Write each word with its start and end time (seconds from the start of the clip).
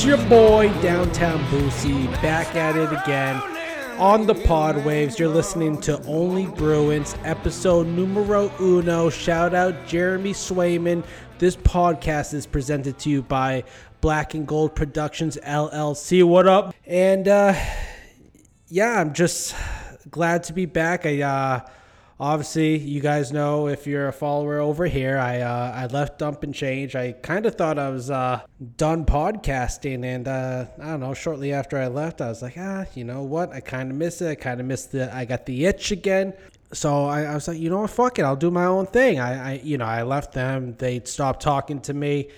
it's 0.00 0.06
your 0.06 0.28
boy 0.30 0.72
Downtown 0.80 1.44
Boosie 1.48 2.10
back 2.22 2.56
at 2.56 2.74
it 2.74 2.90
again 2.90 3.36
on 3.98 4.26
the 4.26 4.34
pod 4.34 4.82
waves. 4.82 5.18
You're 5.18 5.28
listening 5.28 5.78
to 5.82 6.02
Only 6.04 6.46
Bruins, 6.46 7.14
episode 7.22 7.86
numero 7.86 8.50
uno. 8.58 9.10
Shout 9.10 9.54
out 9.54 9.86
Jeremy 9.86 10.32
Swayman. 10.32 11.04
This 11.38 11.54
podcast 11.54 12.32
is 12.32 12.46
presented 12.46 12.98
to 13.00 13.10
you 13.10 13.20
by 13.20 13.62
Black 14.00 14.32
and 14.32 14.46
Gold 14.48 14.74
Productions 14.74 15.36
LLC. 15.44 16.24
What 16.24 16.46
up? 16.46 16.74
And 16.86 17.28
uh, 17.28 17.52
yeah, 18.68 19.02
I'm 19.02 19.12
just 19.12 19.54
glad 20.10 20.44
to 20.44 20.54
be 20.54 20.64
back. 20.64 21.04
I 21.04 21.20
uh, 21.20 21.60
obviously 22.20 22.76
you 22.78 23.00
guys 23.00 23.32
know 23.32 23.66
if 23.66 23.86
you're 23.86 24.06
a 24.06 24.12
follower 24.12 24.58
over 24.60 24.86
here, 24.86 25.18
I 25.18 25.40
uh, 25.40 25.72
I 25.74 25.86
left 25.86 26.18
Dump 26.18 26.42
and 26.42 26.54
Change. 26.54 26.94
I 26.94 27.12
kind 27.12 27.46
of 27.46 27.54
thought 27.54 27.78
I 27.78 27.88
was 27.88 28.10
uh, 28.10 28.42
done 28.76 29.06
podcasting, 29.06 30.04
and 30.04 30.28
uh, 30.28 30.66
I 30.80 30.86
don't 30.90 31.00
know. 31.00 31.14
Shortly 31.14 31.52
after 31.52 31.78
I 31.78 31.88
left, 31.88 32.20
I 32.20 32.28
was 32.28 32.42
like, 32.42 32.54
ah, 32.58 32.84
you 32.94 33.04
know 33.04 33.22
what? 33.22 33.50
I 33.52 33.60
kind 33.60 33.90
of 33.90 33.96
miss 33.96 34.20
it. 34.20 34.28
I 34.28 34.34
kind 34.34 34.60
of 34.60 34.66
miss 34.66 34.84
the. 34.86 35.12
I 35.14 35.24
got 35.24 35.46
the 35.46 35.64
itch 35.64 35.90
again. 35.90 36.34
So 36.72 37.06
I, 37.06 37.22
I 37.22 37.34
was 37.34 37.48
like, 37.48 37.58
you 37.58 37.68
know 37.68 37.80
what? 37.80 37.90
Fuck 37.90 38.18
it. 38.20 38.22
I'll 38.22 38.36
do 38.36 38.50
my 38.50 38.66
own 38.66 38.86
thing. 38.86 39.18
I, 39.18 39.52
I 39.52 39.60
you 39.64 39.78
know 39.78 39.86
I 39.86 40.02
left 40.02 40.34
them. 40.34 40.76
They 40.78 41.00
stopped 41.04 41.42
talking 41.42 41.80
to 41.82 41.94
me. 41.94 42.28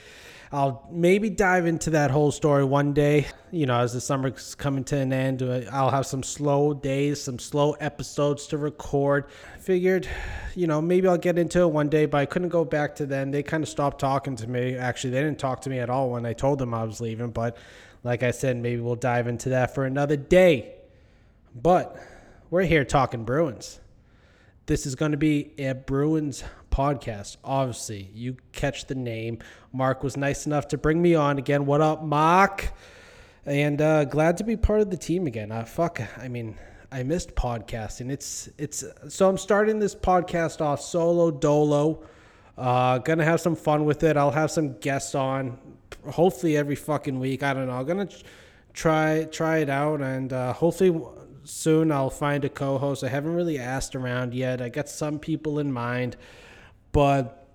I'll 0.55 0.87
maybe 0.91 1.31
dive 1.31 1.65
into 1.65 1.89
that 1.91 2.11
whole 2.11 2.31
story 2.31 2.63
one 2.63 2.93
day. 2.93 3.27
You 3.51 3.65
know, 3.65 3.79
as 3.79 3.95
the 3.95 4.03
summer's 4.03 4.55
coming 4.55 4.85
to 4.85 4.99
an 4.99 5.11
end, 5.11 5.43
uh, 5.43 5.63
I'll 5.73 5.89
have 5.89 6.05
some 6.05 6.23
slow 6.23 6.75
days, 6.75 7.23
some 7.23 7.39
slow 7.39 7.73
episodes 7.73 8.47
to 8.49 8.59
record. 8.59 9.31
Figured, 9.61 10.07
you 10.55 10.67
know, 10.67 10.83
maybe 10.83 11.09
I'll 11.09 11.17
get 11.17 11.39
into 11.39 11.63
it 11.63 11.69
one 11.69 11.89
day, 11.89 12.05
but 12.05 12.19
I 12.19 12.27
couldn't 12.27 12.51
go 12.51 12.67
back 12.67 12.95
to 12.97 13.07
them. 13.07 13.31
They 13.31 13.43
kind 13.43 13.63
of 13.63 13.69
stopped 13.71 13.99
talking 13.99 14.37
to 14.37 14.47
me. 14.47 14.77
Actually, 14.77 15.15
they 15.15 15.23
didn't 15.23 15.39
talk 15.39 15.63
to 15.63 15.71
me 15.71 15.79
at 15.79 15.89
all 15.89 16.11
when 16.11 16.27
I 16.27 16.35
told 16.35 16.59
them 16.59 16.75
I 16.75 16.85
was 16.85 17.01
leaving. 17.01 17.31
But 17.31 17.57
like 18.05 18.23
I 18.23 18.31
said, 18.31 18.59
maybe 18.59 18.83
we'll 18.83 18.95
dive 18.95 19.29
into 19.29 19.49
that 19.51 19.75
for 19.75 19.87
another 19.87 20.17
day. 20.19 20.75
But 21.55 21.97
we're 22.51 22.65
here 22.65 22.85
talking 22.85 23.25
Bruins. 23.25 23.81
This 24.67 24.85
is 24.85 24.97
going 24.97 25.13
to 25.13 25.19
be 25.19 25.53
a 25.57 25.73
Bruins 25.73 26.45
podcast. 26.73 27.37
Obviously, 27.45 28.11
you 28.13 28.37
catch 28.51 28.87
the 28.87 28.97
name. 28.97 29.39
Mark 29.73 30.03
was 30.03 30.17
nice 30.17 30.47
enough 30.47 30.67
to 30.69 30.79
bring 30.79 31.01
me 31.01 31.15
on 31.15 31.39
again. 31.39 31.67
What 31.67 31.81
up, 31.81 32.03
Mark? 32.03 32.73
And 33.47 33.81
uh, 33.81 34.05
glad 34.05 34.39
to 34.39 34.45
be 34.45 34.57
part 34.57 34.81
of 34.81 34.91
the 34.91 34.97
team 34.97 35.27
again. 35.27 35.53
Uh, 35.53 35.65
fuck, 35.65 36.01
I 36.19 36.29
mean, 36.29 36.57
I 36.91 37.03
missed 37.03 37.35
podcasting. 37.35 38.11
It's 38.11 38.49
it's 38.59 38.85
so 39.09 39.29
I'm 39.29 39.39
starting 39.39 39.79
this 39.79 39.95
podcast 39.95 40.61
off 40.61 40.81
solo 40.81 41.31
dolo. 41.31 42.05
Uh, 42.57 42.99
gonna 42.99 43.25
have 43.25 43.41
some 43.41 43.57
fun 43.57 43.85
with 43.85 44.03
it. 44.03 44.17
I'll 44.17 44.31
have 44.31 44.51
some 44.51 44.79
guests 44.79 45.15
on, 45.15 45.59
hopefully 46.07 46.57
every 46.57 46.77
fucking 46.77 47.19
week. 47.19 47.43
I 47.43 47.55
don't 47.55 47.67
know. 47.67 47.75
I'm 47.75 47.87
gonna 47.87 48.09
try 48.75 49.27
try 49.31 49.59
it 49.59 49.71
out, 49.71 50.03
and 50.03 50.33
uh, 50.33 50.53
hopefully 50.53 51.01
soon 51.45 51.91
I'll 51.91 52.11
find 52.11 52.45
a 52.45 52.49
co-host. 52.49 53.03
I 53.03 53.09
haven't 53.09 53.35
really 53.35 53.59
asked 53.59 53.97
around 53.97 54.35
yet. 54.35 54.61
I 54.61 54.69
got 54.69 54.89
some 54.89 55.19
people 55.19 55.59
in 55.59 55.73
mind 55.73 56.17
but 56.93 57.49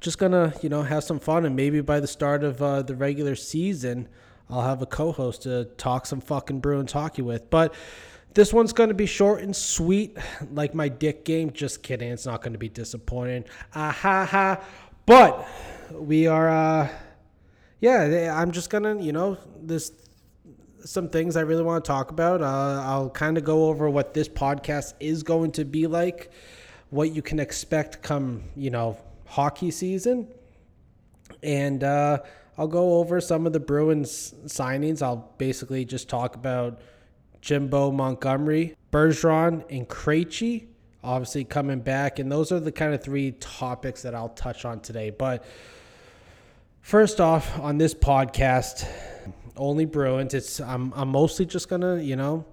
just 0.00 0.18
gonna 0.18 0.54
you 0.62 0.68
know 0.68 0.82
have 0.82 1.04
some 1.04 1.18
fun 1.18 1.44
and 1.44 1.56
maybe 1.56 1.80
by 1.80 2.00
the 2.00 2.06
start 2.06 2.44
of 2.44 2.62
uh, 2.62 2.80
the 2.82 2.94
regular 2.94 3.34
season 3.34 4.08
i'll 4.48 4.62
have 4.62 4.80
a 4.82 4.86
co-host 4.86 5.42
to 5.42 5.64
talk 5.76 6.06
some 6.06 6.20
fucking 6.20 6.60
brew 6.60 6.74
bruins 6.74 6.92
hockey 6.92 7.22
with. 7.22 7.50
But 7.50 7.74
this 8.34 8.52
one's 8.52 8.72
going 8.72 8.90
to 8.90 8.94
be 8.94 9.06
short 9.06 9.42
and 9.42 9.54
sweet 9.54 10.16
like 10.52 10.74
my 10.74 10.88
dick 10.88 11.24
game. 11.24 11.50
Just 11.52 11.82
kidding 11.82 12.10
it's 12.10 12.26
not 12.26 12.42
going 12.42 12.52
to 12.52 12.58
be 12.58 12.68
disappointing. 12.68 13.44
Ah 13.74 13.90
ha. 13.90 14.24
Ha 14.24 14.64
but 15.06 15.48
we 15.92 16.28
are 16.28 16.48
uh 16.48 16.88
yeah 17.80 18.32
i'm 18.40 18.52
just 18.52 18.70
gonna 18.70 19.02
you 19.02 19.10
know 19.10 19.36
this 19.60 19.90
some 20.84 21.08
things 21.08 21.36
i 21.36 21.40
really 21.40 21.64
want 21.64 21.84
to 21.84 21.88
talk 21.88 22.10
about. 22.10 22.40
Uh, 22.40 22.82
i'll 22.84 23.10
kind 23.10 23.36
of 23.36 23.44
go 23.44 23.66
over 23.66 23.90
what 23.90 24.14
this 24.14 24.28
podcast 24.28 24.94
is 25.00 25.22
going 25.22 25.50
to 25.52 25.64
be 25.64 25.86
like 25.86 26.30
what 26.90 27.14
you 27.14 27.22
can 27.22 27.40
expect 27.40 28.02
come, 28.02 28.42
you 28.56 28.70
know, 28.70 28.98
hockey 29.26 29.70
season. 29.70 30.28
And 31.42 31.82
uh, 31.82 32.18
I'll 32.58 32.68
go 32.68 32.98
over 32.98 33.20
some 33.20 33.46
of 33.46 33.52
the 33.52 33.60
Bruins 33.60 34.34
signings. 34.44 35.02
I'll 35.02 35.32
basically 35.38 35.84
just 35.84 36.08
talk 36.08 36.34
about 36.34 36.80
Jimbo 37.40 37.90
Montgomery, 37.90 38.76
Bergeron, 38.92 39.64
and 39.70 39.88
Krejci 39.88 40.66
obviously 41.02 41.44
coming 41.44 41.80
back. 41.80 42.18
And 42.18 42.30
those 42.30 42.52
are 42.52 42.60
the 42.60 42.72
kind 42.72 42.94
of 42.94 43.02
three 43.02 43.32
topics 43.32 44.02
that 44.02 44.14
I'll 44.14 44.30
touch 44.30 44.64
on 44.64 44.80
today. 44.80 45.10
But 45.10 45.44
first 46.82 47.20
off, 47.20 47.58
on 47.58 47.78
this 47.78 47.94
podcast, 47.94 48.86
only 49.56 49.84
Bruins. 49.84 50.34
It's 50.34 50.60
I'm 50.60 50.92
I'm 50.94 51.08
mostly 51.08 51.46
just 51.46 51.68
gonna 51.68 52.00
you 52.00 52.16
know 52.16 52.44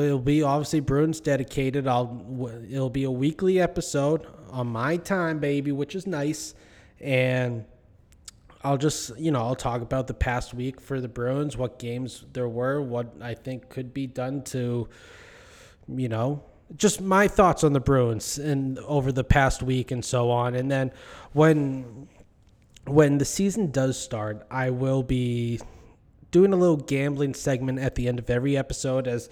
It'll 0.00 0.18
be 0.18 0.42
obviously 0.42 0.80
Bruins 0.80 1.20
dedicated. 1.20 1.86
I'll 1.86 2.50
it'll 2.70 2.90
be 2.90 3.04
a 3.04 3.10
weekly 3.10 3.60
episode 3.60 4.26
on 4.50 4.68
my 4.68 4.96
time, 4.96 5.38
baby, 5.38 5.72
which 5.72 5.94
is 5.94 6.06
nice. 6.06 6.54
And 7.00 7.64
I'll 8.62 8.78
just 8.78 9.18
you 9.18 9.30
know 9.30 9.40
I'll 9.40 9.54
talk 9.54 9.82
about 9.82 10.06
the 10.06 10.14
past 10.14 10.54
week 10.54 10.80
for 10.80 11.00
the 11.00 11.08
Bruins, 11.08 11.56
what 11.56 11.78
games 11.78 12.24
there 12.32 12.48
were, 12.48 12.80
what 12.80 13.14
I 13.20 13.34
think 13.34 13.68
could 13.68 13.94
be 13.94 14.06
done 14.06 14.42
to, 14.44 14.88
you 15.88 16.08
know, 16.08 16.42
just 16.76 17.00
my 17.00 17.28
thoughts 17.28 17.62
on 17.62 17.72
the 17.72 17.80
Bruins 17.80 18.38
and 18.38 18.78
over 18.80 19.12
the 19.12 19.24
past 19.24 19.62
week 19.62 19.90
and 19.90 20.04
so 20.04 20.30
on. 20.30 20.54
And 20.54 20.70
then 20.70 20.92
when 21.32 22.08
when 22.86 23.18
the 23.18 23.24
season 23.24 23.70
does 23.70 23.98
start, 23.98 24.46
I 24.50 24.70
will 24.70 25.02
be 25.02 25.60
doing 26.30 26.52
a 26.52 26.56
little 26.56 26.76
gambling 26.76 27.34
segment 27.34 27.78
at 27.78 27.94
the 27.94 28.08
end 28.08 28.18
of 28.18 28.30
every 28.30 28.56
episode 28.56 29.08
as 29.08 29.28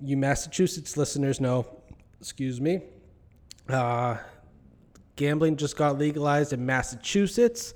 you 0.00 0.16
Massachusetts 0.16 0.96
listeners 0.96 1.40
know, 1.40 1.66
excuse 2.20 2.60
me, 2.60 2.82
uh, 3.68 4.16
gambling 5.16 5.56
just 5.56 5.76
got 5.76 5.98
legalized 5.98 6.52
in 6.52 6.64
Massachusetts. 6.64 7.74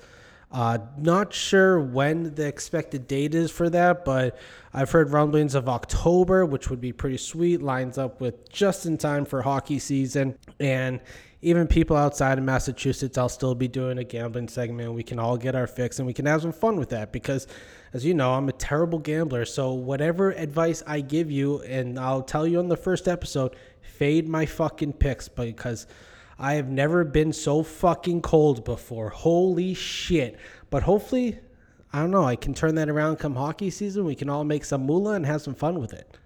Uh, 0.52 0.78
not 0.98 1.32
sure 1.32 1.80
when 1.80 2.34
the 2.34 2.44
expected 2.44 3.06
date 3.06 3.36
is 3.36 3.52
for 3.52 3.70
that, 3.70 4.04
but 4.04 4.36
I've 4.74 4.90
heard 4.90 5.10
rumblings 5.10 5.54
of 5.54 5.68
October, 5.68 6.44
which 6.44 6.68
would 6.70 6.80
be 6.80 6.92
pretty 6.92 7.18
sweet. 7.18 7.62
Lines 7.62 7.98
up 7.98 8.20
with 8.20 8.50
just 8.50 8.84
in 8.84 8.98
time 8.98 9.24
for 9.24 9.42
hockey 9.42 9.78
season. 9.78 10.36
And 10.58 11.00
even 11.40 11.68
people 11.68 11.96
outside 11.96 12.36
of 12.36 12.44
Massachusetts, 12.44 13.16
I'll 13.16 13.28
still 13.28 13.54
be 13.54 13.68
doing 13.68 13.98
a 13.98 14.04
gambling 14.04 14.48
segment. 14.48 14.92
We 14.92 15.04
can 15.04 15.20
all 15.20 15.36
get 15.36 15.54
our 15.54 15.68
fix 15.68 16.00
and 16.00 16.06
we 16.06 16.12
can 16.12 16.26
have 16.26 16.42
some 16.42 16.52
fun 16.52 16.76
with 16.76 16.90
that 16.90 17.12
because 17.12 17.46
as 17.92 18.04
you 18.04 18.14
know, 18.14 18.34
I'm 18.34 18.48
a 18.48 18.52
terrible 18.52 18.98
gambler. 18.98 19.44
So 19.44 19.72
whatever 19.72 20.30
advice 20.30 20.82
I 20.86 21.00
give 21.00 21.30
you, 21.30 21.60
and 21.62 21.98
I'll 21.98 22.22
tell 22.22 22.46
you 22.46 22.58
on 22.58 22.68
the 22.68 22.76
first 22.76 23.08
episode, 23.08 23.56
fade 23.80 24.28
my 24.28 24.46
fucking 24.46 24.94
picks 24.94 25.28
because 25.28 25.86
I 26.38 26.54
have 26.54 26.68
never 26.68 27.04
been 27.04 27.32
so 27.32 27.62
fucking 27.62 28.22
cold 28.22 28.64
before. 28.64 29.10
Holy 29.10 29.74
shit. 29.74 30.38
But 30.70 30.84
hopefully, 30.84 31.38
I 31.92 32.00
don't 32.00 32.10
know, 32.10 32.24
I 32.24 32.36
can 32.36 32.54
turn 32.54 32.76
that 32.76 32.88
around 32.88 33.16
come 33.16 33.34
hockey 33.34 33.70
season. 33.70 34.04
We 34.04 34.14
can 34.14 34.30
all 34.30 34.44
make 34.44 34.64
some 34.64 34.86
moolah 34.86 35.14
and 35.14 35.26
have 35.26 35.42
some 35.42 35.54
fun 35.54 35.80
with 35.80 35.92
it. 35.92 36.16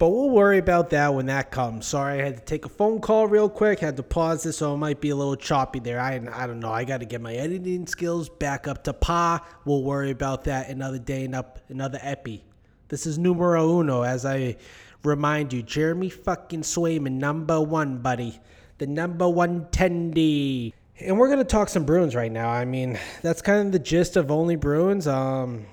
But 0.00 0.08
we'll 0.08 0.30
worry 0.30 0.56
about 0.56 0.88
that 0.90 1.12
when 1.12 1.26
that 1.26 1.50
comes. 1.50 1.86
Sorry, 1.86 2.22
I 2.22 2.24
had 2.24 2.38
to 2.38 2.42
take 2.42 2.64
a 2.64 2.70
phone 2.70 3.02
call 3.02 3.26
real 3.28 3.50
quick. 3.50 3.80
Had 3.80 3.98
to 3.98 4.02
pause 4.02 4.42
this, 4.42 4.56
so 4.56 4.72
it 4.72 4.78
might 4.78 4.98
be 4.98 5.10
a 5.10 5.14
little 5.14 5.36
choppy 5.36 5.78
there. 5.78 6.00
I, 6.00 6.14
I 6.32 6.46
don't 6.46 6.58
know. 6.58 6.72
I 6.72 6.84
got 6.84 7.00
to 7.00 7.04
get 7.04 7.20
my 7.20 7.34
editing 7.34 7.86
skills 7.86 8.30
back 8.30 8.66
up 8.66 8.82
to 8.84 8.94
par. 8.94 9.42
We'll 9.66 9.82
worry 9.82 10.10
about 10.10 10.44
that 10.44 10.70
another 10.70 10.98
day 10.98 11.26
and 11.26 11.34
up 11.34 11.58
another 11.68 11.98
epi. 12.00 12.42
This 12.88 13.06
is 13.06 13.18
numero 13.18 13.78
uno, 13.78 14.00
as 14.00 14.24
I 14.24 14.56
remind 15.04 15.52
you. 15.52 15.62
Jeremy 15.62 16.08
fucking 16.08 16.62
Swayman, 16.62 17.18
number 17.18 17.60
one, 17.60 17.98
buddy. 17.98 18.40
The 18.78 18.86
number 18.86 19.28
one 19.28 19.66
tendy. 19.66 20.72
And 20.98 21.18
we're 21.18 21.28
gonna 21.28 21.44
talk 21.44 21.68
some 21.68 21.84
Bruins 21.84 22.14
right 22.14 22.32
now. 22.32 22.48
I 22.48 22.64
mean, 22.64 22.98
that's 23.20 23.42
kind 23.42 23.66
of 23.66 23.72
the 23.72 23.78
gist 23.78 24.16
of 24.16 24.30
only 24.30 24.56
Bruins. 24.56 25.06
Um, 25.06 25.66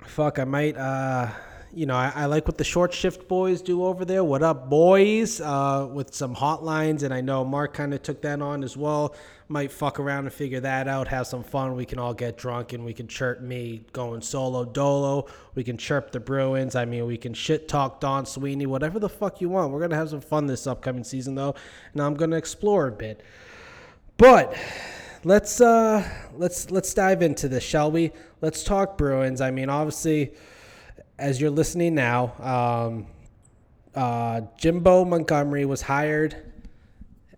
fuck, 0.00 0.38
I 0.38 0.44
might 0.44 0.78
uh 0.78 1.28
you 1.76 1.84
know, 1.84 1.94
I, 1.94 2.10
I, 2.16 2.24
like 2.24 2.48
what 2.48 2.56
the 2.56 2.64
short 2.64 2.94
shift 2.94 3.28
boys 3.28 3.60
do 3.60 3.84
over 3.84 4.06
there. 4.06 4.24
What 4.24 4.42
up, 4.42 4.70
boys? 4.70 5.42
Uh, 5.42 5.86
with 5.92 6.14
some 6.14 6.34
hotlines, 6.34 7.02
and 7.02 7.12
I 7.12 7.20
know 7.20 7.44
Mark 7.44 7.74
kind 7.74 7.92
of 7.92 8.02
took 8.02 8.22
that 8.22 8.40
on 8.40 8.64
as 8.64 8.78
well. 8.78 9.14
Might 9.48 9.70
fuck 9.70 10.00
around 10.00 10.24
and 10.24 10.32
figure 10.32 10.60
that 10.60 10.88
out, 10.88 11.06
have 11.08 11.26
some 11.26 11.44
fun. 11.44 11.76
We 11.76 11.84
can 11.84 11.98
all 11.98 12.14
get 12.14 12.38
drunk 12.38 12.72
and 12.72 12.82
we 12.82 12.94
can 12.94 13.08
chirp 13.08 13.42
me 13.42 13.84
going 13.92 14.22
solo 14.22 14.64
dolo. 14.64 15.26
We 15.54 15.64
can 15.64 15.76
chirp 15.76 16.12
the 16.12 16.18
Bruins. 16.18 16.74
I 16.74 16.86
mean, 16.86 17.04
we 17.04 17.18
can 17.18 17.34
shit 17.34 17.68
talk 17.68 18.00
Don 18.00 18.24
Sweeney, 18.24 18.64
whatever 18.64 18.98
the 18.98 19.10
fuck 19.10 19.42
you 19.42 19.50
want. 19.50 19.70
We're 19.70 19.80
gonna 19.80 19.96
have 19.96 20.08
some 20.08 20.22
fun 20.22 20.46
this 20.46 20.66
upcoming 20.66 21.04
season, 21.04 21.34
though. 21.34 21.56
Now 21.94 22.06
I'm 22.06 22.14
gonna 22.14 22.36
explore 22.36 22.86
a 22.86 22.92
bit, 22.92 23.22
but 24.16 24.56
let's 25.24 25.60
uh 25.60 26.08
let's 26.36 26.70
let's 26.70 26.94
dive 26.94 27.20
into 27.20 27.48
this, 27.48 27.62
shall 27.62 27.90
we? 27.90 28.12
Let's 28.40 28.64
talk 28.64 28.96
Bruins. 28.96 29.42
I 29.42 29.50
mean, 29.50 29.68
obviously 29.68 30.32
as 31.18 31.40
you're 31.40 31.50
listening 31.50 31.94
now, 31.94 32.32
um, 32.40 33.06
uh, 33.94 34.42
Jimbo 34.58 35.04
Montgomery 35.04 35.64
was 35.64 35.82
hired 35.82 36.36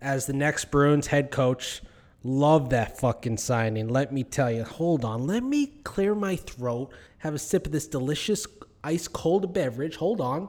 as 0.01 0.27
the 0.27 0.33
next 0.33 0.71
Bruins 0.71 1.07
head 1.07 1.31
coach. 1.31 1.83
Love 2.25 2.71
that 2.71 2.99
fucking 2.99 3.37
signing. 3.37 3.89
Let 3.89 4.13
me 4.13 4.25
tell 4.25 4.51
you. 4.51 4.65
Hold 4.65 5.05
on. 5.05 5.27
Let 5.27 5.43
me 5.45 5.67
clear 5.85 6.15
my 6.15 6.37
throat. 6.37 6.91
Have 7.19 7.35
a 7.35 7.39
sip 7.39 7.67
of 7.67 7.73
this 7.73 7.87
delicious 7.87 8.47
ice 8.83 9.07
cold 9.07 9.53
beverage. 9.55 9.97
Hold 9.97 10.21
on. 10.21 10.49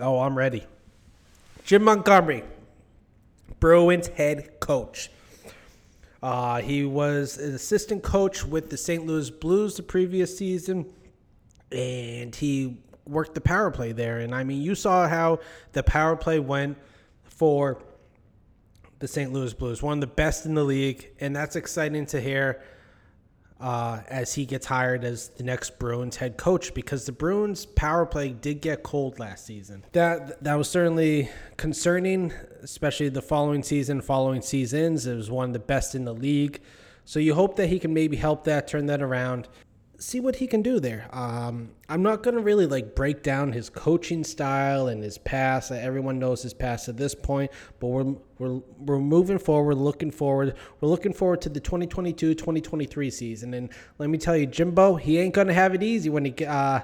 Oh, 0.00 0.20
I'm 0.20 0.38
ready. 0.38 0.64
Jim 1.64 1.84
Montgomery, 1.84 2.44
Bruins 3.60 4.08
head 4.08 4.58
coach. 4.60 5.10
Uh, 6.22 6.60
he 6.60 6.84
was 6.84 7.36
an 7.38 7.54
assistant 7.54 8.02
coach 8.02 8.44
with 8.44 8.70
the 8.70 8.76
St. 8.76 9.04
Louis 9.04 9.30
Blues 9.30 9.76
the 9.76 9.82
previous 9.82 10.38
season, 10.38 10.86
and 11.72 12.34
he 12.34 12.78
worked 13.06 13.34
the 13.34 13.40
power 13.40 13.70
play 13.70 13.92
there. 13.92 14.18
And 14.18 14.34
I 14.34 14.44
mean, 14.44 14.62
you 14.62 14.74
saw 14.74 15.08
how 15.08 15.40
the 15.72 15.82
power 15.82 16.16
play 16.16 16.38
went 16.38 16.78
for 17.24 17.82
the 18.98 19.08
St. 19.08 19.32
Louis 19.32 19.52
Blues, 19.52 19.82
one 19.82 19.98
of 19.98 20.00
the 20.00 20.14
best 20.14 20.46
in 20.46 20.54
the 20.54 20.62
league, 20.62 21.10
and 21.18 21.34
that's 21.34 21.56
exciting 21.56 22.06
to 22.06 22.20
hear 22.20 22.62
uh, 23.62 24.00
as 24.08 24.34
he 24.34 24.44
gets 24.44 24.66
hired 24.66 25.04
as 25.04 25.28
the 25.28 25.44
next 25.44 25.78
Bruins 25.78 26.16
head 26.16 26.36
coach 26.36 26.74
because 26.74 27.06
the 27.06 27.12
Bruins 27.12 27.64
power 27.64 28.04
play 28.04 28.30
did 28.30 28.60
get 28.60 28.82
cold 28.82 29.20
last 29.20 29.46
season. 29.46 29.84
That 29.92 30.42
that 30.42 30.54
was 30.56 30.68
certainly 30.68 31.30
concerning, 31.56 32.32
especially 32.62 33.08
the 33.08 33.22
following 33.22 33.62
season, 33.62 34.00
following 34.00 34.42
seasons. 34.42 35.06
It 35.06 35.14
was 35.14 35.30
one 35.30 35.50
of 35.50 35.52
the 35.52 35.60
best 35.60 35.94
in 35.94 36.04
the 36.04 36.14
league. 36.14 36.60
So 37.04 37.20
you 37.20 37.34
hope 37.34 37.56
that 37.56 37.68
he 37.68 37.78
can 37.78 37.94
maybe 37.94 38.16
help 38.16 38.44
that 38.44 38.66
turn 38.66 38.86
that 38.86 39.00
around 39.00 39.48
see 40.02 40.18
what 40.18 40.36
he 40.36 40.46
can 40.46 40.62
do 40.62 40.80
there. 40.80 41.08
Um, 41.12 41.70
I'm 41.88 42.02
not 42.02 42.22
going 42.22 42.34
to 42.34 42.42
really 42.42 42.66
like 42.66 42.94
break 42.94 43.22
down 43.22 43.52
his 43.52 43.70
coaching 43.70 44.24
style 44.24 44.88
and 44.88 45.02
his 45.02 45.16
pass. 45.18 45.70
Everyone 45.70 46.18
knows 46.18 46.42
his 46.42 46.52
pass 46.52 46.88
at 46.88 46.96
this 46.96 47.14
point, 47.14 47.52
but 47.78 47.86
we're 47.86 48.14
we're 48.38 48.60
we're 48.78 48.98
moving 48.98 49.38
forward, 49.38 49.76
looking 49.76 50.10
forward. 50.10 50.56
We're 50.80 50.88
looking 50.88 51.12
forward 51.12 51.40
to 51.42 51.48
the 51.48 51.60
2022-2023 51.60 53.12
season. 53.12 53.54
And 53.54 53.70
let 53.98 54.10
me 54.10 54.18
tell 54.18 54.36
you, 54.36 54.46
Jimbo, 54.46 54.96
he 54.96 55.18
ain't 55.18 55.34
going 55.34 55.46
to 55.46 55.54
have 55.54 55.74
it 55.74 55.82
easy 55.82 56.10
when 56.10 56.24
he 56.24 56.34
uh 56.44 56.80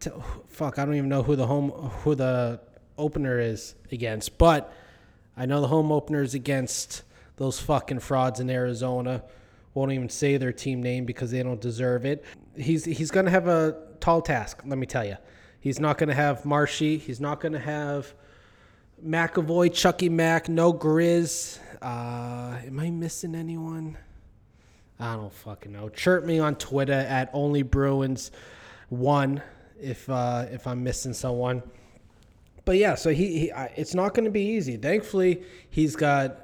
to, 0.00 0.22
fuck, 0.48 0.78
I 0.78 0.84
don't 0.84 0.94
even 0.94 1.08
know 1.08 1.22
who 1.22 1.36
the 1.36 1.46
home 1.46 1.70
who 1.70 2.14
the 2.14 2.60
opener 2.96 3.38
is 3.38 3.74
against, 3.90 4.38
but 4.38 4.72
I 5.36 5.46
know 5.46 5.60
the 5.60 5.68
home 5.68 5.90
opener 5.90 6.22
is 6.22 6.34
against 6.34 7.02
those 7.36 7.58
fucking 7.58 8.00
frauds 8.00 8.38
in 8.38 8.50
Arizona 8.50 9.24
won't 9.74 9.92
even 9.92 10.08
say 10.08 10.36
their 10.36 10.52
team 10.52 10.82
name 10.82 11.04
because 11.04 11.30
they 11.30 11.42
don't 11.42 11.60
deserve 11.60 12.04
it 12.04 12.24
he's 12.56 12.84
he's 12.84 13.10
going 13.10 13.26
to 13.26 13.30
have 13.30 13.48
a 13.48 13.76
tall 14.00 14.22
task. 14.22 14.62
Let 14.64 14.78
me 14.78 14.86
tell 14.86 15.04
you, 15.04 15.16
he's 15.60 15.80
not 15.80 15.98
going 15.98 16.08
to 16.08 16.14
have 16.14 16.44
Marshy. 16.44 16.98
He's 16.98 17.20
not 17.20 17.40
going 17.40 17.52
to 17.52 17.58
have 17.58 18.14
McAvoy, 19.04 19.72
Chucky 19.72 20.08
Mack, 20.08 20.48
no 20.48 20.72
Grizz. 20.72 21.58
Uh, 21.80 22.58
am 22.66 22.78
I 22.78 22.90
missing 22.90 23.34
anyone? 23.34 23.98
I 25.00 25.16
don't 25.16 25.32
fucking 25.32 25.72
know. 25.72 25.88
Chirp 25.88 26.24
me 26.24 26.38
on 26.38 26.54
Twitter 26.54 26.92
at 26.92 27.30
only 27.32 27.62
Bruins 27.62 28.30
one 28.88 29.42
if 29.80 30.08
uh, 30.08 30.46
if 30.50 30.66
I'm 30.66 30.84
missing 30.84 31.12
someone. 31.12 31.62
But 32.64 32.76
yeah, 32.76 32.94
so 32.94 33.10
he, 33.10 33.38
he 33.38 33.52
it's 33.74 33.94
not 33.94 34.14
going 34.14 34.26
to 34.26 34.30
be 34.30 34.42
easy. 34.42 34.76
Thankfully, 34.76 35.42
he's 35.70 35.96
got 35.96 36.38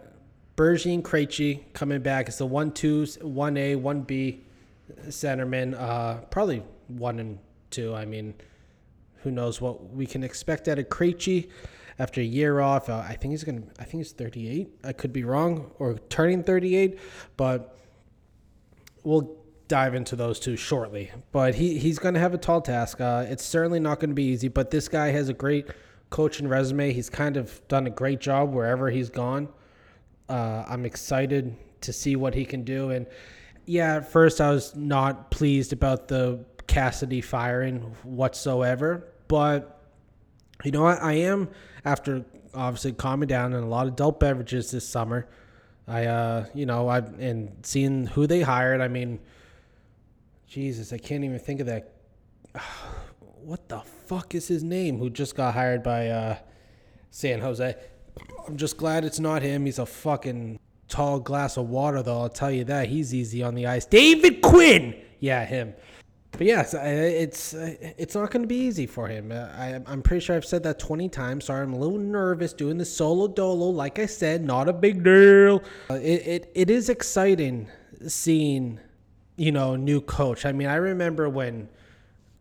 Bergie 0.56 0.92
and 0.92 1.04
Krejci 1.04 1.72
coming 1.72 2.00
back. 2.00 2.26
It's 2.26 2.38
the 2.38 2.46
one 2.46 2.72
two, 2.72 3.06
one 3.20 3.56
A, 3.56 3.76
one 3.76 4.00
B 4.00 4.42
centerman, 5.06 5.78
uh, 5.78 6.20
probably 6.30 6.62
one 6.88 7.18
and 7.18 7.38
two. 7.70 7.94
I 7.94 8.04
mean, 8.04 8.34
who 9.22 9.30
knows 9.30 9.60
what 9.60 9.92
we 9.92 10.06
can 10.06 10.22
expect 10.22 10.68
out 10.68 10.78
of 10.78 10.88
Krejci 10.88 11.50
after 11.98 12.20
a 12.20 12.24
year 12.24 12.60
off. 12.60 12.88
Uh, 12.88 13.04
I 13.06 13.14
think 13.14 13.32
he's 13.32 13.44
gonna. 13.44 13.62
I 13.78 13.84
think 13.84 14.02
he's 14.04 14.12
38. 14.12 14.68
I 14.84 14.92
could 14.92 15.12
be 15.12 15.24
wrong 15.24 15.70
or 15.78 15.98
turning 16.08 16.42
38, 16.42 16.98
but 17.36 17.76
we'll 19.04 19.36
dive 19.68 19.94
into 19.94 20.16
those 20.16 20.40
two 20.40 20.56
shortly. 20.56 21.10
But 21.32 21.54
he 21.54 21.78
he's 21.78 21.98
gonna 21.98 22.20
have 22.20 22.34
a 22.34 22.38
tall 22.38 22.60
task. 22.60 23.00
Uh, 23.00 23.26
it's 23.28 23.44
certainly 23.44 23.80
not 23.80 24.00
going 24.00 24.10
to 24.10 24.14
be 24.14 24.24
easy. 24.24 24.48
But 24.48 24.70
this 24.70 24.88
guy 24.88 25.08
has 25.08 25.28
a 25.28 25.34
great 25.34 25.66
coaching 26.10 26.48
resume. 26.48 26.92
He's 26.92 27.10
kind 27.10 27.36
of 27.36 27.66
done 27.68 27.86
a 27.86 27.90
great 27.90 28.20
job 28.20 28.52
wherever 28.52 28.90
he's 28.90 29.10
gone. 29.10 29.48
Uh, 30.28 30.64
I'm 30.68 30.84
excited 30.84 31.56
to 31.80 31.92
see 31.92 32.16
what 32.16 32.34
he 32.34 32.44
can 32.44 32.64
do 32.64 32.90
and 32.90 33.06
yeah, 33.68 33.96
at 33.96 34.10
first 34.10 34.40
I 34.40 34.50
was 34.50 34.74
not 34.74 35.30
pleased 35.30 35.74
about 35.74 36.08
the 36.08 36.44
Cassidy 36.66 37.20
firing 37.20 37.80
whatsoever, 38.02 39.06
but 39.28 39.82
you 40.64 40.70
know 40.70 40.82
what? 40.82 41.02
I 41.02 41.12
am 41.14 41.50
after 41.84 42.24
obviously 42.54 42.92
calming 42.92 43.28
down 43.28 43.52
and 43.52 43.62
a 43.62 43.66
lot 43.66 43.86
of 43.86 43.92
adult 43.92 44.20
beverages 44.20 44.70
this 44.70 44.88
summer. 44.88 45.28
I, 45.86 46.06
uh, 46.06 46.46
you 46.54 46.64
know, 46.64 46.88
I 46.88 46.98
and 46.98 47.54
seeing 47.62 48.06
who 48.06 48.26
they 48.26 48.40
hired. 48.40 48.80
I 48.80 48.88
mean, 48.88 49.20
Jesus, 50.46 50.92
I 50.92 50.98
can't 50.98 51.22
even 51.24 51.38
think 51.38 51.60
of 51.60 51.66
that. 51.66 51.92
What 53.40 53.68
the 53.68 53.80
fuck 53.80 54.34
is 54.34 54.48
his 54.48 54.62
name? 54.62 54.98
Who 54.98 55.08
just 55.08 55.34
got 55.34 55.54
hired 55.54 55.82
by 55.82 56.08
uh, 56.08 56.36
San 57.10 57.40
Jose? 57.40 57.76
I'm 58.46 58.56
just 58.58 58.76
glad 58.76 59.04
it's 59.06 59.20
not 59.20 59.40
him. 59.40 59.64
He's 59.64 59.78
a 59.78 59.86
fucking 59.86 60.58
tall 60.88 61.20
glass 61.20 61.56
of 61.56 61.68
water, 61.68 62.02
though. 62.02 62.20
I'll 62.20 62.28
tell 62.28 62.50
you 62.50 62.64
that 62.64 62.88
he's 62.88 63.14
easy 63.14 63.42
on 63.42 63.54
the 63.54 63.66
ice. 63.66 63.84
David 63.84 64.42
Quinn, 64.42 64.94
yeah, 65.20 65.44
him. 65.44 65.74
But 66.32 66.46
yes, 66.46 66.74
it's 66.74 67.54
uh, 67.54 67.74
uh, 67.82 67.88
it's 67.96 68.14
not 68.14 68.30
going 68.30 68.42
to 68.42 68.48
be 68.48 68.56
easy 68.56 68.86
for 68.86 69.08
him. 69.08 69.32
Uh, 69.32 69.48
I, 69.56 69.80
I'm 69.86 70.02
pretty 70.02 70.24
sure 70.24 70.36
I've 70.36 70.44
said 70.44 70.62
that 70.64 70.78
20 70.78 71.08
times. 71.08 71.46
Sorry, 71.46 71.62
I'm 71.62 71.72
a 71.72 71.78
little 71.78 71.98
nervous 71.98 72.52
doing 72.52 72.78
the 72.78 72.84
solo 72.84 73.28
dolo. 73.28 73.70
Like 73.70 73.98
I 73.98 74.06
said, 74.06 74.44
not 74.44 74.68
a 74.68 74.72
big 74.72 75.02
deal. 75.02 75.62
Uh, 75.90 75.94
it, 75.94 76.26
it, 76.26 76.52
it 76.54 76.70
is 76.70 76.90
exciting 76.90 77.68
seeing, 78.06 78.78
you 79.36 79.50
know, 79.50 79.74
new 79.74 80.00
coach. 80.00 80.46
I 80.46 80.52
mean, 80.52 80.68
I 80.68 80.76
remember 80.76 81.28
when 81.28 81.68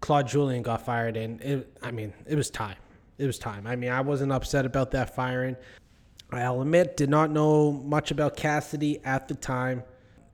Claude 0.01 0.27
Julien 0.27 0.61
got 0.61 0.85
fired, 0.85 1.17
and 1.17 1.41
it, 1.41 1.77
I 1.81 1.91
mean, 1.91 2.13
it 2.27 2.35
was 2.35 2.49
time. 2.49 2.77
It 3.17 3.25
was 3.25 3.39
time. 3.39 3.65
I 3.65 3.75
mean, 3.75 3.89
I 3.89 4.01
wasn't 4.01 4.31
upset 4.31 4.65
about 4.65 4.91
that 4.91 5.15
firing. 5.15 5.55
I'll 6.31 6.61
admit, 6.61 6.97
did 6.97 7.09
not 7.09 7.31
know 7.31 7.71
much 7.71 8.11
about 8.11 8.35
Cassidy 8.35 8.99
at 9.05 9.27
the 9.27 9.35
time. 9.35 9.83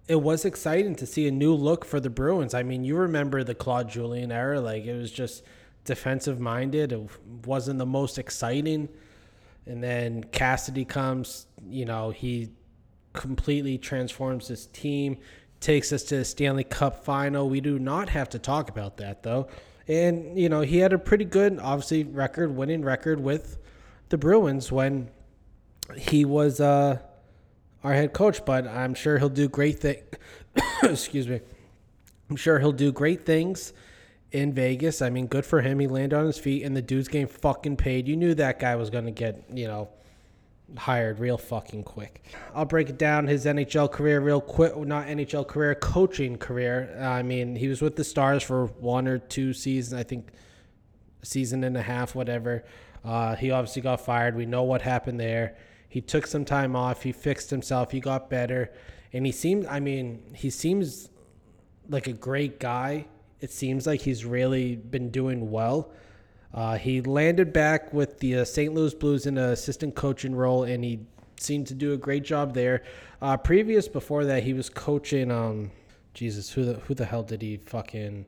It 0.07 0.21
was 0.21 0.43
exciting 0.43 0.95
to 0.95 1.05
see 1.05 1.27
a 1.27 1.31
new 1.31 1.53
look 1.53 1.85
for 1.85 1.99
the 1.99 2.09
Bruins. 2.09 2.53
I 2.53 2.63
mean, 2.63 2.83
you 2.83 2.97
remember 2.97 3.43
the 3.43 3.55
Claude 3.55 3.89
Julien 3.89 4.31
era, 4.31 4.59
like 4.59 4.85
it 4.85 4.97
was 4.97 5.11
just 5.11 5.43
defensive 5.85 6.39
minded. 6.39 6.91
It 6.91 7.09
wasn't 7.45 7.79
the 7.79 7.85
most 7.85 8.17
exciting. 8.17 8.89
And 9.65 9.83
then 9.83 10.23
Cassidy 10.25 10.83
comes, 10.83 11.47
you 11.69 11.85
know, 11.85 12.09
he 12.09 12.49
completely 13.13 13.77
transforms 13.77 14.47
his 14.47 14.65
team, 14.67 15.17
takes 15.59 15.93
us 15.93 16.03
to 16.03 16.17
the 16.17 16.25
Stanley 16.25 16.63
Cup 16.63 17.05
final. 17.05 17.49
We 17.49 17.61
do 17.61 17.79
not 17.79 18.09
have 18.09 18.29
to 18.29 18.39
talk 18.39 18.69
about 18.69 18.97
that 18.97 19.23
though. 19.23 19.47
And, 19.87 20.37
you 20.37 20.49
know, 20.49 20.61
he 20.61 20.79
had 20.79 20.93
a 20.93 20.97
pretty 20.97 21.25
good, 21.25 21.59
obviously, 21.61 22.03
record, 22.03 22.55
winning 22.55 22.83
record 22.83 23.19
with 23.19 23.57
the 24.09 24.17
Bruins 24.17 24.71
when 24.71 25.09
he 25.97 26.25
was 26.25 26.59
uh, 26.59 26.99
our 27.83 27.93
head 27.93 28.13
coach, 28.13 28.45
but 28.45 28.67
I'm 28.67 28.93
sure 28.93 29.17
he'll 29.17 29.29
do 29.29 29.47
great 29.47 29.79
things. 29.79 30.03
Excuse 30.83 31.27
me. 31.27 31.41
I'm 32.29 32.35
sure 32.35 32.59
he'll 32.59 32.71
do 32.71 32.91
great 32.91 33.25
things 33.25 33.73
in 34.31 34.53
Vegas. 34.53 35.01
I 35.01 35.09
mean, 35.09 35.27
good 35.27 35.45
for 35.45 35.61
him. 35.61 35.79
He 35.79 35.87
landed 35.87 36.15
on 36.15 36.25
his 36.25 36.37
feet, 36.37 36.63
and 36.63 36.75
the 36.75 36.81
dude's 36.81 37.07
getting 37.07 37.27
fucking 37.27 37.77
paid. 37.77 38.07
You 38.07 38.15
knew 38.15 38.33
that 38.35 38.59
guy 38.59 38.75
was 38.75 38.89
going 38.89 39.05
to 39.05 39.11
get, 39.11 39.43
you 39.53 39.67
know, 39.67 39.89
hired 40.77 41.19
real 41.19 41.37
fucking 41.37 41.83
quick. 41.83 42.23
I'll 42.55 42.65
break 42.65 42.89
it 42.89 42.97
down 42.97 43.27
his 43.27 43.45
NHL 43.45 43.91
career 43.91 44.19
real 44.19 44.41
quick. 44.41 44.75
Not 44.75 45.07
NHL 45.07 45.47
career, 45.47 45.75
coaching 45.75 46.37
career. 46.37 46.97
I 46.99 47.21
mean, 47.21 47.55
he 47.55 47.67
was 47.67 47.81
with 47.81 47.95
the 47.95 48.03
Stars 48.03 48.43
for 48.43 48.67
one 48.67 49.07
or 49.07 49.19
two 49.19 49.53
seasons. 49.53 49.93
I 49.99 50.03
think 50.03 50.29
season 51.21 51.63
and 51.63 51.77
a 51.77 51.81
half, 51.81 52.15
whatever. 52.15 52.63
Uh, 53.03 53.35
he 53.35 53.51
obviously 53.51 53.81
got 53.81 54.01
fired. 54.01 54.35
We 54.35 54.45
know 54.45 54.63
what 54.63 54.81
happened 54.81 55.19
there. 55.19 55.57
He 55.93 56.01
took 56.01 56.25
some 56.25 56.43
time 56.43 56.75
off. 56.75 57.03
He 57.03 57.11
fixed 57.11 57.51
himself. 57.51 57.91
He 57.91 57.99
got 57.99 58.27
better, 58.27 58.71
and 59.13 59.27
he 59.27 59.31
seems. 59.31 59.67
I 59.67 59.79
mean, 59.79 60.23
he 60.33 60.49
seems 60.49 61.09
like 61.87 62.07
a 62.07 62.13
great 62.13 62.59
guy. 62.59 63.05
It 63.41 63.51
seems 63.51 63.85
like 63.85 64.01
he's 64.01 64.25
really 64.25 64.75
been 64.75 65.11
doing 65.11 65.51
well. 65.51 65.91
Uh, 66.51 66.79
he 66.79 67.01
landed 67.01 67.53
back 67.53 67.93
with 67.93 68.17
the 68.17 68.37
uh, 68.37 68.43
St. 68.43 68.73
Louis 68.73 68.95
Blues 68.95 69.27
in 69.27 69.37
an 69.37 69.51
assistant 69.51 69.93
coaching 69.93 70.33
role, 70.33 70.63
and 70.63 70.83
he 70.83 71.01
seemed 71.39 71.67
to 71.67 71.75
do 71.75 71.93
a 71.93 71.97
great 71.97 72.23
job 72.23 72.55
there. 72.55 72.81
Uh, 73.21 73.37
previous 73.37 73.87
before 73.87 74.25
that, 74.25 74.41
he 74.41 74.55
was 74.55 74.71
coaching. 74.71 75.29
Um, 75.29 75.69
Jesus, 76.15 76.49
who 76.49 76.65
the 76.65 76.73
who 76.73 76.95
the 76.95 77.05
hell 77.05 77.21
did 77.21 77.43
he 77.43 77.57
fucking 77.57 78.25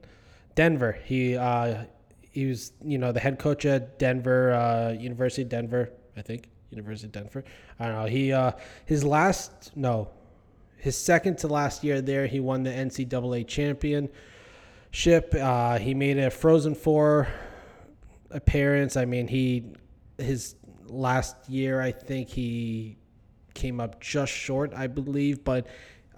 Denver? 0.54 1.00
He 1.04 1.36
uh, 1.36 1.86
he 2.30 2.46
was 2.46 2.74
you 2.84 3.00
know 3.00 3.12
the 3.12 3.20
head 3.20 3.40
coach 3.40 3.66
at 3.66 3.98
Denver 3.98 4.54
uh, 4.54 4.92
University 4.92 5.42
of 5.42 5.50
Denver, 5.50 5.90
I 6.16 6.22
think. 6.22 6.50
University 6.76 7.08
of 7.08 7.12
Denver. 7.14 7.44
I 7.80 7.88
don't 7.88 7.96
know. 7.96 8.06
He 8.06 8.34
uh, 8.34 8.52
his 8.86 9.04
last 9.04 9.72
no, 9.76 10.10
his 10.78 10.98
second 10.98 11.38
to 11.40 11.48
last 11.48 11.84
year 11.84 12.02
there, 12.02 12.28
he 12.28 12.40
won 12.40 12.64
the 12.64 12.70
NCAA 12.70 13.48
championship. 13.48 15.34
Uh, 15.34 15.80
he 15.80 15.94
made 15.94 16.18
a 16.18 16.30
Frozen 16.30 16.76
Four 16.76 17.28
appearance. 18.32 18.98
I 18.98 19.06
mean, 19.06 19.28
he 19.28 19.74
his 20.18 20.56
last 20.86 21.50
year, 21.50 21.82
I 21.82 21.92
think 21.92 22.30
he 22.30 22.98
came 23.54 23.80
up 23.80 24.00
just 24.00 24.32
short, 24.32 24.74
I 24.76 24.88
believe. 24.88 25.44
But 25.44 25.68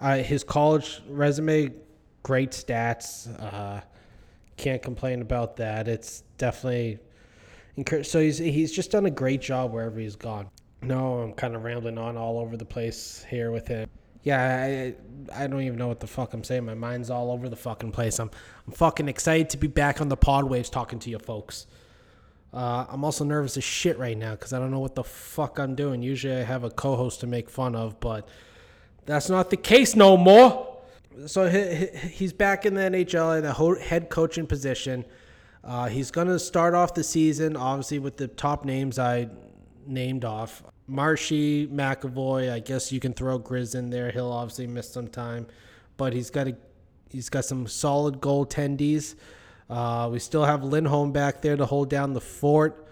uh, 0.00 0.18
his 0.18 0.44
college 0.44 1.00
resume, 1.08 1.72
great 2.22 2.50
stats. 2.50 3.28
Uh, 3.40 3.80
can't 4.56 4.82
complain 4.82 5.22
about 5.22 5.56
that. 5.56 5.88
It's 5.88 6.22
definitely. 6.36 6.98
So 8.02 8.20
he's 8.20 8.38
he's 8.38 8.72
just 8.72 8.90
done 8.90 9.06
a 9.06 9.10
great 9.10 9.40
job 9.40 9.72
wherever 9.72 9.98
he's 9.98 10.16
gone. 10.16 10.48
No, 10.82 11.18
I'm 11.18 11.32
kind 11.32 11.54
of 11.54 11.64
rambling 11.64 11.98
on 11.98 12.16
all 12.16 12.38
over 12.38 12.56
the 12.56 12.64
place 12.64 13.24
here 13.28 13.50
with 13.50 13.68
him. 13.68 13.88
Yeah, 14.22 14.94
I, 15.32 15.42
I 15.42 15.46
don't 15.46 15.62
even 15.62 15.78
know 15.78 15.88
what 15.88 16.00
the 16.00 16.06
fuck 16.06 16.34
I'm 16.34 16.44
saying. 16.44 16.64
My 16.64 16.74
mind's 16.74 17.10
all 17.10 17.30
over 17.30 17.48
the 17.48 17.56
fucking 17.56 17.92
place. 17.92 18.18
I'm 18.18 18.30
I'm 18.66 18.72
fucking 18.72 19.08
excited 19.08 19.50
to 19.50 19.56
be 19.56 19.68
back 19.68 20.00
on 20.00 20.08
the 20.08 20.16
pod 20.16 20.44
waves 20.44 20.70
talking 20.70 20.98
to 21.00 21.10
you 21.10 21.18
folks. 21.18 21.66
Uh, 22.52 22.86
I'm 22.88 23.04
also 23.04 23.24
nervous 23.24 23.56
as 23.56 23.64
shit 23.64 23.98
right 23.98 24.16
now 24.16 24.32
because 24.32 24.52
I 24.52 24.58
don't 24.58 24.70
know 24.70 24.80
what 24.80 24.94
the 24.94 25.04
fuck 25.04 25.58
I'm 25.58 25.74
doing. 25.74 26.02
Usually 26.02 26.34
I 26.34 26.42
have 26.44 26.64
a 26.64 26.70
co-host 26.70 27.20
to 27.20 27.26
make 27.26 27.50
fun 27.50 27.74
of, 27.74 28.00
but 28.00 28.26
that's 29.04 29.28
not 29.28 29.50
the 29.50 29.56
case 29.56 29.94
no 29.94 30.16
more. 30.16 30.78
So 31.26 31.48
he, 31.48 31.86
he's 32.08 32.32
back 32.32 32.64
in 32.64 32.74
the 32.74 32.82
NHL 32.82 33.38
in 33.38 33.44
a 33.44 33.82
head 33.82 34.08
coaching 34.08 34.46
position. 34.46 35.04
Uh, 35.64 35.88
he's 35.88 36.10
going 36.10 36.28
to 36.28 36.38
start 36.38 36.74
off 36.74 36.94
the 36.94 37.04
season, 37.04 37.56
obviously, 37.56 37.98
with 37.98 38.16
the 38.16 38.28
top 38.28 38.64
names 38.64 38.98
I 38.98 39.28
named 39.86 40.24
off. 40.24 40.62
Marshy, 40.86 41.66
McAvoy. 41.66 42.50
I 42.50 42.60
guess 42.60 42.90
you 42.92 43.00
can 43.00 43.12
throw 43.12 43.38
Grizz 43.38 43.74
in 43.74 43.90
there. 43.90 44.10
He'll 44.10 44.32
obviously 44.32 44.66
miss 44.66 44.90
some 44.90 45.08
time, 45.08 45.46
but 45.96 46.12
he's 46.12 46.30
got 46.30 46.48
a 46.48 46.56
he's 47.10 47.28
got 47.28 47.44
some 47.44 47.66
solid 47.66 48.20
goaltendies. 48.20 49.14
Uh, 49.68 50.08
we 50.10 50.18
still 50.18 50.44
have 50.44 50.64
Lindholm 50.64 51.12
back 51.12 51.42
there 51.42 51.56
to 51.56 51.66
hold 51.66 51.90
down 51.90 52.14
the 52.14 52.20
fort. 52.20 52.86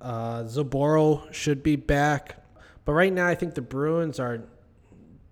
Uh, 0.00 0.42
Zboril 0.42 1.32
should 1.32 1.62
be 1.62 1.76
back, 1.76 2.44
but 2.84 2.92
right 2.92 3.12
now 3.12 3.26
I 3.26 3.34
think 3.34 3.54
the 3.54 3.62
Bruins 3.62 4.18
are 4.18 4.42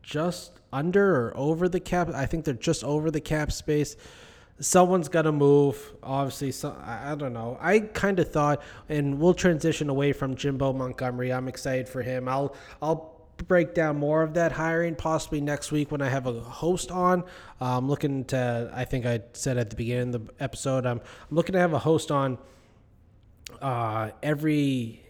just 0.03 0.53
under 0.73 1.17
or 1.17 1.37
over 1.37 1.69
the 1.69 1.81
cap. 1.81 2.11
I 2.15 2.27
think 2.27 2.45
they're 2.45 2.55
just 2.55 2.85
over 2.85 3.11
the 3.11 3.21
cap 3.21 3.51
space 3.51 3.97
someone's 4.61 5.09
got 5.09 5.23
to 5.23 5.33
move. 5.33 5.95
Obviously, 6.03 6.53
so, 6.53 6.77
I 6.85 7.15
don't 7.15 7.33
know. 7.33 7.59
I 7.61 7.81
kind 7.81 8.19
of 8.19 8.31
thought, 8.31 8.63
and 8.89 9.19
we'll 9.19 9.35
transition 9.35 9.89
away 9.89 10.13
from 10.13 10.37
Jimbo 10.37 10.73
Montgomery. 10.73 11.33
I'm 11.33 11.49
excited 11.49 11.89
for 11.89 12.03
him. 12.03 12.29
I'll 12.29 12.55
I'll 12.81 13.15
break 13.49 13.75
down 13.75 13.97
more 13.97 14.23
of 14.23 14.35
that 14.35 14.53
hiring 14.53 14.95
possibly 14.95 15.41
next 15.41 15.73
week 15.73 15.91
when 15.91 16.01
I 16.01 16.09
have 16.09 16.27
a 16.27 16.33
host 16.41 16.91
on. 16.91 17.23
Uh, 17.61 17.79
I'm 17.79 17.89
looking 17.89 18.25
to. 18.27 18.71
I 18.73 18.85
think 18.85 19.07
I 19.07 19.21
said 19.33 19.59
at 19.59 19.71
the 19.71 19.77
beginning 19.77 20.15
of 20.15 20.27
the 20.27 20.35
episode. 20.43 20.87
I'm 20.87 20.99
I'm 20.99 21.37
looking 21.37 21.55
to 21.55 21.59
have 21.59 21.73
a 21.73 21.79
host 21.81 22.11
on 22.11 22.39
uh, 23.61 24.11
every 24.23 25.01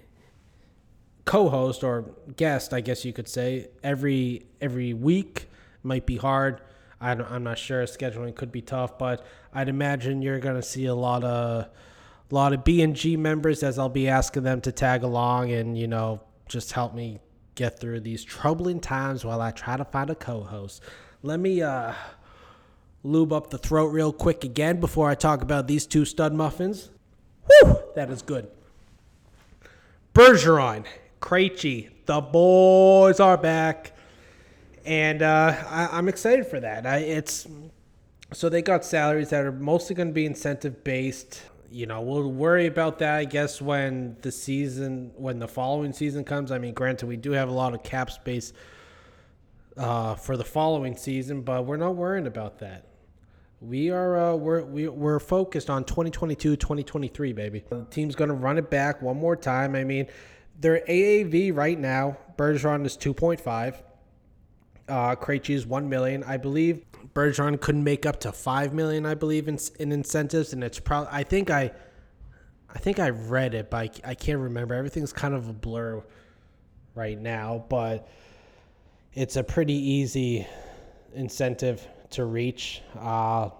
co-host 1.24 1.82
or 1.82 2.14
guest, 2.36 2.74
I 2.74 2.80
guess 2.80 3.04
you 3.04 3.12
could 3.12 3.28
say, 3.28 3.68
every 3.82 4.46
every 4.60 4.94
week. 4.94 5.48
Might 5.82 6.06
be 6.06 6.16
hard. 6.16 6.62
I 7.04 7.12
am 7.36 7.44
not 7.44 7.58
sure. 7.58 7.84
Scheduling 7.84 8.34
could 8.34 8.50
be 8.50 8.62
tough, 8.62 8.96
but 8.96 9.26
I'd 9.52 9.68
imagine 9.68 10.22
you're 10.22 10.38
going 10.38 10.56
to 10.56 10.62
see 10.62 10.86
a 10.86 10.94
lot 10.94 11.22
of 11.22 11.66
a 12.30 12.34
lot 12.34 12.54
of 12.54 12.64
B 12.64 12.80
and 12.80 12.96
G 12.96 13.18
members 13.18 13.62
as 13.62 13.78
I'll 13.78 13.90
be 13.90 14.08
asking 14.08 14.44
them 14.44 14.62
to 14.62 14.72
tag 14.72 15.02
along 15.02 15.52
and 15.52 15.76
you 15.76 15.86
know 15.86 16.22
just 16.48 16.72
help 16.72 16.94
me 16.94 17.20
get 17.56 17.78
through 17.78 18.00
these 18.00 18.24
troubling 18.24 18.80
times 18.80 19.22
while 19.22 19.42
I 19.42 19.50
try 19.50 19.76
to 19.76 19.84
find 19.84 20.08
a 20.08 20.14
co-host. 20.14 20.82
Let 21.22 21.40
me 21.40 21.60
uh, 21.60 21.92
lube 23.02 23.34
up 23.34 23.50
the 23.50 23.58
throat 23.58 23.88
real 23.88 24.12
quick 24.12 24.42
again 24.42 24.80
before 24.80 25.10
I 25.10 25.14
talk 25.14 25.42
about 25.42 25.66
these 25.68 25.86
two 25.86 26.06
stud 26.06 26.32
muffins. 26.32 26.90
Whew, 27.46 27.80
that 27.94 28.08
is 28.08 28.22
good. 28.22 28.48
Bergeron, 30.14 30.86
Krejci, 31.20 31.90
the 32.06 32.22
boys 32.22 33.20
are 33.20 33.36
back 33.36 33.93
and 34.84 35.22
uh, 35.22 35.54
I, 35.68 35.98
am 35.98 36.08
excited 36.08 36.46
for 36.46 36.60
that. 36.60 36.86
I, 36.86 36.98
it's 36.98 37.46
so 38.32 38.48
they 38.48 38.62
got 38.62 38.84
salaries 38.84 39.30
that 39.30 39.44
are 39.44 39.52
mostly 39.52 39.94
going 39.94 40.08
to 40.08 40.14
be 40.14 40.26
incentive 40.26 40.84
based. 40.84 41.42
You 41.70 41.86
know, 41.86 42.02
we'll 42.02 42.30
worry 42.30 42.66
about 42.66 42.98
that, 43.00 43.16
I 43.16 43.24
guess, 43.24 43.60
when 43.60 44.16
the 44.22 44.30
season, 44.30 45.12
when 45.16 45.38
the 45.38 45.48
following 45.48 45.92
season 45.92 46.24
comes. 46.24 46.52
I 46.52 46.58
mean, 46.58 46.74
granted, 46.74 47.06
we 47.06 47.16
do 47.16 47.32
have 47.32 47.48
a 47.48 47.52
lot 47.52 47.74
of 47.74 47.82
cap 47.82 48.10
space 48.10 48.52
uh, 49.76 50.14
for 50.14 50.36
the 50.36 50.44
following 50.44 50.96
season, 50.96 51.42
but 51.42 51.64
we're 51.64 51.76
not 51.76 51.96
worrying 51.96 52.26
about 52.26 52.58
that. 52.60 52.86
We 53.60 53.90
are 53.90 54.32
uh, 54.32 54.36
we're 54.36 54.62
we, 54.62 54.88
we're 54.88 55.18
focused 55.18 55.70
on 55.70 55.84
2022, 55.84 56.56
2023, 56.56 57.32
baby. 57.32 57.64
The 57.68 57.86
team's 57.86 58.14
going 58.14 58.28
to 58.28 58.34
run 58.34 58.58
it 58.58 58.70
back 58.70 59.00
one 59.00 59.16
more 59.16 59.36
time. 59.36 59.74
I 59.74 59.84
mean, 59.84 60.06
their 60.60 60.80
AAV 60.86 61.56
right 61.56 61.78
now, 61.78 62.18
Bergeron 62.36 62.84
is 62.84 62.96
2.5. 62.96 63.82
Uh, 64.88 65.16
Krejci 65.16 65.54
is 65.54 65.66
one 65.66 65.88
million, 65.88 66.22
I 66.24 66.36
believe. 66.36 66.84
Bergeron 67.14 67.60
couldn't 67.60 67.84
make 67.84 68.04
up 68.06 68.20
to 68.20 68.32
five 68.32 68.74
million, 68.74 69.06
I 69.06 69.14
believe, 69.14 69.48
in, 69.48 69.58
in 69.78 69.92
incentives, 69.92 70.52
and 70.52 70.62
it's 70.62 70.78
probably. 70.78 71.08
I 71.12 71.22
think 71.22 71.50
I, 71.50 71.70
I 72.68 72.78
think 72.78 72.98
I 72.98 73.10
read 73.10 73.54
it, 73.54 73.70
but 73.70 74.00
I, 74.04 74.10
I 74.10 74.14
can't 74.14 74.40
remember. 74.40 74.74
Everything's 74.74 75.12
kind 75.12 75.34
of 75.34 75.48
a 75.48 75.52
blur 75.52 76.02
right 76.94 77.18
now, 77.18 77.64
but 77.68 78.08
it's 79.14 79.36
a 79.36 79.44
pretty 79.44 79.74
easy 79.74 80.46
incentive 81.14 81.86
to 82.10 82.24
reach. 82.24 82.82
Uh, 82.98 83.50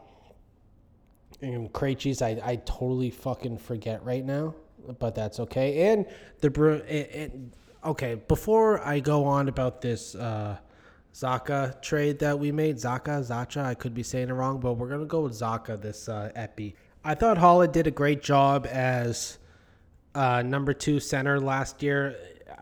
and 1.40 1.72
Krejci's, 1.72 2.22
I, 2.22 2.40
I 2.44 2.56
totally 2.56 3.10
fucking 3.10 3.58
forget 3.58 4.04
right 4.04 4.24
now, 4.24 4.54
but 4.98 5.14
that's 5.14 5.40
okay. 5.40 5.92
And 5.92 6.06
the 6.40 6.50
Bru, 6.50 6.82
okay. 7.84 8.14
Before 8.14 8.80
I 8.86 9.00
go 9.00 9.24
on 9.24 9.48
about 9.48 9.80
this. 9.80 10.14
Uh, 10.14 10.58
Zacha 11.14 11.80
trade 11.80 12.18
that 12.18 12.38
we 12.38 12.50
made. 12.50 12.76
Zaka, 12.76 13.20
Zacha, 13.24 13.64
I 13.64 13.74
could 13.74 13.94
be 13.94 14.02
saying 14.02 14.30
it 14.30 14.32
wrong, 14.32 14.58
but 14.58 14.74
we're 14.74 14.88
gonna 14.88 15.06
go 15.06 15.20
with 15.20 15.32
Zaka 15.32 15.80
this 15.80 16.08
uh, 16.08 16.32
epi. 16.34 16.74
I 17.04 17.14
thought 17.14 17.38
Haula 17.38 17.70
did 17.70 17.86
a 17.86 17.92
great 17.92 18.20
job 18.20 18.66
as 18.68 19.38
uh, 20.14 20.42
number 20.42 20.74
two 20.74 20.98
center 20.98 21.38
last 21.38 21.82
year. 21.82 22.16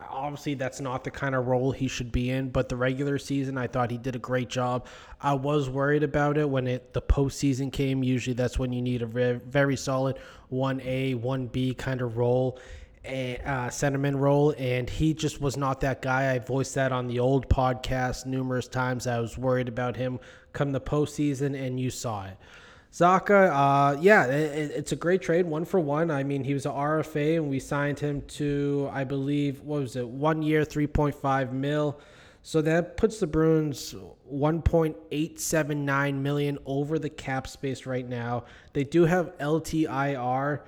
Obviously, 0.07 0.53
that's 0.53 0.79
not 0.79 1.03
the 1.03 1.09
kind 1.09 1.33
of 1.33 1.47
role 1.47 1.71
he 1.71 1.87
should 1.87 2.11
be 2.11 2.29
in, 2.29 2.49
but 2.49 2.69
the 2.69 2.75
regular 2.75 3.17
season, 3.17 3.57
I 3.57 3.65
thought 3.65 3.89
he 3.89 3.97
did 3.97 4.15
a 4.15 4.19
great 4.19 4.49
job. 4.49 4.85
I 5.19 5.33
was 5.33 5.67
worried 5.67 6.03
about 6.03 6.37
it 6.37 6.47
when 6.47 6.67
it 6.67 6.93
the 6.93 7.01
postseason 7.01 7.71
came. 7.71 8.03
Usually, 8.03 8.35
that's 8.35 8.59
when 8.59 8.71
you 8.71 8.83
need 8.83 9.01
a 9.01 9.39
very 9.39 9.75
solid 9.75 10.19
one 10.49 10.79
A, 10.81 11.15
one 11.15 11.47
B 11.47 11.73
kind 11.73 12.01
of 12.01 12.17
role 12.17 12.59
a 13.05 13.37
uh, 13.45 14.11
role, 14.13 14.55
and 14.57 14.89
he 14.89 15.13
just 15.13 15.41
was 15.41 15.57
not 15.57 15.81
that 15.81 16.01
guy. 16.01 16.33
I 16.33 16.39
voiced 16.39 16.75
that 16.75 16.91
on 16.91 17.07
the 17.07 17.19
old 17.19 17.49
podcast 17.49 18.25
numerous 18.25 18.67
times. 18.67 19.07
I 19.07 19.19
was 19.19 19.37
worried 19.37 19.67
about 19.67 19.95
him 19.95 20.19
come 20.53 20.71
the 20.71 20.81
postseason, 20.81 21.59
and 21.59 21.79
you 21.79 21.89
saw 21.89 22.25
it. 22.25 22.37
Zacha, 22.93 23.49
uh, 23.51 23.99
yeah, 23.99 24.25
it, 24.25 24.71
it's 24.71 24.91
a 24.91 24.95
great 24.95 25.21
trade, 25.21 25.47
one 25.47 25.65
for 25.65 25.79
one. 25.79 26.11
I 26.11 26.23
mean, 26.23 26.43
he 26.43 26.53
was 26.53 26.67
an 26.67 26.73
RFA, 26.73 27.37
and 27.37 27.49
we 27.49 27.59
signed 27.59 27.99
him 27.99 28.21
to, 28.21 28.87
I 28.93 29.03
believe, 29.03 29.61
what 29.61 29.81
was 29.81 29.95
it, 29.95 30.07
one 30.07 30.43
year, 30.43 30.63
3.5 30.63 31.51
mil. 31.51 31.99
So 32.43 32.61
that 32.61 32.97
puts 32.97 33.19
the 33.19 33.25
Bruins 33.25 33.95
1.879 34.31 36.15
million 36.15 36.57
over 36.65 36.99
the 36.99 37.09
cap 37.09 37.47
space 37.47 37.85
right 37.85 38.07
now. 38.07 38.43
They 38.73 38.83
do 38.83 39.05
have 39.05 39.37
LTIR 39.39 40.59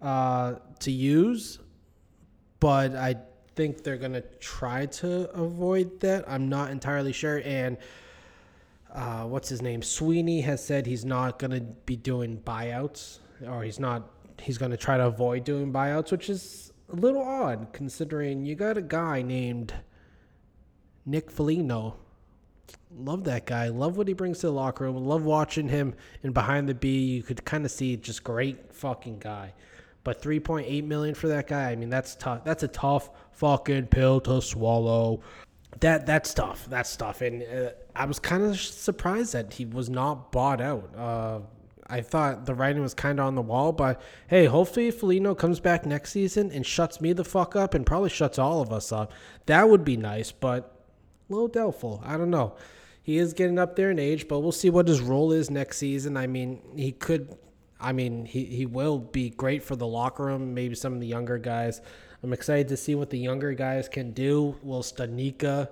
uh, 0.00 0.54
to 0.80 0.90
use, 0.92 1.58
but 2.64 2.96
I 2.96 3.16
think 3.56 3.82
they're 3.82 3.98
gonna 3.98 4.22
try 4.40 4.86
to 4.86 5.30
avoid 5.32 6.00
that. 6.00 6.24
I'm 6.26 6.48
not 6.48 6.70
entirely 6.70 7.12
sure. 7.12 7.42
And 7.44 7.76
uh, 8.90 9.24
what's 9.24 9.50
his 9.50 9.60
name? 9.60 9.82
Sweeney 9.82 10.40
has 10.40 10.64
said 10.64 10.86
he's 10.86 11.04
not 11.04 11.38
gonna 11.38 11.60
be 11.60 11.94
doing 11.94 12.38
buyouts, 12.38 13.18
or 13.46 13.64
he's 13.64 13.78
not. 13.78 14.08
He's 14.40 14.56
gonna 14.56 14.78
try 14.78 14.96
to 14.96 15.04
avoid 15.04 15.44
doing 15.44 15.74
buyouts, 15.74 16.10
which 16.10 16.30
is 16.30 16.72
a 16.90 16.96
little 16.96 17.20
odd 17.20 17.66
considering 17.74 18.46
you 18.46 18.54
got 18.54 18.78
a 18.78 18.82
guy 18.82 19.20
named 19.20 19.74
Nick 21.04 21.30
Foligno. 21.30 21.96
Love 22.96 23.24
that 23.24 23.44
guy. 23.44 23.68
Love 23.68 23.98
what 23.98 24.08
he 24.08 24.14
brings 24.14 24.38
to 24.38 24.46
the 24.46 24.54
locker 24.54 24.84
room. 24.84 24.96
Love 24.96 25.26
watching 25.26 25.68
him 25.68 25.94
in 26.22 26.32
behind 26.32 26.66
the 26.66 26.74
B. 26.74 27.04
You 27.16 27.22
could 27.22 27.44
kind 27.44 27.66
of 27.66 27.70
see 27.70 27.94
just 27.98 28.24
great 28.24 28.72
fucking 28.74 29.18
guy. 29.18 29.52
But 30.04 30.22
3.8 30.22 30.84
million 30.84 31.14
for 31.14 31.28
that 31.28 31.48
guy, 31.48 31.70
I 31.70 31.76
mean 31.76 31.90
that's 31.90 32.14
tough. 32.14 32.44
That's 32.44 32.62
a 32.62 32.68
tough 32.68 33.10
fucking 33.32 33.86
pill 33.86 34.20
to 34.22 34.40
swallow. 34.42 35.22
That 35.80 36.06
that's 36.06 36.34
tough. 36.34 36.66
That's 36.68 36.94
tough. 36.96 37.22
And 37.22 37.42
uh, 37.42 37.70
I 37.96 38.04
was 38.04 38.18
kind 38.18 38.42
of 38.42 38.60
surprised 38.60 39.32
that 39.32 39.54
he 39.54 39.64
was 39.64 39.88
not 39.88 40.30
bought 40.30 40.60
out. 40.60 40.94
Uh, 40.96 41.40
I 41.86 42.00
thought 42.00 42.46
the 42.46 42.54
writing 42.54 42.82
was 42.82 42.94
kind 42.94 43.20
of 43.20 43.26
on 43.26 43.34
the 43.34 43.42
wall, 43.42 43.72
but 43.72 44.00
hey, 44.28 44.46
hopefully 44.46 44.90
Foligno 44.90 45.34
comes 45.34 45.60
back 45.60 45.84
next 45.84 46.12
season 46.12 46.50
and 46.50 46.64
shuts 46.64 47.00
me 47.00 47.12
the 47.12 47.24
fuck 47.24 47.56
up 47.56 47.74
and 47.74 47.84
probably 47.84 48.10
shuts 48.10 48.38
all 48.38 48.62
of 48.62 48.72
us 48.72 48.90
up. 48.92 49.12
That 49.46 49.68
would 49.68 49.84
be 49.84 49.96
nice, 49.96 50.32
but 50.32 50.74
a 51.28 51.32
little 51.32 51.48
doubtful. 51.48 52.02
I 52.04 52.16
don't 52.16 52.30
know. 52.30 52.56
He 53.02 53.18
is 53.18 53.34
getting 53.34 53.58
up 53.58 53.76
there 53.76 53.90
in 53.90 53.98
age, 53.98 54.28
but 54.28 54.40
we'll 54.40 54.52
see 54.52 54.70
what 54.70 54.88
his 54.88 55.02
role 55.02 55.30
is 55.30 55.50
next 55.50 55.76
season. 55.76 56.16
I 56.16 56.26
mean, 56.26 56.62
he 56.74 56.92
could 56.92 57.36
I 57.84 57.92
mean, 57.92 58.24
he, 58.24 58.46
he 58.46 58.64
will 58.64 58.98
be 58.98 59.28
great 59.28 59.62
for 59.62 59.76
the 59.76 59.86
locker 59.86 60.24
room, 60.24 60.54
maybe 60.54 60.74
some 60.74 60.94
of 60.94 61.00
the 61.00 61.06
younger 61.06 61.36
guys. 61.36 61.82
I'm 62.22 62.32
excited 62.32 62.68
to 62.68 62.78
see 62.78 62.94
what 62.94 63.10
the 63.10 63.18
younger 63.18 63.52
guys 63.52 63.90
can 63.90 64.12
do. 64.12 64.56
Will 64.62 64.82
Studnicka 64.82 65.68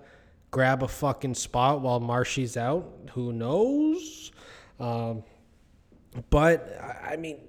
grab 0.51 0.83
a 0.83 0.89
fucking 0.89 1.35
spot 1.35 1.81
while 1.81 2.01
Marshy's 2.01 2.59
out. 2.59 2.87
Who 3.15 3.33
knows? 3.33 4.31
Um, 4.79 5.25
but 6.29 6.79
I 7.03 7.17
mean, 7.17 7.41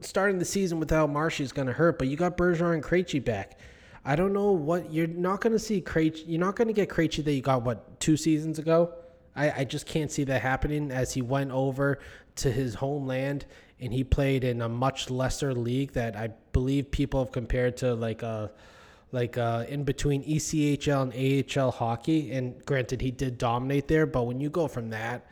starting 0.00 0.38
the 0.38 0.44
season 0.44 0.78
without 0.78 1.10
Marshy 1.10 1.42
is 1.42 1.50
going 1.50 1.66
to 1.66 1.72
hurt. 1.72 1.98
But 1.98 2.06
you 2.06 2.16
got 2.16 2.36
Bergeron 2.36 2.74
and 2.74 2.82
Krejci 2.82 3.22
back. 3.22 3.58
I 4.04 4.14
don't 4.14 4.32
know 4.32 4.52
what 4.52 4.92
you're 4.92 5.08
not 5.08 5.40
going 5.40 5.52
to 5.52 5.58
see. 5.58 5.80
Krejci, 5.80 6.22
you're 6.28 6.40
not 6.40 6.54
going 6.54 6.68
to 6.68 6.74
get 6.74 6.88
Krejci 6.88 7.24
that 7.24 7.32
you 7.32 7.42
got 7.42 7.62
what 7.62 7.98
two 7.98 8.16
seasons 8.16 8.60
ago. 8.60 8.94
I, 9.34 9.50
I 9.50 9.64
just 9.64 9.86
can't 9.86 10.12
see 10.12 10.22
that 10.24 10.42
happening 10.42 10.92
as 10.92 11.12
he 11.12 11.22
went 11.22 11.50
over 11.50 11.98
to 12.36 12.52
his 12.52 12.74
homeland 12.74 13.46
and 13.82 13.92
he 13.92 14.04
played 14.04 14.44
in 14.44 14.62
a 14.62 14.68
much 14.68 15.10
lesser 15.10 15.52
league 15.52 15.92
that 15.92 16.16
I 16.16 16.28
believe 16.52 16.90
people 16.90 17.24
have 17.24 17.32
compared 17.32 17.76
to 17.78 17.94
like 17.94 18.22
a 18.22 18.52
like 19.10 19.36
uh, 19.36 19.64
in 19.68 19.84
between 19.84 20.24
ECHL 20.24 21.02
and 21.02 21.58
AHL 21.58 21.70
hockey. 21.70 22.32
And 22.32 22.64
granted, 22.64 23.02
he 23.02 23.10
did 23.10 23.36
dominate 23.36 23.88
there, 23.88 24.06
but 24.06 24.22
when 24.22 24.40
you 24.40 24.48
go 24.48 24.68
from 24.68 24.90
that, 24.90 25.26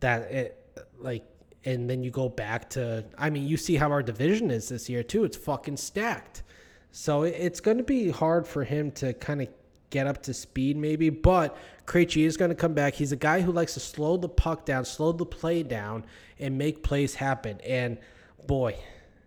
that 0.00 0.22
it 0.32 0.82
like, 0.98 1.24
and 1.64 1.88
then 1.88 2.02
you 2.02 2.10
go 2.10 2.28
back 2.28 2.68
to, 2.70 3.04
I 3.16 3.30
mean, 3.30 3.46
you 3.46 3.56
see 3.56 3.76
how 3.76 3.90
our 3.90 4.02
division 4.02 4.50
is 4.50 4.68
this 4.68 4.88
year 4.88 5.02
too. 5.02 5.24
It's 5.24 5.36
fucking 5.36 5.76
stacked. 5.76 6.42
So 6.90 7.22
it's 7.22 7.60
going 7.60 7.78
to 7.78 7.84
be 7.84 8.10
hard 8.10 8.46
for 8.46 8.64
him 8.64 8.90
to 8.92 9.12
kind 9.14 9.42
of 9.42 9.48
get 9.90 10.06
up 10.06 10.22
to 10.24 10.34
speed, 10.34 10.76
maybe. 10.76 11.10
But 11.10 11.56
Krejci 11.86 12.24
is 12.24 12.36
going 12.36 12.50
to 12.50 12.54
come 12.54 12.74
back. 12.74 12.94
He's 12.94 13.12
a 13.12 13.16
guy 13.16 13.40
who 13.40 13.52
likes 13.52 13.74
to 13.74 13.80
slow 13.80 14.16
the 14.16 14.28
puck 14.28 14.64
down, 14.64 14.84
slow 14.84 15.12
the 15.12 15.26
play 15.26 15.62
down, 15.62 16.04
and 16.38 16.58
make 16.58 16.82
plays 16.82 17.14
happen. 17.14 17.60
And 17.60 17.98
boy, 18.46 18.76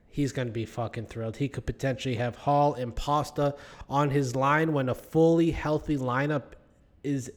he's 0.09 0.31
going 0.31 0.47
to 0.47 0.53
be 0.53 0.65
fucking 0.65 1.05
thrilled. 1.05 1.37
He 1.37 1.47
could 1.47 1.65
potentially 1.65 2.15
have 2.15 2.35
Hall 2.35 2.73
and 2.73 2.95
Pasta 2.95 3.55
on 3.89 4.09
his 4.09 4.35
line 4.35 4.73
when 4.73 4.89
a 4.89 4.95
fully 4.95 5.51
healthy 5.51 5.97
lineup 5.97 6.53
is 7.03 7.31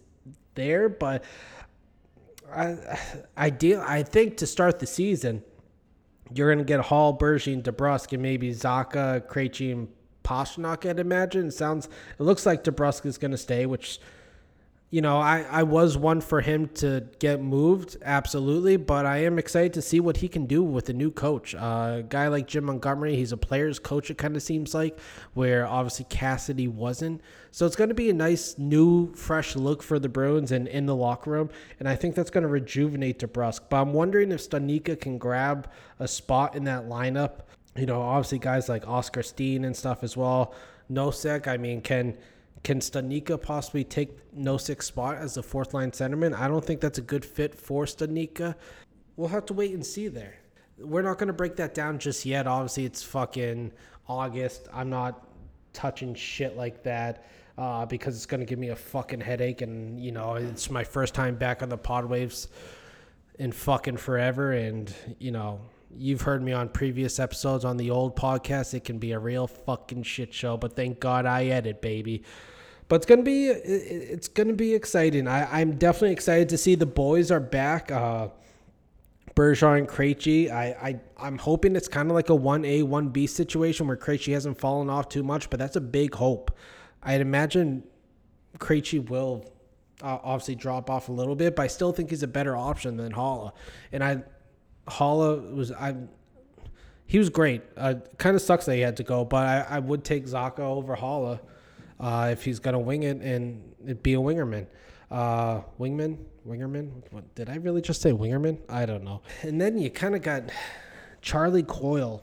there. 0.54 0.88
But 0.88 1.24
I, 2.52 2.98
ideal, 3.36 3.84
I 3.86 4.02
think 4.02 4.38
to 4.38 4.46
start 4.46 4.78
the 4.78 4.86
season, 4.86 5.42
you're 6.32 6.48
going 6.48 6.58
to 6.58 6.64
get 6.64 6.80
Hall, 6.80 7.16
Bergey, 7.16 7.60
DeBrusk, 7.62 8.12
and 8.12 8.22
maybe 8.22 8.52
Zaka, 8.52 9.20
Krejci, 9.26 9.72
and 9.72 9.88
Pastrnak, 10.30 10.88
I'd 10.88 11.00
imagine. 11.00 11.48
It 11.48 11.54
sounds, 11.54 11.86
it 11.86 12.22
looks 12.22 12.46
like 12.46 12.62
DeBrusk 12.62 13.04
is 13.04 13.18
going 13.18 13.32
to 13.32 13.38
stay, 13.38 13.66
which, 13.66 13.98
you 14.90 15.00
know, 15.00 15.18
I, 15.18 15.44
I 15.50 15.62
was 15.64 15.96
one 15.98 16.20
for 16.20 16.40
him 16.40 16.68
to 16.74 17.04
get 17.18 17.42
moved, 17.42 17.96
absolutely, 18.04 18.76
but 18.76 19.06
I 19.06 19.24
am 19.24 19.40
excited 19.40 19.72
to 19.72 19.82
see 19.82 19.98
what 19.98 20.18
he 20.18 20.28
can 20.28 20.46
do 20.46 20.62
with 20.62 20.88
a 20.88 20.92
new 20.92 21.10
coach. 21.10 21.56
Uh, 21.56 21.96
a 21.98 22.04
guy 22.08 22.28
like 22.28 22.46
Jim 22.46 22.64
Montgomery, 22.64 23.16
he's 23.16 23.32
a 23.32 23.36
player's 23.36 23.80
coach, 23.80 24.08
it 24.08 24.18
kind 24.18 24.36
of 24.36 24.42
seems 24.42 24.72
like, 24.72 25.00
where 25.34 25.66
obviously 25.66 26.06
Cassidy 26.08 26.68
wasn't. 26.68 27.20
So 27.50 27.66
it's 27.66 27.76
going 27.76 27.88
to 27.88 27.94
be 27.94 28.10
a 28.10 28.14
nice, 28.14 28.56
new, 28.56 29.12
fresh 29.14 29.56
look 29.56 29.82
for 29.82 29.98
the 29.98 30.08
Bruins 30.08 30.52
and 30.52 30.68
in 30.68 30.86
the 30.86 30.94
locker 30.94 31.30
room, 31.30 31.50
and 31.80 31.88
I 31.88 31.96
think 31.96 32.14
that's 32.14 32.30
going 32.30 32.42
to 32.42 32.48
rejuvenate 32.48 33.18
DeBrusk. 33.18 33.62
But 33.68 33.80
I'm 33.80 33.92
wondering 33.92 34.30
if 34.30 34.48
Studnicka 34.48 35.00
can 35.00 35.18
grab 35.18 35.68
a 35.98 36.06
spot 36.06 36.54
in 36.54 36.62
that 36.64 36.88
lineup 36.88 37.40
you 37.76 37.86
know, 37.86 38.02
obviously 38.02 38.38
guys 38.38 38.68
like 38.68 38.86
Oskar 38.88 39.22
Steen 39.22 39.64
and 39.64 39.76
stuff 39.76 40.02
as 40.02 40.16
well. 40.16 40.54
Nosek, 40.90 41.46
I 41.46 41.56
mean, 41.56 41.80
can 41.80 42.16
can 42.62 42.80
Studnicka 42.80 43.40
possibly 43.40 43.84
take 43.84 44.34
Nosek's 44.34 44.86
spot 44.86 45.16
as 45.16 45.34
the 45.34 45.42
fourth 45.42 45.72
line 45.72 45.92
centerman? 45.92 46.34
I 46.34 46.46
don't 46.46 46.64
think 46.64 46.80
that's 46.80 46.98
a 46.98 47.02
good 47.02 47.24
fit 47.24 47.54
for 47.54 47.84
Studnicka. 47.86 48.54
We'll 49.16 49.28
have 49.28 49.46
to 49.46 49.54
wait 49.54 49.72
and 49.72 49.84
see 49.84 50.08
there. 50.08 50.36
We're 50.78 51.02
not 51.02 51.18
going 51.18 51.28
to 51.28 51.32
break 51.32 51.56
that 51.56 51.74
down 51.74 51.98
just 51.98 52.26
yet. 52.26 52.46
Obviously, 52.46 52.84
it's 52.84 53.02
fucking 53.02 53.72
August. 54.08 54.68
I'm 54.72 54.90
not 54.90 55.26
touching 55.72 56.14
shit 56.14 56.56
like 56.56 56.82
that 56.82 57.26
uh, 57.56 57.86
because 57.86 58.16
it's 58.16 58.26
going 58.26 58.40
to 58.40 58.46
give 58.46 58.58
me 58.58 58.68
a 58.68 58.76
fucking 58.76 59.20
headache. 59.20 59.62
And, 59.62 60.02
you 60.02 60.12
know, 60.12 60.34
it's 60.34 60.70
my 60.70 60.84
first 60.84 61.14
time 61.14 61.36
back 61.36 61.62
on 61.62 61.68
the 61.68 61.78
pod 61.78 62.04
waves 62.06 62.48
in 63.38 63.52
fucking 63.52 63.98
forever. 63.98 64.52
And, 64.52 64.92
you 65.18 65.30
know, 65.30 65.60
You've 65.96 66.22
heard 66.22 66.42
me 66.42 66.52
on 66.52 66.68
previous 66.68 67.18
episodes 67.18 67.64
on 67.64 67.76
the 67.76 67.90
old 67.90 68.16
podcast. 68.16 68.74
It 68.74 68.84
can 68.84 68.98
be 68.98 69.12
a 69.12 69.18
real 69.18 69.46
fucking 69.46 70.04
shit 70.04 70.32
show, 70.32 70.56
but 70.56 70.76
thank 70.76 71.00
God 71.00 71.26
I 71.26 71.46
edit, 71.46 71.82
baby. 71.82 72.22
But 72.88 72.96
it's 72.96 73.06
gonna 73.06 73.22
be 73.22 73.46
it's 73.46 74.28
gonna 74.28 74.54
be 74.54 74.74
exciting. 74.74 75.28
I, 75.28 75.60
I'm 75.60 75.76
definitely 75.76 76.12
excited 76.12 76.48
to 76.50 76.58
see 76.58 76.74
the 76.74 76.86
boys 76.86 77.30
are 77.30 77.40
back. 77.40 77.90
Uh, 77.90 78.28
Bergeron 79.34 79.78
and 79.78 79.88
Krejci. 79.88 80.50
I, 80.50 80.64
I 80.66 81.00
I'm 81.18 81.38
hoping 81.38 81.76
it's 81.76 81.88
kind 81.88 82.10
of 82.10 82.14
like 82.14 82.30
a 82.30 82.34
one 82.34 82.64
A 82.64 82.82
one 82.82 83.08
B 83.08 83.26
situation 83.26 83.86
where 83.86 83.96
Krejci 83.96 84.32
hasn't 84.32 84.58
fallen 84.58 84.90
off 84.90 85.08
too 85.08 85.22
much, 85.22 85.50
but 85.50 85.58
that's 85.58 85.76
a 85.76 85.80
big 85.80 86.14
hope. 86.14 86.56
I'd 87.02 87.20
imagine 87.20 87.84
Krejci 88.58 89.08
will 89.08 89.50
uh, 90.02 90.18
obviously 90.22 90.54
drop 90.54 90.90
off 90.90 91.08
a 91.08 91.12
little 91.12 91.36
bit, 91.36 91.56
but 91.56 91.62
I 91.62 91.66
still 91.68 91.92
think 91.92 92.10
he's 92.10 92.22
a 92.22 92.28
better 92.28 92.56
option 92.56 92.96
than 92.96 93.12
Haula. 93.12 93.52
And 93.92 94.02
I 94.02 94.22
Haula 94.90 95.54
was 95.54 95.72
I. 95.72 95.94
He 97.06 97.18
was 97.18 97.30
great. 97.30 97.62
Uh, 97.76 97.94
kind 98.18 98.36
of 98.36 98.42
sucks 98.42 98.66
that 98.66 98.74
he 98.74 98.80
had 98.80 98.96
to 98.98 99.02
go, 99.02 99.24
but 99.24 99.46
I, 99.46 99.76
I 99.76 99.78
would 99.78 100.04
take 100.04 100.26
Zaka 100.26 100.60
over 100.60 100.94
Haula 100.94 101.40
uh, 101.98 102.28
if 102.30 102.44
he's 102.44 102.60
gonna 102.60 102.78
wing 102.78 103.02
it 103.02 103.18
and 103.18 104.02
be 104.02 104.14
a 104.14 104.18
wingerman. 104.18 104.66
Uh, 105.10 105.62
wingman, 105.78 106.18
wingerman. 106.46 106.90
What, 107.10 107.34
did 107.34 107.50
I 107.50 107.56
really 107.56 107.82
just 107.82 108.00
say 108.00 108.12
wingerman? 108.12 108.58
I 108.68 108.86
don't 108.86 109.02
know. 109.02 109.22
And 109.42 109.60
then 109.60 109.76
you 109.78 109.90
kind 109.90 110.14
of 110.14 110.22
got 110.22 110.44
Charlie 111.20 111.64
Coyle, 111.64 112.22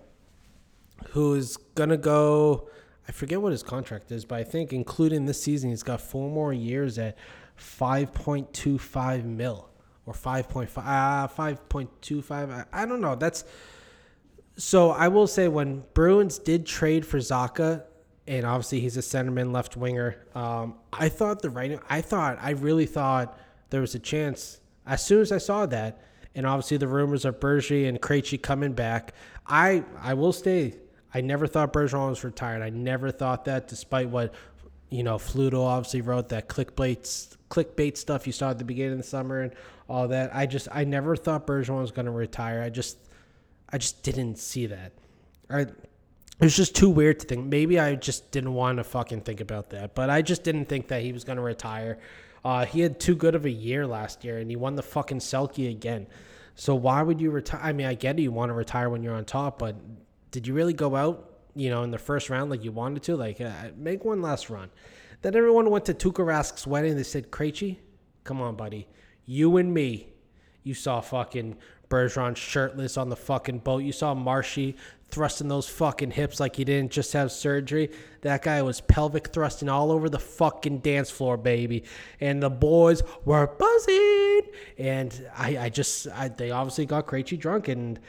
who 1.09 1.33
is 1.33 1.57
gonna 1.75 1.97
go. 1.97 2.69
I 3.09 3.11
forget 3.11 3.41
what 3.41 3.51
his 3.51 3.63
contract 3.63 4.11
is, 4.11 4.25
but 4.25 4.39
I 4.39 4.43
think 4.43 4.73
including 4.73 5.25
this 5.25 5.41
season, 5.41 5.69
he's 5.69 5.83
got 5.83 6.01
four 6.01 6.29
more 6.29 6.53
years 6.53 6.97
at 6.97 7.17
5.25 7.57 9.23
mil 9.23 9.69
or 10.07 10.13
5.5 10.13 10.69
uh, 10.77 11.27
5.25 11.27 12.31
I, 12.51 12.65
I 12.73 12.85
don't 12.85 13.01
know 13.01 13.15
that's 13.15 13.43
so 14.55 14.89
I 14.89 15.09
will 15.09 15.27
say 15.27 15.47
when 15.47 15.83
Bruins 15.93 16.39
did 16.39 16.65
trade 16.65 17.05
for 17.05 17.19
Zaka 17.19 17.83
and 18.25 18.45
obviously 18.45 18.79
he's 18.79 18.97
a 18.97 19.01
centerman 19.01 19.51
left 19.51 19.77
winger 19.77 20.25
um, 20.33 20.75
I 20.91 21.09
thought 21.09 21.41
the 21.41 21.51
writing 21.51 21.79
I 21.89 22.01
thought 22.01 22.39
I 22.41 22.51
really 22.51 22.87
thought 22.87 23.37
there 23.69 23.81
was 23.81 23.93
a 23.93 23.99
chance. 23.99 24.61
As 24.85 25.05
soon 25.05 25.21
as 25.21 25.31
I 25.31 25.37
saw 25.37 25.65
that 25.67 26.01
and 26.33 26.47
obviously 26.47 26.77
the 26.77 26.87
rumors 26.87 27.25
of 27.25 27.39
Bergie 27.39 27.87
and 27.87 28.01
Krejci 28.01 28.41
coming 28.41 28.73
back 28.73 29.13
I 29.45 29.83
I 30.01 30.15
will 30.15 30.33
stay 30.33 30.75
I 31.13 31.21
never 31.21 31.47
thought 31.47 31.73
Bergeron 31.73 32.09
was 32.09 32.23
retired. 32.23 32.61
I 32.61 32.69
never 32.69 33.11
thought 33.11 33.45
that 33.45 33.67
despite 33.67 34.09
what 34.09 34.33
you 34.89 35.03
know 35.03 35.17
Fluto 35.17 35.65
obviously 35.65 36.01
wrote 36.01 36.29
that 36.29 36.47
clickbait 36.47 37.35
clickbait 37.49 37.97
stuff 37.97 38.27
you 38.27 38.33
saw 38.33 38.51
at 38.51 38.57
the 38.57 38.65
beginning 38.65 38.93
of 38.93 38.97
the 38.99 39.03
summer 39.03 39.41
and 39.41 39.53
all 39.89 40.07
that. 40.09 40.35
I 40.35 40.45
just 40.45 40.67
I 40.71 40.83
never 40.83 41.15
thought 41.15 41.47
Bergeron 41.47 41.81
was 41.81 41.91
going 41.91 42.05
to 42.05 42.11
retire. 42.11 42.61
I 42.61 42.69
just 42.69 42.97
I 43.69 43.77
just 43.77 44.03
didn't 44.03 44.37
see 44.37 44.67
that. 44.67 44.93
I 45.49 45.65
it 46.39 46.43
was 46.43 46.55
just 46.55 46.75
too 46.75 46.89
weird 46.89 47.19
to 47.21 47.25
think. 47.25 47.47
Maybe 47.47 47.79
I 47.79 47.95
just 47.95 48.31
didn't 48.31 48.53
want 48.53 48.77
to 48.77 48.83
fucking 48.83 49.21
think 49.21 49.41
about 49.41 49.71
that. 49.71 49.95
But 49.95 50.11
I 50.11 50.21
just 50.21 50.43
didn't 50.43 50.65
think 50.65 50.89
that 50.89 51.01
he 51.01 51.11
was 51.11 51.23
going 51.23 51.37
to 51.37 51.41
retire. 51.41 51.97
Uh, 52.45 52.63
he 52.65 52.81
had 52.81 52.99
too 52.99 53.15
good 53.15 53.33
of 53.33 53.45
a 53.45 53.49
year 53.49 53.87
last 53.87 54.23
year, 54.23 54.37
and 54.37 54.49
he 54.49 54.55
won 54.55 54.75
the 54.75 54.83
fucking 54.83 55.17
Selke 55.17 55.69
again. 55.69 56.05
So 56.53 56.75
why 56.75 57.01
would 57.01 57.19
you 57.19 57.31
retire? 57.31 57.59
I 57.63 57.73
mean, 57.73 57.87
I 57.87 57.95
get 57.95 58.19
it. 58.19 58.21
You 58.21 58.31
want 58.31 58.49
to 58.49 58.53
retire 58.53 58.89
when 58.89 59.01
you're 59.01 59.15
on 59.15 59.25
top, 59.25 59.57
but 59.57 59.75
did 60.29 60.45
you 60.45 60.53
really 60.53 60.73
go 60.73 60.95
out, 60.95 61.39
you 61.55 61.71
know, 61.71 61.81
in 61.83 61.89
the 61.89 61.97
first 61.97 62.29
round 62.29 62.51
like 62.51 62.63
you 62.63 62.71
wanted 62.71 63.01
to? 63.03 63.15
Like, 63.15 63.41
uh, 63.41 63.51
make 63.75 64.05
one 64.05 64.21
last 64.21 64.49
run. 64.51 64.69
Then 65.23 65.35
everyone 65.35 65.69
went 65.71 65.85
to 65.85 65.93
Tuukka 65.93 66.23
Rask's 66.23 66.67
wedding. 66.67 66.95
They 66.95 67.03
said, 67.03 67.31
Krejci, 67.31 67.77
come 68.23 68.41
on, 68.41 68.55
buddy. 68.55 68.87
You 69.27 69.57
and 69.57 69.71
me. 69.71 70.07
You 70.63 70.73
saw 70.73 71.01
fucking 71.01 71.57
Bergeron 71.89 72.35
shirtless 72.35 72.97
on 72.97 73.09
the 73.09 73.15
fucking 73.15 73.59
boat. 73.59 73.83
You 73.83 73.91
saw 73.91 74.15
Marshy 74.15 74.75
thrusting 75.09 75.47
those 75.47 75.69
fucking 75.69 76.11
hips 76.11 76.39
like 76.39 76.55
he 76.55 76.65
didn't 76.65 76.91
just 76.91 77.13
have 77.13 77.31
surgery. 77.31 77.91
That 78.21 78.41
guy 78.41 78.61
was 78.61 78.81
pelvic 78.81 79.29
thrusting 79.29 79.69
all 79.69 79.91
over 79.91 80.09
the 80.09 80.19
fucking 80.19 80.79
dance 80.79 81.09
floor, 81.09 81.37
baby. 81.37 81.83
And 82.19 82.41
the 82.41 82.49
boys 82.49 83.03
were 83.23 83.47
buzzing. 83.47 84.41
And 84.77 85.29
I, 85.35 85.57
I 85.57 85.69
just, 85.69 86.07
I, 86.09 86.27
they 86.29 86.51
obviously 86.51 86.85
got 86.85 87.07
Krejci 87.07 87.39
drunk 87.39 87.67
and 87.67 87.99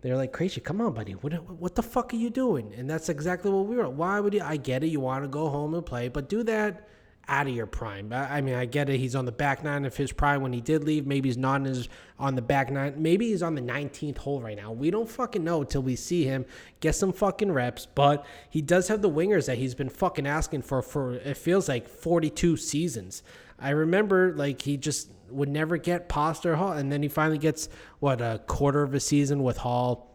they're 0.00 0.16
like, 0.16 0.32
Krejci, 0.32 0.62
come 0.62 0.80
on, 0.80 0.94
buddy. 0.94 1.12
What, 1.12 1.32
what 1.50 1.74
the 1.74 1.82
fuck 1.82 2.14
are 2.14 2.16
you 2.16 2.30
doing? 2.30 2.72
And 2.76 2.88
that's 2.88 3.08
exactly 3.08 3.50
what 3.50 3.66
we 3.66 3.76
were. 3.76 3.88
Why 3.88 4.20
would 4.20 4.32
you? 4.32 4.42
I 4.42 4.56
get 4.56 4.84
it. 4.84 4.88
You 4.88 5.00
want 5.00 5.24
to 5.24 5.28
go 5.28 5.48
home 5.48 5.74
and 5.74 5.84
play, 5.84 6.08
but 6.08 6.28
do 6.28 6.42
that 6.44 6.88
out 7.28 7.46
of 7.46 7.54
your 7.54 7.66
prime. 7.66 8.12
I 8.12 8.40
mean, 8.40 8.54
I 8.54 8.64
get 8.64 8.88
it. 8.88 8.98
He's 8.98 9.14
on 9.14 9.26
the 9.26 9.32
back 9.32 9.62
nine 9.62 9.84
of 9.84 9.96
his 9.96 10.12
prime 10.12 10.40
when 10.40 10.52
he 10.52 10.60
did 10.60 10.82
leave. 10.82 11.06
Maybe 11.06 11.28
he's 11.28 11.36
not 11.36 11.64
his, 11.64 11.88
on 12.18 12.34
the 12.34 12.42
back 12.42 12.70
nine. 12.70 12.94
Maybe 12.96 13.28
he's 13.28 13.42
on 13.42 13.54
the 13.54 13.60
19th 13.60 14.18
hole 14.18 14.40
right 14.40 14.56
now. 14.56 14.72
We 14.72 14.90
don't 14.90 15.08
fucking 15.08 15.44
know 15.44 15.60
until 15.60 15.82
we 15.82 15.94
see 15.94 16.24
him 16.24 16.46
get 16.80 16.94
some 16.94 17.12
fucking 17.12 17.52
reps. 17.52 17.86
But 17.86 18.24
he 18.48 18.62
does 18.62 18.88
have 18.88 19.02
the 19.02 19.10
wingers 19.10 19.46
that 19.46 19.58
he's 19.58 19.74
been 19.74 19.90
fucking 19.90 20.26
asking 20.26 20.62
for 20.62 20.80
for 20.80 21.14
it 21.14 21.36
feels 21.36 21.68
like 21.68 21.88
42 21.88 22.56
seasons. 22.56 23.22
I 23.58 23.70
remember 23.70 24.32
like 24.34 24.62
he 24.62 24.76
just 24.76 25.10
would 25.30 25.48
never 25.48 25.76
get 25.76 26.08
Pasta 26.08 26.56
Hall, 26.56 26.72
and 26.72 26.90
then 26.90 27.02
he 27.02 27.08
finally 27.08 27.38
gets 27.38 27.68
what 27.98 28.22
a 28.22 28.40
quarter 28.46 28.82
of 28.82 28.94
a 28.94 29.00
season 29.00 29.42
with 29.42 29.58
Hall. 29.58 30.08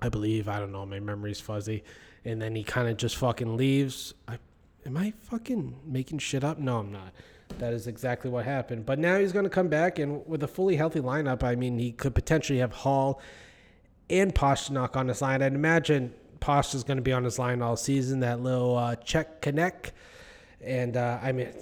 I 0.00 0.08
believe. 0.08 0.48
I 0.48 0.58
don't 0.58 0.72
know. 0.72 0.84
My 0.84 0.98
memory's 0.98 1.40
fuzzy. 1.40 1.84
And 2.24 2.42
then 2.42 2.56
he 2.56 2.64
kind 2.64 2.88
of 2.88 2.96
just 2.96 3.16
fucking 3.16 3.56
leaves. 3.56 4.14
I 4.26 4.38
Am 4.84 4.96
I 4.96 5.12
fucking 5.22 5.76
making 5.84 6.18
shit 6.18 6.42
up? 6.42 6.58
No, 6.58 6.78
I'm 6.78 6.92
not. 6.92 7.12
That 7.58 7.72
is 7.72 7.86
exactly 7.86 8.30
what 8.30 8.44
happened. 8.44 8.86
But 8.86 8.98
now 8.98 9.18
he's 9.18 9.32
going 9.32 9.44
to 9.44 9.50
come 9.50 9.68
back, 9.68 9.98
and 9.98 10.26
with 10.26 10.42
a 10.42 10.48
fully 10.48 10.76
healthy 10.76 11.00
lineup, 11.00 11.42
I 11.42 11.54
mean, 11.54 11.78
he 11.78 11.92
could 11.92 12.14
potentially 12.14 12.58
have 12.58 12.72
Hall 12.72 13.20
and 14.10 14.34
Pastrnak 14.34 14.96
on 14.96 15.08
his 15.08 15.22
line. 15.22 15.42
I'd 15.42 15.54
imagine 15.54 16.14
Pasta's 16.40 16.82
going 16.82 16.96
to 16.96 17.02
be 17.02 17.12
on 17.12 17.24
his 17.24 17.38
line 17.38 17.62
all 17.62 17.76
season. 17.76 18.20
That 18.20 18.40
little 18.40 18.76
uh, 18.76 18.96
Czech 18.96 19.40
connect, 19.40 19.92
and 20.60 20.96
uh, 20.96 21.18
I 21.22 21.32
mean, 21.32 21.52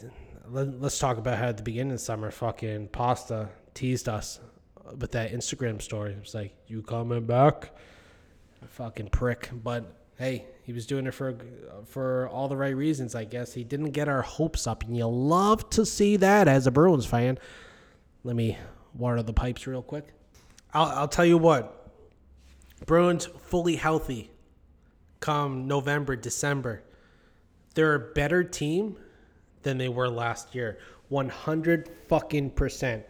let, 0.49 0.69
us 0.83 0.99
talk 0.99 1.19
about 1.19 1.39
how 1.39 1.49
at 1.49 1.57
the 1.59 1.63
beginning 1.63 1.93
of 1.93 2.01
summer, 2.01 2.31
fucking 2.31 2.89
Pasta 2.89 3.51
teased 3.75 4.09
us 4.09 4.41
with 4.99 5.13
that 5.13 5.33
Instagram 5.33 5.83
story. 5.83 6.13
It 6.13 6.21
was 6.21 6.35
like, 6.35 6.55
"You 6.67 6.83
coming 6.83 7.27
back?" 7.27 7.73
Fucking 8.69 9.09
prick. 9.09 9.51
But 9.53 9.93
hey, 10.19 10.47
he 10.71 10.73
was 10.73 10.87
doing 10.87 11.05
it 11.09 11.11
for 11.11 11.37
for 11.85 12.29
all 12.29 12.47
the 12.47 12.57
right 12.57 12.77
reasons, 12.77 13.17
I 13.17 13.25
guess. 13.25 13.53
He 13.53 13.65
didn't 13.65 13.91
get 13.91 14.09
our 14.09 14.23
hopes 14.23 14.69
up, 14.69 14.85
and 14.85 14.97
you 14.97 15.05
love 15.09 15.69
to 15.71 15.85
see 15.85 16.17
that 16.19 16.47
as 16.47 16.69
a 16.69 16.71
Bruins 16.71 17.07
fan. 17.07 17.41
Let 18.23 18.37
me 18.37 18.57
water 18.95 19.21
the 19.21 19.33
pipes 19.33 19.67
real 19.67 19.83
quick. 19.83 20.07
I'll, 20.73 20.87
I'll 20.87 21.09
tell 21.09 21.25
you 21.25 21.39
what, 21.39 21.91
Bruins 22.87 23.27
fully 23.27 23.75
healthy 23.75 24.31
come 25.19 25.67
November, 25.67 26.15
December. 26.15 26.85
They're 27.75 27.97
a 27.97 28.13
better 28.13 28.45
team 28.45 28.97
than 29.63 29.77
they 29.77 29.89
were 29.89 30.09
last 30.09 30.55
year. 30.55 30.79
100 31.09 31.91
fucking 32.07 32.51
percent. 32.51 33.05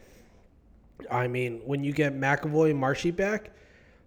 I 1.10 1.28
mean, 1.28 1.60
when 1.66 1.84
you 1.84 1.92
get 1.92 2.18
McAvoy 2.18 2.70
and 2.70 2.78
Marshy 2.78 3.10
back, 3.10 3.50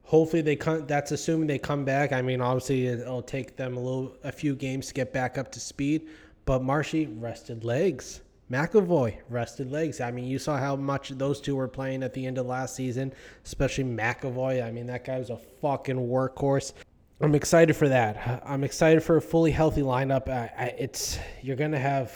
hopefully 0.04 0.42
they 0.42 0.56
come. 0.56 0.86
That's 0.86 1.12
assuming 1.12 1.48
they 1.48 1.58
come 1.58 1.86
back. 1.86 2.12
I 2.12 2.22
mean, 2.22 2.42
obviously 2.42 2.88
it'll 2.88 3.22
take 3.22 3.56
them 3.56 3.78
a 3.78 3.80
little, 3.80 4.16
a 4.24 4.32
few 4.32 4.56
games 4.56 4.88
to 4.88 4.94
get 4.94 5.12
back 5.14 5.38
up 5.38 5.52
to 5.54 5.60
speed. 5.60 6.10
But 6.46 6.62
Marshy 6.62 7.08
rested 7.08 7.64
legs. 7.64 8.22
McAvoy 8.52 9.18
rested 9.30 9.72
legs. 9.72 10.02
I 10.02 10.12
mean, 10.12 10.26
you 10.26 10.38
saw 10.38 10.58
how 10.58 10.76
much 10.76 11.10
those 11.10 11.40
two 11.42 11.56
were 11.56 11.68
playing 11.68 12.04
at 12.04 12.14
the 12.14 12.26
end 12.26 12.38
of 12.38 12.46
last 12.46 12.76
season, 12.76 13.14
especially 13.46 13.86
McAvoy. 13.86 14.64
I 14.64 14.70
mean, 14.70 14.86
that 14.88 15.06
guy 15.06 15.18
was 15.18 15.30
a 15.30 15.38
fucking 15.38 15.96
workhorse. 15.96 16.74
I'm 17.22 17.36
excited 17.36 17.76
for 17.76 17.88
that. 17.88 18.44
I'm 18.46 18.64
excited 18.64 19.02
for 19.02 19.18
a 19.18 19.22
fully 19.22 19.52
healthy 19.52 19.82
lineup. 19.82 20.28
I, 20.28 20.52
I, 20.58 20.66
it's 20.78 21.18
you're 21.42 21.56
gonna 21.56 21.80
have, 21.80 22.14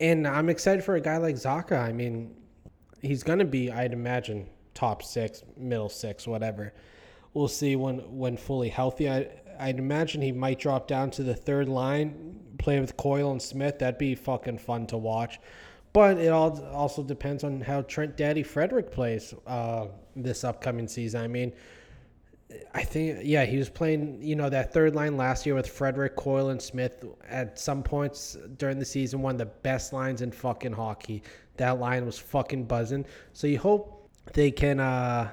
and 0.00 0.26
I'm 0.26 0.48
excited 0.48 0.82
for 0.82 0.96
a 0.96 1.00
guy 1.00 1.18
like 1.18 1.34
Zaka. 1.34 1.78
I 1.78 1.92
mean, 1.92 2.34
he's 3.02 3.22
gonna 3.22 3.44
be, 3.44 3.70
I'd 3.70 3.92
imagine, 3.92 4.48
top 4.72 5.02
six, 5.02 5.44
middle 5.58 5.90
six, 5.90 6.26
whatever 6.26 6.72
we'll 7.36 7.48
see 7.48 7.76
when 7.76 7.98
when 8.18 8.36
fully 8.36 8.70
healthy. 8.70 9.08
I 9.08 9.28
I'd 9.60 9.78
imagine 9.78 10.22
he 10.22 10.32
might 10.32 10.58
drop 10.58 10.88
down 10.88 11.10
to 11.12 11.22
the 11.22 11.34
third 11.34 11.68
line, 11.68 12.40
play 12.58 12.80
with 12.80 12.96
Coyle 12.96 13.30
and 13.30 13.40
Smith. 13.40 13.78
That'd 13.78 13.98
be 13.98 14.14
fucking 14.14 14.58
fun 14.58 14.86
to 14.88 14.96
watch. 14.96 15.38
But 15.92 16.18
it 16.18 16.28
all 16.28 16.62
also 16.72 17.02
depends 17.02 17.44
on 17.44 17.60
how 17.60 17.82
Trent 17.82 18.16
Daddy 18.16 18.42
Frederick 18.42 18.90
plays 18.90 19.34
uh, 19.46 19.86
this 20.14 20.44
upcoming 20.44 20.88
season. 20.88 21.22
I 21.22 21.26
mean, 21.26 21.52
I 22.74 22.82
think 22.82 23.20
yeah, 23.22 23.44
he 23.44 23.58
was 23.58 23.68
playing 23.68 24.18
you 24.22 24.36
know 24.36 24.48
that 24.50 24.72
third 24.72 24.94
line 24.94 25.16
last 25.16 25.46
year 25.46 25.54
with 25.54 25.68
Frederick 25.68 26.16
Coyle, 26.16 26.50
and 26.50 26.60
Smith. 26.60 27.04
At 27.28 27.58
some 27.58 27.82
points 27.82 28.36
during 28.56 28.78
the 28.78 28.84
season, 28.84 29.20
one 29.20 29.34
of 29.34 29.38
the 29.38 29.46
best 29.46 29.92
lines 29.92 30.22
in 30.22 30.32
fucking 30.32 30.72
hockey. 30.72 31.22
That 31.58 31.80
line 31.80 32.04
was 32.04 32.18
fucking 32.18 32.64
buzzing. 32.64 33.04
So 33.34 33.46
you 33.46 33.58
hope 33.58 34.10
they 34.32 34.50
can. 34.50 34.80
Uh, 34.80 35.30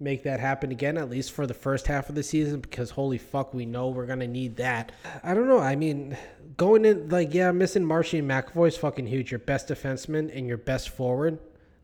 make 0.00 0.22
that 0.22 0.40
happen 0.40 0.72
again, 0.72 0.96
at 0.96 1.10
least 1.10 1.32
for 1.32 1.46
the 1.46 1.54
first 1.54 1.86
half 1.86 2.08
of 2.08 2.14
the 2.14 2.22
season, 2.22 2.60
because 2.60 2.90
holy 2.90 3.18
fuck, 3.18 3.52
we 3.52 3.66
know 3.66 3.88
we're 3.88 4.06
gonna 4.06 4.26
need 4.26 4.56
that. 4.56 4.92
I 5.22 5.34
don't 5.34 5.46
know. 5.46 5.60
I 5.60 5.76
mean, 5.76 6.16
going 6.56 6.84
in 6.84 7.08
like 7.10 7.34
yeah, 7.34 7.52
missing 7.52 7.84
Marshy 7.84 8.18
and 8.18 8.28
McAvoy 8.28 8.68
is 8.68 8.76
fucking 8.76 9.06
huge. 9.06 9.30
Your 9.30 9.40
best 9.40 9.68
defenseman 9.68 10.34
and 10.36 10.46
your 10.46 10.58
best 10.58 10.88
forward, 10.88 11.38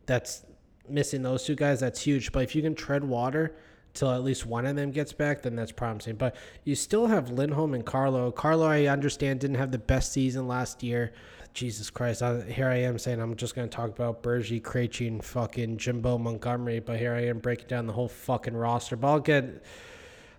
that's 0.05 0.45
missing 0.89 1.21
those 1.21 1.43
two 1.43 1.55
guys. 1.55 1.79
That's 1.79 2.01
huge. 2.01 2.31
But 2.31 2.43
if 2.43 2.55
you 2.55 2.61
can 2.61 2.75
tread 2.75 3.03
water 3.03 3.55
till 3.93 4.11
at 4.11 4.23
least 4.23 4.45
one 4.45 4.65
of 4.65 4.75
them 4.75 4.91
gets 4.91 5.13
back, 5.13 5.41
then 5.41 5.55
that's 5.55 5.71
promising. 5.71 6.15
But 6.15 6.35
you 6.63 6.75
still 6.75 7.07
have 7.07 7.29
Lindholm 7.29 7.73
and 7.73 7.85
Carlo. 7.85 8.31
Carlo, 8.31 8.65
I 8.65 8.85
understand, 8.85 9.39
didn't 9.39 9.57
have 9.57 9.71
the 9.71 9.77
best 9.77 10.11
season 10.11 10.47
last 10.47 10.83
year. 10.83 11.13
Jesus 11.57 11.89
Christ, 11.89 12.21
I, 12.21 12.41
here 12.41 12.69
I 12.69 12.75
am 12.81 12.99
saying 12.99 13.19
I'm 13.19 13.35
just 13.35 13.55
going 13.55 13.67
to 13.67 13.75
talk 13.75 13.89
about 13.89 14.21
Bergie, 14.21 14.61
Krejci, 14.61 15.07
and 15.07 15.25
fucking 15.25 15.77
Jimbo 15.77 16.19
Montgomery, 16.19 16.79
but 16.79 16.99
here 16.99 17.15
I 17.15 17.25
am 17.25 17.39
breaking 17.39 17.65
down 17.65 17.87
the 17.87 17.93
whole 17.93 18.07
fucking 18.07 18.55
roster. 18.55 18.95
But 18.95 19.07
I'll 19.07 19.19
get, 19.19 19.63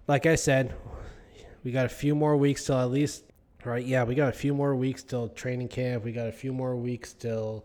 like 0.06 0.26
I 0.26 0.36
said, 0.36 0.76
we 1.64 1.72
got 1.72 1.86
a 1.86 1.88
few 1.88 2.14
more 2.14 2.36
weeks 2.36 2.66
till 2.66 2.78
at 2.78 2.92
least, 2.92 3.24
right? 3.64 3.84
Yeah, 3.84 4.04
we 4.04 4.14
got 4.14 4.28
a 4.28 4.32
few 4.32 4.54
more 4.54 4.76
weeks 4.76 5.02
till 5.02 5.28
training 5.30 5.66
camp. 5.66 6.04
We 6.04 6.12
got 6.12 6.28
a 6.28 6.32
few 6.32 6.52
more 6.52 6.76
weeks 6.76 7.14
till 7.14 7.64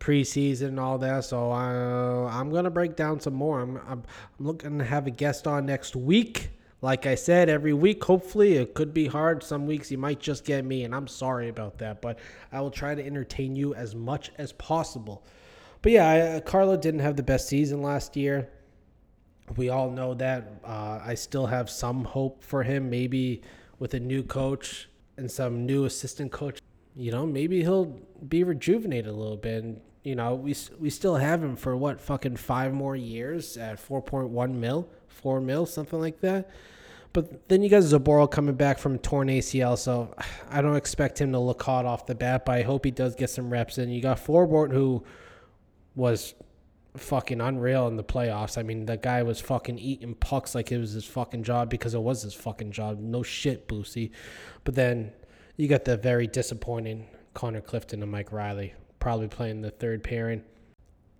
preseason 0.00 0.68
and 0.68 0.80
all 0.80 0.96
that. 0.96 1.24
So 1.24 1.52
uh, 1.52 2.26
I'm 2.30 2.48
going 2.48 2.64
to 2.64 2.70
break 2.70 2.96
down 2.96 3.20
some 3.20 3.34
more. 3.34 3.60
I'm, 3.60 3.76
I'm, 3.86 4.02
I'm 4.38 4.46
looking 4.46 4.78
to 4.78 4.84
have 4.84 5.06
a 5.06 5.10
guest 5.10 5.46
on 5.46 5.66
next 5.66 5.94
week. 5.94 6.52
Like 6.84 7.06
I 7.06 7.14
said, 7.14 7.48
every 7.48 7.72
week, 7.72 8.04
hopefully, 8.04 8.56
it 8.56 8.74
could 8.74 8.92
be 8.92 9.06
hard. 9.06 9.42
Some 9.42 9.64
weeks 9.64 9.90
you 9.90 9.96
might 9.96 10.20
just 10.20 10.44
get 10.44 10.66
me, 10.66 10.84
and 10.84 10.94
I'm 10.94 11.06
sorry 11.06 11.48
about 11.48 11.78
that, 11.78 12.02
but 12.02 12.18
I 12.52 12.60
will 12.60 12.70
try 12.70 12.94
to 12.94 13.02
entertain 13.02 13.56
you 13.56 13.74
as 13.74 13.94
much 13.94 14.30
as 14.36 14.52
possible. 14.52 15.24
But 15.80 15.92
yeah, 15.92 16.06
I, 16.06 16.20
uh, 16.20 16.40
Carlo 16.40 16.76
didn't 16.76 17.00
have 17.00 17.16
the 17.16 17.22
best 17.22 17.48
season 17.48 17.80
last 17.80 18.16
year. 18.16 18.50
We 19.56 19.70
all 19.70 19.90
know 19.90 20.12
that. 20.12 20.60
Uh, 20.62 21.00
I 21.02 21.14
still 21.14 21.46
have 21.46 21.70
some 21.70 22.04
hope 22.04 22.44
for 22.44 22.62
him, 22.62 22.90
maybe 22.90 23.40
with 23.78 23.94
a 23.94 24.00
new 24.00 24.22
coach 24.22 24.90
and 25.16 25.30
some 25.30 25.64
new 25.64 25.86
assistant 25.86 26.32
coach. 26.32 26.58
You 26.94 27.12
know, 27.12 27.24
maybe 27.24 27.62
he'll 27.62 27.98
be 28.28 28.44
rejuvenated 28.44 29.06
a 29.06 29.16
little 29.16 29.38
bit. 29.38 29.64
And, 29.64 29.80
you 30.02 30.16
know, 30.16 30.34
we 30.34 30.54
we 30.78 30.90
still 30.90 31.16
have 31.16 31.42
him 31.42 31.56
for 31.56 31.78
what 31.78 31.98
fucking 31.98 32.36
five 32.36 32.74
more 32.74 32.94
years 32.94 33.56
at 33.56 33.78
4.1 33.78 34.52
mil, 34.52 34.86
four 35.08 35.40
mil, 35.40 35.64
something 35.64 35.98
like 35.98 36.20
that. 36.20 36.50
But 37.14 37.48
then 37.48 37.62
you 37.62 37.70
got 37.70 37.84
Zboril 37.84 38.28
coming 38.28 38.56
back 38.56 38.76
from 38.76 38.98
torn 38.98 39.28
ACL, 39.28 39.78
so 39.78 40.12
I 40.50 40.60
don't 40.60 40.76
expect 40.76 41.20
him 41.20 41.30
to 41.32 41.38
look 41.38 41.62
hot 41.62 41.86
off 41.86 42.06
the 42.06 42.14
bat. 42.14 42.44
But 42.44 42.56
I 42.56 42.62
hope 42.62 42.84
he 42.84 42.90
does 42.90 43.14
get 43.14 43.30
some 43.30 43.50
reps 43.50 43.78
in. 43.78 43.88
You 43.88 44.02
got 44.02 44.18
Forbort 44.18 44.72
who 44.72 45.04
was 45.94 46.34
fucking 46.96 47.40
unreal 47.40 47.86
in 47.86 47.96
the 47.96 48.02
playoffs. 48.02 48.58
I 48.58 48.64
mean, 48.64 48.86
the 48.86 48.96
guy 48.96 49.22
was 49.22 49.40
fucking 49.40 49.78
eating 49.78 50.14
pucks 50.16 50.56
like 50.56 50.72
it 50.72 50.78
was 50.78 50.92
his 50.92 51.04
fucking 51.04 51.44
job 51.44 51.70
because 51.70 51.94
it 51.94 52.02
was 52.02 52.22
his 52.22 52.34
fucking 52.34 52.72
job. 52.72 52.98
No 52.98 53.22
shit, 53.22 53.68
Boosie. 53.68 54.10
But 54.64 54.74
then 54.74 55.12
you 55.56 55.68
got 55.68 55.84
the 55.84 55.96
very 55.96 56.26
disappointing 56.26 57.06
Connor 57.32 57.60
Clifton 57.60 58.02
and 58.02 58.10
Mike 58.10 58.32
Reilly, 58.32 58.74
probably 58.98 59.28
playing 59.28 59.62
the 59.62 59.70
third 59.70 60.02
pairing. 60.02 60.42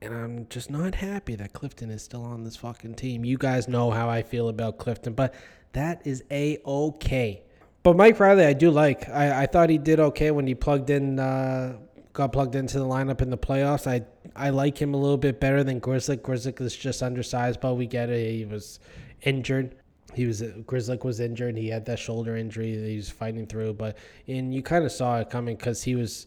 And 0.02 0.12
I'm 0.12 0.46
just 0.48 0.70
not 0.70 0.96
happy 0.96 1.36
that 1.36 1.52
Clifton 1.52 1.90
is 1.90 2.02
still 2.02 2.24
on 2.24 2.42
this 2.42 2.56
fucking 2.56 2.94
team. 2.94 3.24
You 3.24 3.38
guys 3.38 3.68
know 3.68 3.92
how 3.92 4.10
I 4.10 4.22
feel 4.22 4.48
about 4.48 4.78
Clifton, 4.78 5.14
but 5.14 5.32
that 5.74 6.06
is 6.06 6.24
a 6.30 6.58
okay. 6.64 7.42
But 7.82 7.96
Mike 7.96 8.18
Reilly, 8.18 8.46
I 8.46 8.54
do 8.54 8.70
like. 8.70 9.08
I, 9.10 9.42
I 9.42 9.46
thought 9.46 9.68
he 9.68 9.78
did 9.78 10.00
okay 10.00 10.30
when 10.30 10.46
he 10.46 10.54
plugged 10.54 10.88
in, 10.88 11.18
uh, 11.18 11.76
got 12.14 12.32
plugged 12.32 12.54
into 12.54 12.78
the 12.78 12.86
lineup 12.86 13.20
in 13.20 13.28
the 13.28 13.38
playoffs. 13.38 13.86
I 13.86 14.04
I 14.34 14.50
like 14.50 14.80
him 14.80 14.94
a 14.94 14.96
little 14.96 15.18
bit 15.18 15.38
better 15.38 15.62
than 15.62 15.80
Grzelcyk. 15.80 16.18
Grzelcyk 16.22 16.60
is 16.60 16.74
just 16.74 17.02
undersized, 17.02 17.60
but 17.60 17.74
we 17.74 17.86
get 17.86 18.08
it. 18.08 18.32
He 18.32 18.44
was 18.46 18.80
injured. 19.22 19.76
He 20.14 20.26
was 20.26 20.40
Grzelcyk 20.42 21.04
was 21.04 21.20
injured. 21.20 21.56
He 21.58 21.68
had 21.68 21.84
that 21.86 21.98
shoulder 21.98 22.36
injury 22.36 22.76
that 22.76 22.88
he 22.88 22.96
was 22.96 23.10
fighting 23.10 23.46
through. 23.46 23.74
But 23.74 23.98
and 24.26 24.54
you 24.54 24.62
kind 24.62 24.84
of 24.84 24.92
saw 24.92 25.18
it 25.18 25.28
coming 25.28 25.56
because 25.56 25.82
he 25.82 25.94
was 25.94 26.26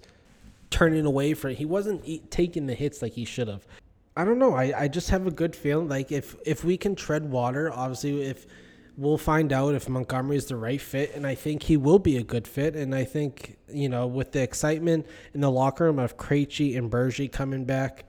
turning 0.69 1.05
away 1.05 1.33
from. 1.33 1.55
He 1.55 1.65
wasn't 1.65 2.29
taking 2.29 2.67
the 2.67 2.75
hits 2.75 3.01
like 3.01 3.13
he 3.13 3.25
should 3.25 3.47
have. 3.47 3.65
I 4.15 4.25
don't 4.25 4.39
know. 4.39 4.53
I, 4.55 4.73
I 4.83 4.88
just 4.88 5.10
have 5.10 5.25
a 5.25 5.31
good 5.31 5.55
feeling. 5.55 5.88
Like 5.88 6.12
if 6.12 6.36
if 6.45 6.63
we 6.63 6.77
can 6.77 6.95
tread 6.95 7.29
water, 7.31 7.71
obviously 7.73 8.23
if 8.23 8.45
we'll 8.97 9.17
find 9.17 9.53
out 9.53 9.75
if 9.75 9.88
Montgomery 9.88 10.38
is 10.38 10.47
the 10.47 10.57
right 10.57 10.81
fit, 10.81 11.13
and 11.15 11.25
I 11.25 11.36
think 11.36 11.63
he 11.63 11.77
will 11.77 11.99
be 11.99 12.17
a 12.17 12.23
good 12.23 12.47
fit. 12.47 12.75
And 12.75 12.93
I 12.93 13.05
think 13.05 13.57
you 13.71 13.88
know, 13.88 14.07
with 14.07 14.31
the 14.31 14.41
excitement 14.41 15.05
in 15.33 15.41
the 15.41 15.51
locker 15.51 15.86
room 15.86 15.99
of 15.99 16.17
Krejci 16.17 16.77
and 16.77 16.91
Bergie 16.91 17.31
coming 17.31 17.63
back, 17.63 18.05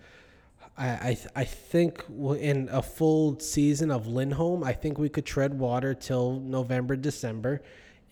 I 0.77 0.88
I, 0.88 1.18
I 1.37 1.44
think 1.44 2.05
in 2.09 2.68
a 2.72 2.83
full 2.83 3.38
season 3.38 3.90
of 3.90 4.07
Lindholm, 4.07 4.64
I 4.64 4.72
think 4.72 4.98
we 4.98 5.09
could 5.09 5.27
tread 5.27 5.59
water 5.59 5.94
till 5.94 6.40
November, 6.40 6.96
December, 6.96 7.62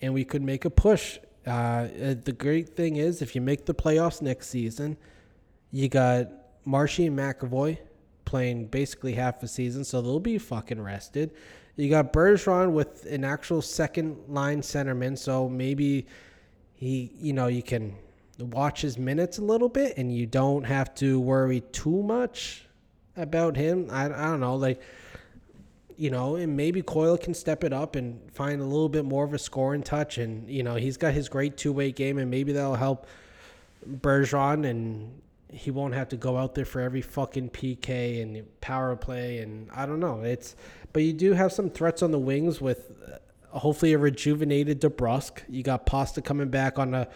and 0.01 0.13
we 0.13 0.23
could 0.23 0.43
make 0.43 0.63
a 0.63 0.69
push. 0.69 1.17
Uh, 1.45 1.49
uh 1.49 2.15
the 2.23 2.35
great 2.37 2.69
thing 2.69 2.97
is, 2.97 3.21
if 3.21 3.35
you 3.35 3.41
make 3.41 3.65
the 3.65 3.73
playoffs 3.73 4.21
next 4.21 4.49
season, 4.49 4.97
you 5.71 5.89
got 5.89 6.29
Marshy 6.65 7.07
and 7.07 7.17
McAvoy 7.17 7.77
playing 8.27 8.67
basically 8.67 9.13
half 9.13 9.41
a 9.41 9.47
season, 9.47 9.85
so 9.85 10.01
they'll 10.01 10.19
be 10.19 10.37
fucking 10.37 10.81
rested. 10.81 11.31
You 11.77 11.89
got 11.89 12.11
Bergeron 12.11 12.73
with 12.73 13.05
an 13.05 13.23
actual 13.23 13.61
second 13.61 14.17
line 14.27 14.61
centerman, 14.61 15.17
so 15.17 15.47
maybe 15.47 16.05
he, 16.75 17.11
you 17.17 17.31
know, 17.31 17.47
you 17.47 17.63
can 17.63 17.95
watch 18.37 18.81
his 18.81 18.97
minutes 18.97 19.37
a 19.37 19.43
little 19.43 19.69
bit, 19.69 19.97
and 19.97 20.13
you 20.13 20.25
don't 20.25 20.65
have 20.65 20.93
to 20.95 21.19
worry 21.21 21.61
too 21.71 22.03
much 22.03 22.65
about 23.15 23.55
him. 23.55 23.87
I, 23.89 24.05
I 24.05 24.25
don't 24.25 24.41
know, 24.41 24.55
like 24.55 24.81
you 25.95 26.11
know, 26.11 26.35
and 26.35 26.55
maybe 26.55 26.83
Coyle 26.83 27.17
can 27.17 27.33
step 27.33 27.63
it 27.63 27.73
up 27.73 27.95
and 27.95 28.19
find 28.31 28.61
a 28.61 28.63
little 28.63 28.89
bit 28.89 29.03
more 29.03 29.23
of 29.23 29.33
a 29.33 29.39
scoring 29.39 29.83
touch, 29.83 30.17
and 30.17 30.49
you 30.49 30.63
know, 30.63 30.75
he's 30.75 30.97
got 30.97 31.13
his 31.13 31.29
great 31.29 31.55
two 31.55 31.71
way 31.71 31.93
game, 31.93 32.17
and 32.17 32.29
maybe 32.29 32.51
that'll 32.51 32.75
help 32.75 33.07
Bergeron 33.89 34.69
and 34.69 35.21
he 35.49 35.71
won't 35.71 35.93
have 35.93 36.09
to 36.09 36.17
go 36.17 36.37
out 36.37 36.55
there 36.55 36.65
for 36.65 36.81
every 36.81 37.01
fucking 37.01 37.49
PK 37.49 38.21
and 38.21 38.45
power 38.61 38.95
play 38.95 39.39
and 39.39 39.69
I 39.73 39.85
don't 39.85 39.99
know. 39.99 40.21
It's 40.21 40.55
but 40.93 41.03
you 41.03 41.13
do 41.13 41.33
have 41.33 41.51
some 41.51 41.69
threats 41.69 42.01
on 42.01 42.11
the 42.11 42.19
wings 42.19 42.59
with 42.59 42.91
uh, 43.07 43.57
hopefully 43.59 43.93
a 43.93 43.97
rejuvenated 43.97 44.81
DeBrusk. 44.81 45.43
You 45.47 45.63
got 45.63 45.85
Pasta 45.85 46.21
coming 46.21 46.49
back 46.49 46.79
on 46.79 46.93
a 46.93 47.07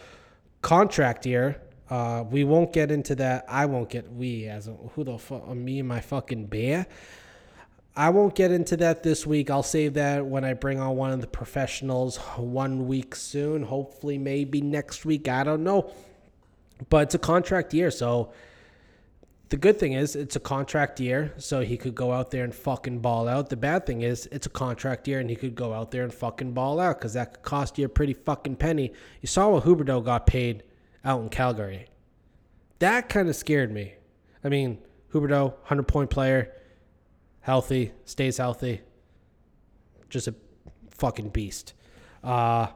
contract 0.62 1.26
year. 1.26 1.62
Uh, 1.90 2.24
we 2.30 2.46
won't 2.46 2.72
get 2.72 2.90
into 2.90 3.16
that. 3.16 3.44
I 3.50 3.66
won't 3.66 3.90
get 3.90 4.12
we 4.14 4.46
as 4.48 4.68
a, 4.68 4.72
who 4.72 5.04
the 5.04 5.18
fuck 5.18 5.48
me 5.50 5.80
and 5.80 5.88
my 5.88 6.00
fucking 6.00 6.46
bear. 6.46 6.88
I 7.94 8.10
won't 8.10 8.36
get 8.36 8.52
into 8.52 8.78
that 8.78 9.04
this 9.04 9.28
week. 9.28 9.50
I'll 9.50 9.64
save 9.64 9.96
that 9.96 10.26
when 10.26 10.46
I 10.46 10.54
bring 10.54 10.80
on 10.80 10.96
one 10.96 11.12
of 11.12 11.20
the 11.20 11.28
professionals 11.28 12.16
one 12.38 12.88
week 12.88 13.16
soon. 13.16 13.64
Hopefully, 13.64 14.18
maybe 14.18 14.62
next 14.62 15.04
week. 15.04 15.28
I 15.28 15.44
don't 15.44 15.66
know. 15.66 15.92
But 16.90 17.04
it's 17.04 17.16
a 17.16 17.20
contract 17.20 17.74
year, 17.74 17.92
so 17.92 18.32
the 19.52 19.58
good 19.58 19.78
thing 19.78 19.94
is 19.94 20.16
it's 20.16 20.38
a 20.38 20.40
contract 20.40 21.00
year, 21.02 21.34
so 21.38 21.60
he 21.60 21.76
could 21.76 21.94
go 21.94 22.14
out 22.14 22.32
there 22.32 22.46
and 22.46 22.56
fucking 22.56 23.00
ball 23.00 23.28
out. 23.28 23.50
The 23.50 23.58
bad 23.58 23.86
thing 23.86 24.02
is 24.02 24.28
it's 24.32 24.48
a 24.48 24.50
contract 24.50 25.10
year 25.10 25.20
and 25.20 25.30
he 25.30 25.36
could 25.36 25.56
go 25.56 25.74
out 25.74 25.92
there 25.92 26.04
and 26.04 26.14
fucking 26.14 26.54
ball 26.54 26.80
out 26.80 27.00
because 27.00 27.14
that 27.14 27.34
could 27.34 27.44
cost 27.44 27.78
you 27.78 27.86
a 27.86 27.90
pretty 27.90 28.14
fucking 28.14 28.56
penny. 28.56 28.94
You 29.20 29.28
saw 29.28 29.50
what 29.50 29.66
Huberdeau 29.66 30.06
got 30.06 30.26
paid 30.26 30.64
out 31.04 31.22
in 31.22 31.28
Calgary. 31.28 31.88
That 32.80 33.10
kind 33.10 33.28
of 33.28 33.36
scared 33.36 33.74
me. 33.74 33.96
I 34.42 34.48
mean, 34.48 34.80
Huberdeau, 35.14 35.52
100 35.52 35.84
point 35.84 36.10
player, 36.10 36.54
healthy, 37.42 37.92
stays 38.06 38.38
healthy, 38.38 38.80
just 40.10 40.30
a 40.30 40.36
fucking 40.92 41.30
beast. 41.30 41.74
Uh, 42.24 42.68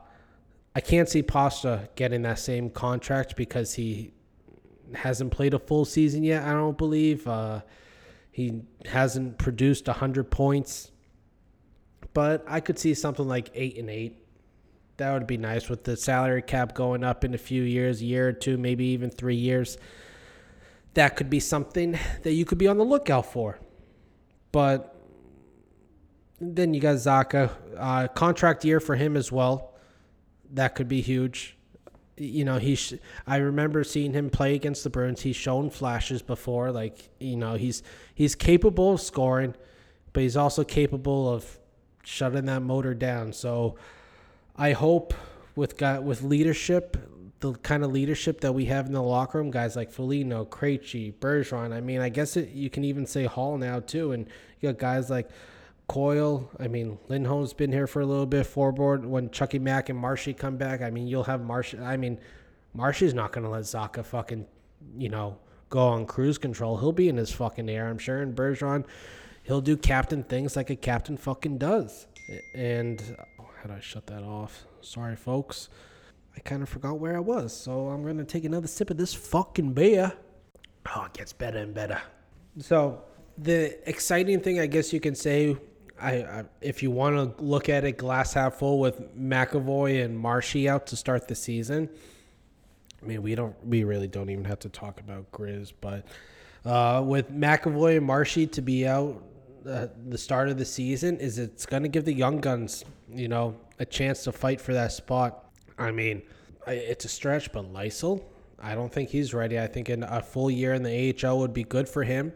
I 0.75 0.81
can't 0.81 1.07
see 1.07 1.23
Pasta 1.23 1.87
getting 1.95 2.23
that 2.23 2.37
same 2.37 2.69
contract 2.69 3.37
because 3.37 3.73
he 3.75 4.11
hasn't 4.93 5.31
played 5.31 5.53
a 5.53 5.59
full 5.59 5.85
season 5.85 6.21
yet. 6.21 6.43
I 6.43 6.51
don't 6.51 6.77
believe 6.77 7.25
uh, 7.27 7.61
he 8.29 8.61
hasn't 8.85 9.37
produced 9.37 9.87
hundred 9.87 10.29
points, 10.29 10.91
but 12.13 12.43
I 12.45 12.59
could 12.59 12.77
see 12.77 12.93
something 12.93 13.25
like 13.25 13.51
eight 13.55 13.77
and 13.77 13.89
eight. 13.89 14.17
That 14.97 15.13
would 15.13 15.27
be 15.27 15.37
nice 15.37 15.69
with 15.69 15.85
the 15.85 15.95
salary 15.95 16.41
cap 16.41 16.75
going 16.75 17.05
up 17.05 17.23
in 17.23 17.33
a 17.33 17.37
few 17.37 17.63
years, 17.63 18.01
a 18.01 18.05
year 18.05 18.27
or 18.29 18.33
two, 18.33 18.57
maybe 18.57 18.85
even 18.87 19.09
three 19.09 19.35
years. 19.35 19.77
That 20.93 21.15
could 21.15 21.29
be 21.29 21.39
something 21.39 21.97
that 22.23 22.33
you 22.33 22.43
could 22.43 22.57
be 22.57 22.67
on 22.67 22.77
the 22.77 22.85
lookout 22.85 23.25
for. 23.25 23.59
But 24.51 24.93
then 26.41 26.73
you 26.73 26.81
got 26.81 26.95
Zaka. 26.95 27.51
uh, 27.77 28.07
contract 28.09 28.65
year 28.65 28.81
for 28.81 28.95
him 28.95 29.15
as 29.15 29.31
well 29.31 29.74
that 30.53 30.75
could 30.75 30.87
be 30.87 31.01
huge. 31.01 31.57
You 32.17 32.45
know, 32.45 32.57
he's. 32.57 32.93
I 33.27 33.37
remember 33.37 33.83
seeing 33.83 34.13
him 34.13 34.29
play 34.29 34.55
against 34.55 34.83
the 34.83 34.89
Bruins. 34.89 35.21
He's 35.21 35.35
shown 35.35 35.69
flashes 35.69 36.21
before, 36.21 36.71
like 36.71 37.09
you 37.19 37.35
know, 37.35 37.55
he's 37.55 37.83
he's 38.13 38.35
capable 38.35 38.93
of 38.93 39.01
scoring, 39.01 39.53
but 40.13 40.23
he's 40.23 40.37
also 40.37 40.63
capable 40.63 41.29
of 41.31 41.59
shutting 42.03 42.45
that 42.45 42.61
motor 42.61 42.93
down. 42.93 43.33
So, 43.33 43.75
I 44.55 44.71
hope 44.71 45.13
with 45.55 45.77
got 45.77 46.03
with 46.03 46.21
leadership, 46.21 46.95
the 47.41 47.53
kind 47.55 47.83
of 47.83 47.91
leadership 47.91 48.39
that 48.41 48.53
we 48.53 48.65
have 48.65 48.85
in 48.85 48.93
the 48.93 49.01
locker 49.01 49.39
room, 49.39 49.51
guys 49.51 49.75
like 49.75 49.91
Foligno, 49.91 50.45
Krejci, 50.45 51.13
Bergeron. 51.13 51.73
I 51.73 51.81
mean, 51.81 51.99
I 51.99 52.07
guess 52.07 52.37
it, 52.37 52.49
you 52.49 52.69
can 52.69 52.85
even 52.85 53.05
say 53.05 53.25
Hall 53.25 53.57
now 53.57 53.81
too, 53.81 54.13
and 54.13 54.27
you 54.61 54.71
got 54.71 54.79
guys 54.79 55.09
like 55.09 55.29
Coyle. 55.87 56.49
I 56.59 56.67
mean, 56.67 56.97
Lindholm's 57.07 57.53
been 57.53 57.71
here 57.71 57.87
for 57.87 58.01
a 58.01 58.05
little 58.05 58.25
bit. 58.25 58.45
Forward 58.45 59.05
when 59.05 59.29
Chucky 59.29 59.59
Mack 59.59 59.89
and 59.89 59.97
Marshy 59.99 60.33
come 60.33 60.57
back. 60.57 60.81
I 60.81 60.89
mean, 60.89 61.07
you'll 61.07 61.23
have 61.23 61.41
Marshy. 61.41 61.77
I 61.79 61.97
mean, 61.97 62.19
Marshy's 62.73 63.13
not 63.13 63.31
going 63.31 63.43
to 63.43 63.49
let 63.49 63.63
Zaka 63.63 64.03
fucking, 64.03 64.45
you 64.97 65.09
know, 65.09 65.37
go 65.69 65.79
on 65.79 66.05
cruise 66.05 66.37
control. 66.37 66.77
He'll 66.77 66.91
be 66.91 67.09
in 67.09 67.17
his 67.17 67.31
fucking 67.31 67.69
air, 67.69 67.87
I'm 67.87 67.97
sure. 67.97 68.21
And 68.21 68.35
Bergeron, 68.35 68.85
he'll 69.43 69.61
do 69.61 69.77
captain 69.77 70.23
things 70.23 70.55
like 70.55 70.69
a 70.69 70.75
captain 70.75 71.17
fucking 71.17 71.57
does. 71.57 72.07
And 72.55 73.01
oh, 73.39 73.49
how 73.61 73.69
do 73.69 73.75
I 73.75 73.79
shut 73.79 74.07
that 74.07 74.23
off? 74.23 74.65
Sorry, 74.81 75.15
folks. 75.15 75.69
I 76.35 76.39
kind 76.41 76.61
of 76.61 76.69
forgot 76.69 76.99
where 76.99 77.15
I 77.15 77.19
was. 77.19 77.55
So 77.55 77.89
I'm 77.89 78.03
going 78.03 78.17
to 78.17 78.25
take 78.25 78.43
another 78.43 78.67
sip 78.67 78.89
of 78.89 78.97
this 78.97 79.13
fucking 79.13 79.73
beer. 79.73 80.13
Oh, 80.95 81.05
it 81.05 81.13
gets 81.13 81.33
better 81.33 81.59
and 81.59 81.73
better. 81.73 82.01
So 82.59 83.03
the 83.37 83.77
exciting 83.89 84.41
thing, 84.41 84.59
I 84.59 84.65
guess 84.65 84.91
you 84.91 84.99
can 84.99 85.15
say, 85.15 85.57
I, 86.01 86.11
I, 86.11 86.43
if 86.61 86.83
you 86.83 86.91
want 86.91 87.37
to 87.37 87.43
look 87.43 87.69
at 87.69 87.83
it 87.85 87.93
glass 87.97 88.33
half 88.33 88.55
full 88.55 88.79
with 88.79 89.15
McAvoy 89.17 90.03
and 90.03 90.17
Marshy 90.17 90.67
out 90.67 90.87
to 90.87 90.95
start 90.95 91.27
the 91.27 91.35
season. 91.35 91.89
I 93.01 93.05
mean, 93.05 93.21
we 93.21 93.35
don't, 93.35 93.55
we 93.65 93.83
really 93.83 94.07
don't 94.07 94.29
even 94.29 94.45
have 94.45 94.59
to 94.59 94.69
talk 94.69 94.99
about 94.99 95.31
Grizz, 95.31 95.73
but 95.79 96.05
uh, 96.65 97.03
with 97.05 97.31
McAvoy 97.31 97.97
and 97.97 98.05
Marshy 98.05 98.47
to 98.47 98.61
be 98.61 98.87
out 98.87 99.23
uh, 99.67 99.87
the 100.07 100.17
start 100.17 100.49
of 100.49 100.57
the 100.57 100.65
season, 100.65 101.17
is 101.17 101.37
it's 101.37 101.65
going 101.65 101.83
to 101.83 101.89
give 101.89 102.05
the 102.05 102.13
young 102.13 102.39
guns, 102.39 102.83
you 103.09 103.27
know, 103.27 103.55
a 103.79 103.85
chance 103.85 104.23
to 104.23 104.31
fight 104.31 104.59
for 104.59 104.73
that 104.73 104.91
spot. 104.91 105.45
I 105.77 105.91
mean, 105.91 106.21
it's 106.67 107.05
a 107.05 107.09
stretch, 107.09 107.51
but 107.51 107.71
Lysell, 107.71 108.23
I 108.59 108.75
don't 108.75 108.91
think 108.91 109.09
he's 109.09 109.33
ready. 109.33 109.59
I 109.59 109.67
think 109.67 109.89
in 109.89 110.03
a 110.03 110.21
full 110.21 110.49
year 110.49 110.73
in 110.73 110.83
the 110.83 111.15
AHL 111.23 111.39
would 111.39 111.53
be 111.53 111.63
good 111.63 111.87
for 111.87 112.03
him. 112.03 112.33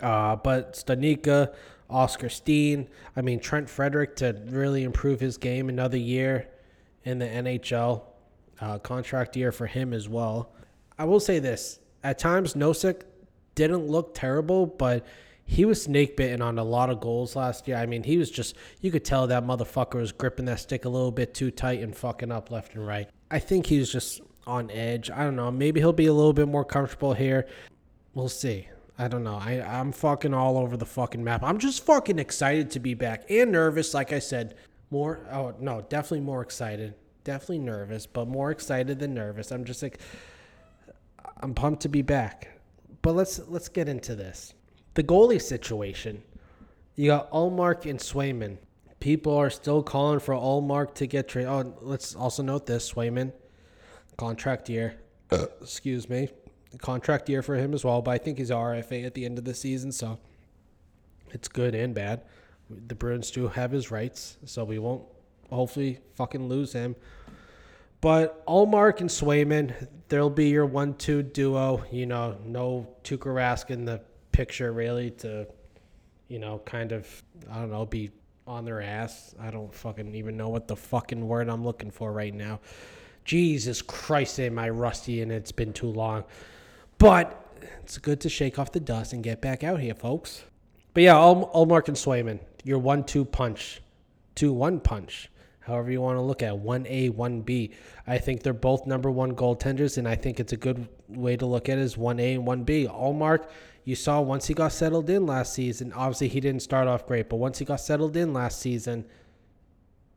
Uh, 0.00 0.36
but 0.36 0.74
Studnicka, 0.74 1.54
Oskar 1.90 2.28
Steen. 2.28 2.88
I 3.16 3.22
mean, 3.22 3.40
Trent 3.40 3.68
Frederick 3.68 4.16
to 4.16 4.40
really 4.46 4.84
improve 4.84 5.20
his 5.20 5.38
game 5.38 5.68
another 5.68 5.96
year 5.96 6.48
in 7.04 7.18
the 7.18 7.26
NHL. 7.26 8.02
Uh, 8.60 8.78
contract 8.78 9.36
year 9.36 9.52
for 9.52 9.66
him 9.66 9.92
as 9.92 10.08
well. 10.08 10.52
I 10.98 11.04
will 11.04 11.20
say 11.20 11.38
this 11.38 11.78
at 12.02 12.18
times, 12.18 12.54
Nosek 12.54 13.02
didn't 13.54 13.86
look 13.86 14.14
terrible, 14.14 14.66
but 14.66 15.06
he 15.44 15.64
was 15.64 15.82
snake 15.82 16.16
bitten 16.16 16.42
on 16.42 16.58
a 16.58 16.64
lot 16.64 16.90
of 16.90 17.00
goals 17.00 17.34
last 17.34 17.66
year. 17.66 17.76
I 17.76 17.86
mean, 17.86 18.02
he 18.02 18.18
was 18.18 18.30
just, 18.30 18.56
you 18.80 18.90
could 18.90 19.04
tell 19.04 19.26
that 19.26 19.44
motherfucker 19.44 19.94
was 19.94 20.12
gripping 20.12 20.44
that 20.46 20.60
stick 20.60 20.84
a 20.84 20.88
little 20.88 21.10
bit 21.10 21.34
too 21.34 21.50
tight 21.50 21.80
and 21.80 21.96
fucking 21.96 22.30
up 22.30 22.50
left 22.50 22.74
and 22.74 22.86
right. 22.86 23.08
I 23.30 23.38
think 23.38 23.66
he 23.66 23.78
was 23.78 23.90
just 23.90 24.20
on 24.46 24.70
edge. 24.70 25.10
I 25.10 25.24
don't 25.24 25.36
know. 25.36 25.50
Maybe 25.50 25.80
he'll 25.80 25.92
be 25.92 26.06
a 26.06 26.12
little 26.12 26.32
bit 26.32 26.48
more 26.48 26.64
comfortable 26.64 27.14
here. 27.14 27.46
We'll 28.14 28.28
see. 28.28 28.68
I 28.98 29.06
don't 29.06 29.22
know. 29.22 29.36
I, 29.40 29.60
I'm 29.60 29.92
fucking 29.92 30.34
all 30.34 30.58
over 30.58 30.76
the 30.76 30.84
fucking 30.84 31.22
map. 31.22 31.44
I'm 31.44 31.58
just 31.58 31.86
fucking 31.86 32.18
excited 32.18 32.72
to 32.72 32.80
be 32.80 32.94
back 32.94 33.30
and 33.30 33.52
nervous. 33.52 33.94
Like 33.94 34.12
I 34.12 34.18
said, 34.18 34.56
more. 34.90 35.20
Oh 35.30 35.54
no, 35.60 35.82
definitely 35.88 36.20
more 36.20 36.42
excited. 36.42 36.94
Definitely 37.22 37.60
nervous, 37.60 38.06
but 38.06 38.26
more 38.26 38.50
excited 38.50 38.98
than 38.98 39.14
nervous. 39.14 39.52
I'm 39.52 39.64
just 39.64 39.82
like, 39.82 40.00
I'm 41.36 41.54
pumped 41.54 41.82
to 41.82 41.88
be 41.88 42.02
back. 42.02 42.48
But 43.02 43.12
let's 43.12 43.38
let's 43.46 43.68
get 43.68 43.88
into 43.88 44.16
this. 44.16 44.54
The 44.94 45.04
goalie 45.04 45.40
situation. 45.40 46.22
You 46.96 47.06
got 47.06 47.30
Ullmark 47.30 47.88
and 47.88 48.00
Swayman. 48.00 48.58
People 48.98 49.36
are 49.36 49.50
still 49.50 49.84
calling 49.84 50.18
for 50.18 50.34
Ullmark 50.34 50.94
to 50.94 51.06
get 51.06 51.28
traded. 51.28 51.48
Oh, 51.48 51.72
let's 51.82 52.16
also 52.16 52.42
note 52.42 52.66
this: 52.66 52.92
Swayman, 52.92 53.32
contract 54.16 54.68
year. 54.68 54.96
Uh. 55.30 55.46
excuse 55.60 56.08
me 56.08 56.30
contract 56.76 57.28
year 57.28 57.42
for 57.42 57.56
him 57.56 57.72
as 57.72 57.84
well, 57.84 58.02
but 58.02 58.10
I 58.10 58.18
think 58.18 58.38
he's 58.38 58.50
RFA 58.50 59.06
at 59.06 59.14
the 59.14 59.24
end 59.24 59.38
of 59.38 59.44
the 59.44 59.54
season, 59.54 59.90
so 59.90 60.18
it's 61.30 61.48
good 61.48 61.74
and 61.74 61.94
bad. 61.94 62.22
The 62.68 62.94
Bruins 62.94 63.30
do 63.30 63.48
have 63.48 63.70
his 63.70 63.90
rights, 63.90 64.36
so 64.44 64.64
we 64.64 64.78
won't 64.78 65.04
hopefully 65.50 66.00
fucking 66.14 66.46
lose 66.46 66.72
him. 66.72 66.94
But 68.00 68.46
Ullmark 68.46 69.00
and 69.00 69.08
Swayman, 69.10 69.88
there'll 70.08 70.30
be 70.30 70.48
your 70.48 70.66
one-two 70.66 71.22
duo. 71.22 71.84
You 71.90 72.06
know, 72.06 72.36
no 72.44 72.86
Tuukka 73.02 73.26
Rask 73.26 73.70
in 73.70 73.84
the 73.84 74.00
picture 74.30 74.72
really 74.72 75.10
to, 75.12 75.46
you 76.28 76.38
know, 76.38 76.60
kind 76.64 76.92
of 76.92 77.22
I 77.50 77.60
don't 77.60 77.70
know, 77.70 77.86
be 77.86 78.10
on 78.46 78.64
their 78.64 78.80
ass. 78.80 79.34
I 79.40 79.50
don't 79.50 79.74
fucking 79.74 80.14
even 80.14 80.36
know 80.36 80.48
what 80.48 80.68
the 80.68 80.76
fucking 80.76 81.26
word 81.26 81.48
I'm 81.48 81.64
looking 81.64 81.90
for 81.90 82.12
right 82.12 82.34
now. 82.34 82.60
Jesus 83.24 83.82
Christ, 83.82 84.40
am 84.40 84.58
I 84.58 84.70
rusty 84.70 85.20
and 85.20 85.30
it's 85.30 85.52
been 85.52 85.72
too 85.72 85.88
long. 85.88 86.24
But 86.98 87.34
it's 87.82 87.96
good 87.98 88.20
to 88.20 88.28
shake 88.28 88.58
off 88.58 88.72
the 88.72 88.80
dust 88.80 89.12
and 89.12 89.22
get 89.22 89.40
back 89.40 89.62
out 89.64 89.80
here, 89.80 89.94
folks. 89.94 90.44
But 90.94 91.04
yeah, 91.04 91.14
Ullmark 91.14 91.88
and 91.88 91.96
Swayman, 91.96 92.40
your 92.64 92.78
one-two 92.80 93.24
punch, 93.24 93.80
two-one 94.34 94.80
punch, 94.80 95.30
however 95.60 95.90
you 95.92 96.00
want 96.00 96.16
to 96.16 96.22
look 96.22 96.42
at 96.42 96.48
it, 96.48 96.58
one 96.58 96.86
A, 96.88 97.08
one 97.10 97.42
B. 97.42 97.70
I 98.06 98.18
think 98.18 98.42
they're 98.42 98.52
both 98.52 98.86
number 98.86 99.10
one 99.10 99.36
goaltenders, 99.36 99.96
and 99.96 100.08
I 100.08 100.16
think 100.16 100.40
it's 100.40 100.52
a 100.52 100.56
good 100.56 100.88
way 101.08 101.36
to 101.36 101.46
look 101.46 101.68
at 101.68 101.78
it 101.78 101.82
as 101.82 101.96
one 101.96 102.18
A 102.18 102.34
and 102.34 102.46
one 102.46 102.64
B. 102.64 102.88
Ullmark, 102.90 103.48
you 103.84 103.94
saw 103.94 104.20
once 104.20 104.46
he 104.46 104.54
got 104.54 104.72
settled 104.72 105.08
in 105.08 105.24
last 105.24 105.54
season. 105.54 105.92
Obviously, 105.92 106.28
he 106.28 106.40
didn't 106.40 106.62
start 106.62 106.88
off 106.88 107.06
great, 107.06 107.28
but 107.28 107.36
once 107.36 107.58
he 107.58 107.64
got 107.64 107.80
settled 107.80 108.16
in 108.16 108.32
last 108.32 108.60
season, 108.60 109.04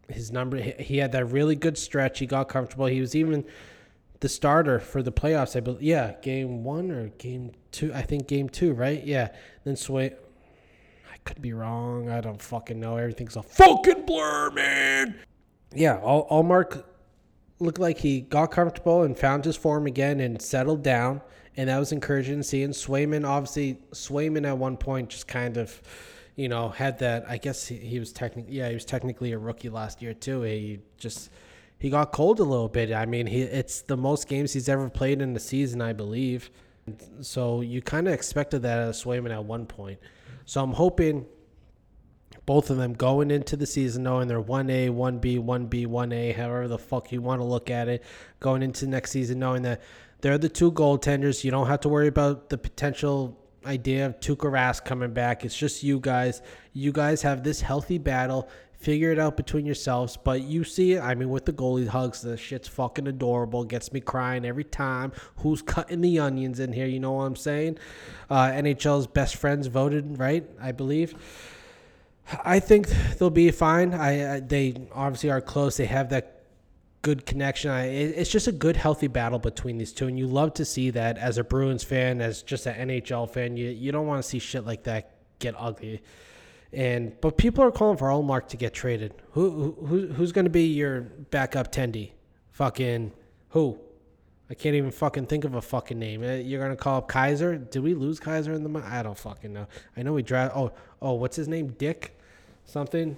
his 0.09 0.31
number 0.31 0.57
he 0.57 0.97
had 0.97 1.11
that 1.11 1.25
really 1.25 1.55
good 1.55 1.77
stretch. 1.77 2.19
He 2.19 2.25
got 2.25 2.49
comfortable. 2.49 2.87
He 2.87 2.99
was 2.99 3.15
even 3.15 3.45
the 4.21 4.29
starter 4.29 4.79
for 4.79 5.03
the 5.03 5.11
playoffs. 5.11 5.55
I 5.55 5.59
believe, 5.59 5.81
yeah, 5.81 6.13
game 6.21 6.63
one 6.63 6.89
or 6.89 7.09
game 7.09 7.51
two. 7.71 7.93
I 7.93 8.03
think 8.03 8.27
game 8.27 8.47
two, 8.47 8.73
right? 8.73 9.03
Yeah. 9.03 9.29
Then 9.65 9.75
Sway. 9.75 10.15
I 11.11 11.17
could 11.25 11.41
be 11.41 11.53
wrong. 11.53 12.09
I 12.09 12.21
don't 12.21 12.41
fucking 12.41 12.79
know. 12.79 12.97
Everything's 12.97 13.35
a 13.35 13.43
fucking 13.43 14.05
blur, 14.05 14.51
man. 14.51 15.19
Yeah, 15.73 15.99
Ullmark 16.01 16.83
looked 17.59 17.79
like 17.79 17.97
he 17.97 18.21
got 18.21 18.47
comfortable 18.47 19.03
and 19.03 19.17
found 19.17 19.45
his 19.45 19.55
form 19.55 19.85
again 19.85 20.19
and 20.19 20.41
settled 20.41 20.83
down. 20.83 21.21
And 21.57 21.69
that 21.69 21.77
was 21.77 21.91
encouraging 21.91 22.37
to 22.37 22.43
see. 22.43 22.63
And 22.63 22.73
Swayman, 22.73 23.27
obviously, 23.27 23.77
Swayman 23.91 24.47
at 24.47 24.57
one 24.57 24.77
point 24.77 25.09
just 25.09 25.27
kind 25.27 25.57
of, 25.57 25.81
you 26.35 26.47
know, 26.47 26.69
had 26.69 26.99
that. 26.99 27.25
I 27.27 27.37
guess 27.37 27.67
he, 27.67 27.75
he 27.75 27.99
was 27.99 28.13
technically, 28.13 28.55
yeah, 28.55 28.69
he 28.69 28.73
was 28.73 28.85
technically 28.85 29.31
a 29.33 29.37
rookie 29.37 29.69
last 29.69 30.01
year 30.01 30.13
too. 30.13 30.41
He 30.43 30.79
just 30.97 31.29
he 31.81 31.89
got 31.89 32.11
cold 32.11 32.39
a 32.39 32.43
little 32.43 32.69
bit. 32.69 32.93
I 32.93 33.07
mean, 33.07 33.25
he 33.25 33.41
it's 33.41 33.81
the 33.81 33.97
most 33.97 34.27
games 34.27 34.53
he's 34.53 34.69
ever 34.69 34.87
played 34.87 35.19
in 35.19 35.33
the 35.33 35.39
season, 35.39 35.81
I 35.81 35.93
believe. 35.93 36.51
So 37.21 37.61
you 37.61 37.81
kind 37.81 38.07
of 38.07 38.13
expected 38.13 38.61
that 38.61 38.77
as 38.77 39.03
Swayman 39.03 39.31
at 39.31 39.43
one 39.43 39.65
point. 39.65 39.97
So 40.45 40.61
I'm 40.61 40.73
hoping 40.73 41.25
both 42.45 42.69
of 42.69 42.77
them 42.77 42.93
going 42.93 43.31
into 43.31 43.57
the 43.57 43.65
season 43.65 44.03
knowing 44.03 44.27
they're 44.27 44.39
1A, 44.39 44.91
1B, 44.91 45.43
1B, 45.43 45.87
1A, 45.87 46.35
however 46.35 46.67
the 46.67 46.77
fuck 46.77 47.11
you 47.11 47.19
want 47.19 47.41
to 47.41 47.45
look 47.45 47.71
at 47.71 47.87
it, 47.87 48.03
going 48.39 48.61
into 48.61 48.85
next 48.85 49.09
season 49.09 49.39
knowing 49.39 49.63
that 49.63 49.81
they're 50.21 50.37
the 50.37 50.49
two 50.49 50.71
goaltenders. 50.71 51.43
You 51.43 51.49
don't 51.49 51.65
have 51.65 51.79
to 51.79 51.89
worry 51.89 52.07
about 52.07 52.49
the 52.49 52.59
potential 52.59 53.39
idea 53.65 54.05
of 54.05 54.19
Tuukka 54.19 54.51
Rask 54.51 54.85
coming 54.85 55.13
back. 55.13 55.43
It's 55.45 55.57
just 55.57 55.81
you 55.81 55.99
guys. 55.99 56.43
You 56.73 56.91
guys 56.91 57.23
have 57.23 57.43
this 57.43 57.59
healthy 57.59 57.97
battle. 57.97 58.49
Figure 58.81 59.11
it 59.11 59.19
out 59.19 59.37
between 59.37 59.65
yourselves. 59.65 60.17
But 60.17 60.41
you 60.41 60.63
see. 60.63 60.97
I 60.97 61.13
mean, 61.13 61.29
with 61.29 61.45
the 61.45 61.53
goalie 61.53 61.87
hugs, 61.87 62.21
the 62.21 62.35
shit's 62.35 62.67
fucking 62.67 63.07
adorable. 63.07 63.63
Gets 63.63 63.93
me 63.93 63.99
crying 63.99 64.43
every 64.43 64.63
time. 64.63 65.11
Who's 65.37 65.61
cutting 65.61 66.01
the 66.01 66.19
onions 66.19 66.59
in 66.59 66.73
here? 66.73 66.87
You 66.87 66.99
know 66.99 67.11
what 67.11 67.23
I'm 67.23 67.35
saying? 67.35 67.77
Uh, 68.29 68.47
NHL's 68.47 69.05
best 69.05 69.35
friends 69.35 69.67
voted, 69.67 70.17
right? 70.17 70.49
I 70.59 70.71
believe. 70.71 71.13
I 72.43 72.59
think 72.59 72.87
they'll 73.17 73.29
be 73.29 73.51
fine. 73.51 73.93
I, 73.93 74.35
I 74.35 74.39
they 74.39 74.87
obviously 74.93 75.29
are 75.29 75.41
close. 75.41 75.77
They 75.77 75.85
have 75.85 76.09
that 76.09 76.41
good 77.01 77.25
connection. 77.25 77.71
I, 77.71 77.85
it, 77.85 78.13
it's 78.17 78.31
just 78.31 78.47
a 78.47 78.51
good, 78.51 78.77
healthy 78.77 79.07
battle 79.07 79.39
between 79.39 79.77
these 79.77 79.91
two, 79.91 80.07
and 80.07 80.17
you 80.17 80.27
love 80.27 80.53
to 80.55 80.65
see 80.65 80.89
that 80.91 81.17
as 81.17 81.37
a 81.37 81.43
Bruins 81.43 81.83
fan, 81.83 82.21
as 82.21 82.41
just 82.41 82.65
an 82.65 82.89
NHL 82.89 83.29
fan. 83.29 83.57
You 83.57 83.69
you 83.69 83.91
don't 83.91 84.07
want 84.07 84.23
to 84.23 84.27
see 84.27 84.39
shit 84.39 84.65
like 84.65 84.83
that 84.83 85.15
get 85.39 85.55
ugly. 85.57 86.01
And 86.73 87.19
but 87.19 87.37
people 87.37 87.63
are 87.63 87.71
calling 87.71 87.97
for 87.97 88.07
Ullmark 88.07 88.47
to 88.49 88.57
get 88.57 88.73
traded. 88.73 89.13
Who 89.31 89.75
who 89.85 90.07
who's 90.07 90.31
going 90.31 90.45
to 90.45 90.51
be 90.51 90.67
your 90.67 91.01
backup 91.01 91.71
tendy? 91.71 92.11
Fucking 92.51 93.11
who? 93.49 93.79
I 94.49 94.53
can't 94.53 94.75
even 94.75 94.91
fucking 94.91 95.27
think 95.27 95.45
of 95.45 95.55
a 95.55 95.61
fucking 95.61 95.97
name. 95.97 96.23
Uh, 96.23 96.33
you're 96.33 96.61
gonna 96.61 96.75
call 96.75 96.97
up 96.97 97.09
Keyser? 97.09 97.69
Did 97.69 97.83
we 97.83 97.93
lose 97.93 98.19
Keyser 98.19 98.53
in 98.53 98.63
the? 98.63 98.79
I 98.85 99.01
don't 99.01 99.17
fucking 99.17 99.53
know. 99.53 99.67
I 99.95 100.03
know 100.03 100.13
we 100.13 100.23
draft. 100.23 100.55
Oh 100.55 100.73
oh, 101.01 101.13
what's 101.13 101.37
his 101.37 101.47
name? 101.47 101.69
Dick, 101.77 102.17
something. 102.65 103.15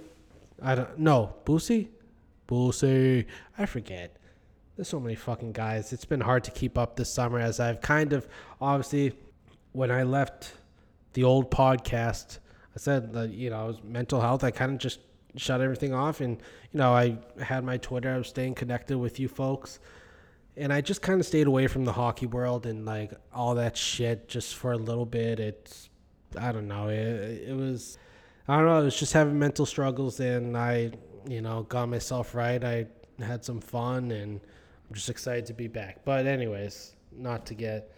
I 0.62 0.76
don't 0.76 0.98
know. 0.98 1.34
Boosie, 1.44 1.88
Boosie. 2.46 3.26
I 3.58 3.66
forget. 3.66 4.16
There's 4.76 4.88
so 4.88 5.00
many 5.00 5.16
fucking 5.16 5.52
guys. 5.52 5.92
It's 5.92 6.04
been 6.04 6.20
hard 6.20 6.44
to 6.44 6.50
keep 6.50 6.78
up 6.78 6.96
this 6.96 7.12
summer 7.12 7.38
as 7.38 7.60
I've 7.60 7.80
kind 7.80 8.12
of 8.12 8.28
obviously 8.60 9.14
when 9.72 9.90
I 9.90 10.04
left 10.04 10.52
the 11.14 11.24
old 11.24 11.50
podcast, 11.50 12.38
I 12.74 12.78
said 12.78 13.12
that 13.12 13.30
you 13.30 13.50
know 13.50 13.60
I 13.60 13.64
was 13.64 13.82
mental 13.82 14.20
health. 14.20 14.44
I 14.44 14.50
kind 14.50 14.72
of 14.72 14.78
just 14.78 15.00
shut 15.36 15.60
everything 15.60 15.94
off, 15.94 16.20
and 16.20 16.38
you 16.72 16.78
know 16.78 16.92
I 16.92 17.18
had 17.42 17.64
my 17.64 17.76
Twitter. 17.76 18.14
I 18.14 18.18
was 18.18 18.28
staying 18.28 18.54
connected 18.54 18.98
with 18.98 19.18
you 19.20 19.28
folks 19.28 19.78
and 20.56 20.72
I 20.72 20.80
just 20.80 21.02
kind 21.02 21.20
of 21.20 21.26
stayed 21.26 21.46
away 21.46 21.66
from 21.66 21.84
the 21.84 21.92
hockey 21.92 22.26
world 22.26 22.66
and 22.66 22.84
like 22.84 23.12
all 23.32 23.56
that 23.56 23.76
shit 23.76 24.28
just 24.28 24.54
for 24.54 24.72
a 24.72 24.76
little 24.76 25.06
bit. 25.06 25.40
It's 25.40 25.90
I 26.38 26.52
don't 26.52 26.68
know. 26.68 26.88
It, 26.88 27.48
it 27.48 27.56
was 27.56 27.98
I 28.46 28.56
don't 28.56 28.66
know. 28.66 28.78
I 28.78 28.80
was 28.80 28.98
just 28.98 29.12
having 29.12 29.38
mental 29.38 29.66
struggles, 29.66 30.20
and 30.20 30.56
I 30.56 30.92
you 31.28 31.40
know 31.40 31.62
got 31.64 31.88
myself 31.88 32.34
right. 32.34 32.62
I 32.62 32.86
had 33.18 33.44
some 33.44 33.60
fun, 33.60 34.10
and 34.10 34.40
I'm 34.88 34.94
just 34.94 35.10
excited 35.10 35.46
to 35.46 35.54
be 35.54 35.68
back. 35.68 36.04
But 36.04 36.26
anyways, 36.26 36.94
not 37.12 37.46
to 37.46 37.54
get. 37.54 37.90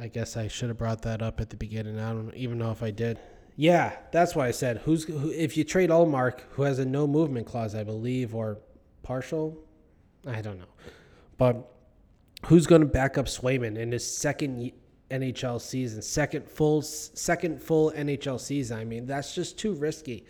I 0.00 0.08
guess 0.08 0.38
I 0.38 0.48
should 0.48 0.70
have 0.70 0.78
brought 0.78 1.02
that 1.02 1.20
up 1.20 1.38
at 1.38 1.50
the 1.50 1.56
beginning. 1.56 2.00
I 2.00 2.12
don't 2.12 2.34
even 2.34 2.56
know 2.56 2.70
if 2.70 2.82
I 2.82 2.90
did. 2.90 3.18
Yeah, 3.56 3.96
that's 4.12 4.34
why 4.34 4.48
I 4.48 4.50
said 4.50 4.78
who's 4.78 5.04
who, 5.04 5.30
if 5.30 5.56
you 5.56 5.64
trade 5.64 5.90
Ullmark, 5.90 6.40
who 6.50 6.62
has 6.62 6.78
a 6.78 6.84
no 6.84 7.06
movement 7.06 7.46
clause, 7.46 7.74
I 7.74 7.84
believe, 7.84 8.34
or 8.34 8.58
partial. 9.02 9.58
I 10.26 10.40
don't 10.40 10.58
know. 10.58 10.64
But 11.36 11.70
who's 12.46 12.66
going 12.66 12.80
to 12.80 12.86
back 12.86 13.18
up 13.18 13.26
Swayman 13.26 13.76
in 13.76 13.92
his 13.92 14.06
second 14.06 14.72
NHL 15.10 15.60
season, 15.60 16.00
second 16.02 16.48
full 16.48 16.82
second 16.82 17.60
full 17.60 17.92
NHL 17.92 18.40
season? 18.40 18.78
I 18.78 18.84
mean, 18.84 19.06
that's 19.06 19.34
just 19.34 19.58
too 19.58 19.74
risky. 19.74 20.24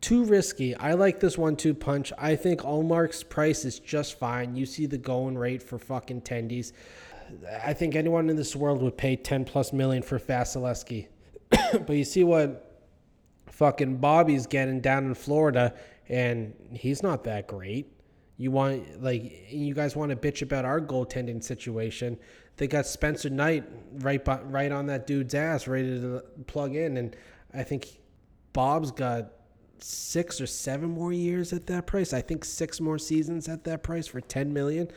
Too 0.00 0.24
risky. 0.24 0.76
I 0.76 0.94
like 0.94 1.20
this 1.20 1.36
one-two 1.36 1.74
punch. 1.74 2.12
I 2.18 2.36
think 2.36 2.60
Ullmark's 2.60 3.22
price 3.22 3.64
is 3.64 3.78
just 3.78 4.18
fine. 4.18 4.54
You 4.54 4.66
see 4.66 4.86
the 4.86 4.98
going 4.98 5.36
rate 5.36 5.62
for 5.62 5.78
fucking 5.78 6.22
tendies. 6.22 6.72
I 7.64 7.72
think 7.72 7.94
anyone 7.94 8.28
in 8.28 8.36
this 8.36 8.54
world 8.54 8.82
would 8.82 8.96
pay 8.96 9.16
10 9.16 9.44
plus 9.44 9.72
million 9.72 10.02
for 10.02 10.18
Vasilevskiy. 10.18 11.06
but 11.86 11.96
you 11.96 12.04
see 12.04 12.24
what 12.24 12.72
fucking 13.46 13.98
Bobby's 13.98 14.46
getting 14.46 14.80
down 14.80 15.04
in 15.04 15.14
Florida, 15.14 15.74
and 16.08 16.54
he's 16.72 17.02
not 17.02 17.24
that 17.24 17.46
great. 17.46 17.92
You 18.36 18.50
want 18.50 19.02
like 19.02 19.50
you 19.50 19.74
guys 19.74 19.94
want 19.94 20.10
to 20.10 20.16
bitch 20.16 20.42
about 20.42 20.64
our 20.64 20.80
goaltending 20.80 21.42
situation. 21.42 22.18
They 22.56 22.66
got 22.66 22.86
Spencer 22.86 23.30
Knight 23.30 23.64
right 24.00 24.24
by, 24.24 24.40
right 24.42 24.72
on 24.72 24.86
that 24.86 25.06
dude's 25.06 25.34
ass, 25.34 25.66
ready 25.66 26.00
to 26.00 26.22
plug 26.46 26.74
in, 26.74 26.96
and 26.96 27.16
I 27.54 27.62
think 27.62 28.00
Bob's 28.52 28.90
got 28.90 29.32
six 29.78 30.40
or 30.40 30.46
seven 30.46 30.90
more 30.90 31.12
years 31.12 31.52
at 31.52 31.66
that 31.66 31.86
price. 31.86 32.12
I 32.12 32.20
think 32.20 32.44
six 32.44 32.80
more 32.80 32.98
seasons 32.98 33.48
at 33.48 33.64
that 33.64 33.82
price 33.82 34.06
for 34.06 34.20
ten 34.20 34.52
million. 34.52 34.88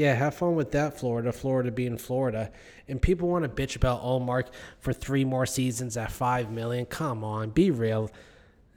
Yeah, 0.00 0.14
have 0.14 0.34
fun 0.34 0.54
with 0.54 0.70
that, 0.70 0.98
Florida. 0.98 1.30
Florida 1.30 1.70
being 1.70 1.98
Florida, 1.98 2.50
and 2.88 3.02
people 3.02 3.28
want 3.28 3.42
to 3.44 3.50
bitch 3.50 3.76
about 3.76 4.00
oh, 4.02 4.18
Ullmark 4.18 4.46
for 4.78 4.94
three 4.94 5.26
more 5.26 5.44
seasons 5.44 5.94
at 5.98 6.10
five 6.10 6.50
million. 6.50 6.86
Come 6.86 7.22
on, 7.22 7.50
be 7.50 7.70
real. 7.70 8.10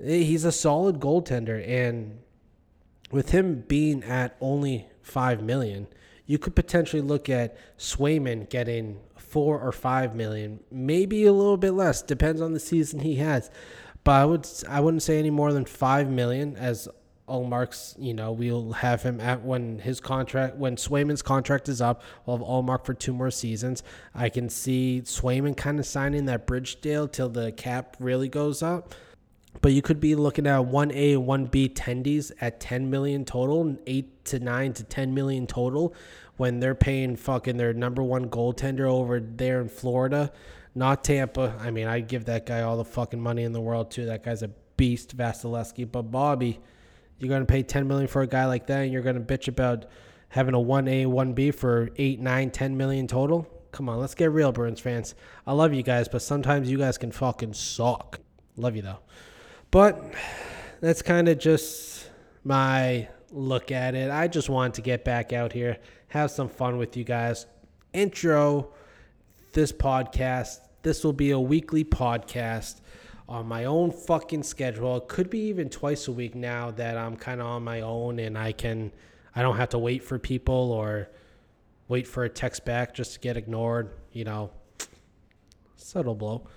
Eh, 0.04 0.18
he's 0.18 0.44
a 0.44 0.52
solid 0.52 1.00
goaltender, 1.00 1.66
and 1.66 2.20
with 3.10 3.30
him 3.32 3.64
being 3.70 4.04
at 4.04 4.36
only 4.42 4.90
five 5.02 5.42
million, 5.42 5.88
you 6.26 6.38
could 6.38 6.58
potentially 6.58 7.02
look 7.02 7.30
at 7.30 7.56
Swayman 7.78 8.50
getting 8.50 9.00
four 9.16 9.58
or 9.62 9.72
five 9.72 10.16
million, 10.16 10.60
maybe 10.70 11.24
a 11.24 11.32
little 11.32 11.56
bit 11.56 11.72
less, 11.72 12.02
depends 12.02 12.42
on 12.42 12.52
the 12.52 12.60
season 12.60 13.00
he 13.00 13.16
has. 13.16 13.50
But 14.04 14.12
I 14.12 14.26
would 14.26 14.50
I 14.68 14.82
wouldn't 14.82 15.04
say 15.04 15.20
any 15.20 15.30
more 15.30 15.54
than 15.54 15.64
five 15.64 16.10
million 16.10 16.58
as 16.58 16.90
Ullmark's, 17.28 17.96
you 17.98 18.14
know, 18.14 18.32
we'll 18.32 18.74
have 18.74 19.04
him 19.04 19.22
at 19.22 19.44
when 19.44 19.80
his 19.80 20.00
contract, 20.00 20.58
when 20.58 20.76
Swayman's 20.76 21.22
contract 21.22 21.70
is 21.70 21.82
up, 21.82 22.02
we'll 22.26 22.38
have 22.38 22.46
Ullmark 22.46 22.86
for 22.86 22.94
two 22.94 23.14
more 23.14 23.32
seasons. 23.32 23.82
I 24.14 24.30
can 24.30 24.50
see 24.50 25.02
Swayman 25.06 25.56
kind 25.56 25.80
of 25.80 25.86
signing 25.86 26.26
that 26.26 26.46
bridge 26.46 26.82
deal 26.82 27.08
till 27.08 27.30
the 27.30 27.52
cap 27.54 27.96
really 28.00 28.28
goes 28.28 28.62
up. 28.62 28.94
But 29.62 29.72
you 29.72 29.82
could 29.82 30.00
be 30.00 30.16
looking 30.16 30.48
at 30.48 30.60
1A 30.60 31.14
and 31.14 31.50
1B 31.50 31.74
tendies 31.74 32.32
at 32.42 32.60
10 32.60 32.90
million 32.90 33.24
total, 33.24 33.78
8 33.88 34.26
to 34.26 34.40
9 34.40 34.74
to 34.74 34.84
10 34.84 35.14
million 35.14 35.48
total 35.48 35.94
when 36.38 36.60
they're 36.60 36.76
paying 36.76 37.16
fucking 37.16 37.58
their 37.58 37.74
number 37.74 38.04
one 38.04 38.30
goaltender 38.30 38.90
over 38.90 39.20
there 39.20 39.62
in 39.62 39.70
Florida, 39.70 40.32
not 40.76 41.04
Tampa. 41.04 41.56
I 41.60 41.72
mean, 41.72 41.88
I'd 41.88 42.08
give 42.08 42.26
that 42.26 42.46
guy 42.46 42.62
all 42.62 42.78
the 42.78 42.86
fucking 42.86 43.22
money 43.22 43.44
in 43.44 43.54
the 43.54 43.62
world 43.62 43.92
too. 43.92 44.06
That 44.06 44.24
guy's 44.24 44.42
a 44.42 44.50
beast, 44.76 45.16
Vasilevskiy. 45.16 45.92
But 45.92 46.04
Bobby, 46.04 46.60
you're 47.24 47.34
gonna 47.34 47.46
pay 47.46 47.64
10 47.64 47.88
million 47.88 48.08
for 48.08 48.22
a 48.22 48.28
guy 48.28 48.46
like 48.46 48.68
that, 48.68 48.84
and 48.84 48.92
you're 48.92 49.02
gonna 49.02 49.22
bitch 49.22 49.48
about 49.48 49.86
having 50.30 50.56
a 50.56 50.60
1A, 50.60 51.06
1B 51.06 51.54
for 51.54 51.90
8, 51.96 52.20
9, 52.20 52.52
10 52.52 52.78
million 52.78 53.08
total? 53.08 53.48
Come 53.72 53.90
on, 53.90 54.00
let's 54.00 54.16
get 54.16 54.32
real, 54.32 54.52
Bruins 54.52 54.80
fans. 54.80 55.16
I 55.48 55.54
love 55.54 55.74
you 55.74 55.84
guys, 55.84 56.08
but 56.08 56.22
sometimes 56.22 56.70
you 56.70 56.78
guys 56.78 56.98
can 56.98 57.12
fucking 57.12 57.54
suck. 57.54 58.20
Love 58.56 58.76
you 58.76 58.82
though. 58.82 59.00
But 59.72 60.14
that's 60.82 61.02
kind 61.02 61.28
of 61.28 61.40
just 61.40 62.10
my 62.44 63.08
look 63.32 63.72
at 63.72 63.96
it. 63.96 64.12
I 64.12 64.28
just 64.28 64.50
wanted 64.50 64.76
to 64.76 64.82
get 64.82 65.04
back 65.04 65.34
out 65.34 65.54
here, 65.54 65.78
have 66.10 66.30
some 66.30 66.50
fun 66.50 66.78
with 66.78 66.96
you 66.96 67.04
guys. 67.04 67.48
Intro 67.94 68.74
this 69.54 69.72
podcast. 69.72 70.60
This 70.82 71.04
will 71.04 71.14
be 71.14 71.32
a 71.32 71.40
weekly 71.40 71.84
podcast 71.84 72.82
on 73.28 73.46
my 73.48 73.66
own 73.66 73.92
fucking 73.92 74.44
schedule. 74.44 74.98
It 74.98 75.08
could 75.08 75.30
be 75.30 75.40
even 75.48 75.70
twice 75.70 76.08
a 76.08 76.12
week 76.12 76.36
now 76.36 76.72
that 76.72 76.98
I'm 76.98 77.16
kind 77.16 77.42
of 77.42 77.48
on 77.48 77.64
my 77.64 77.82
own 77.82 78.20
and 78.20 78.38
I 78.38 78.52
can 78.52 78.92
I 79.36 79.42
don't 79.42 79.58
have 79.58 79.70
to 79.70 79.80
wait 79.80 80.04
for 80.04 80.20
people 80.20 80.72
or 80.72 81.10
wait 81.88 82.06
for 82.06 82.24
a 82.24 82.30
text 82.30 82.66
back 82.66 82.94
just 82.94 83.14
to 83.14 83.20
get 83.20 83.38
ignored, 83.38 83.92
you 84.12 84.24
know. 84.24 84.52
Subtle 85.76 86.16
blow 86.16 86.48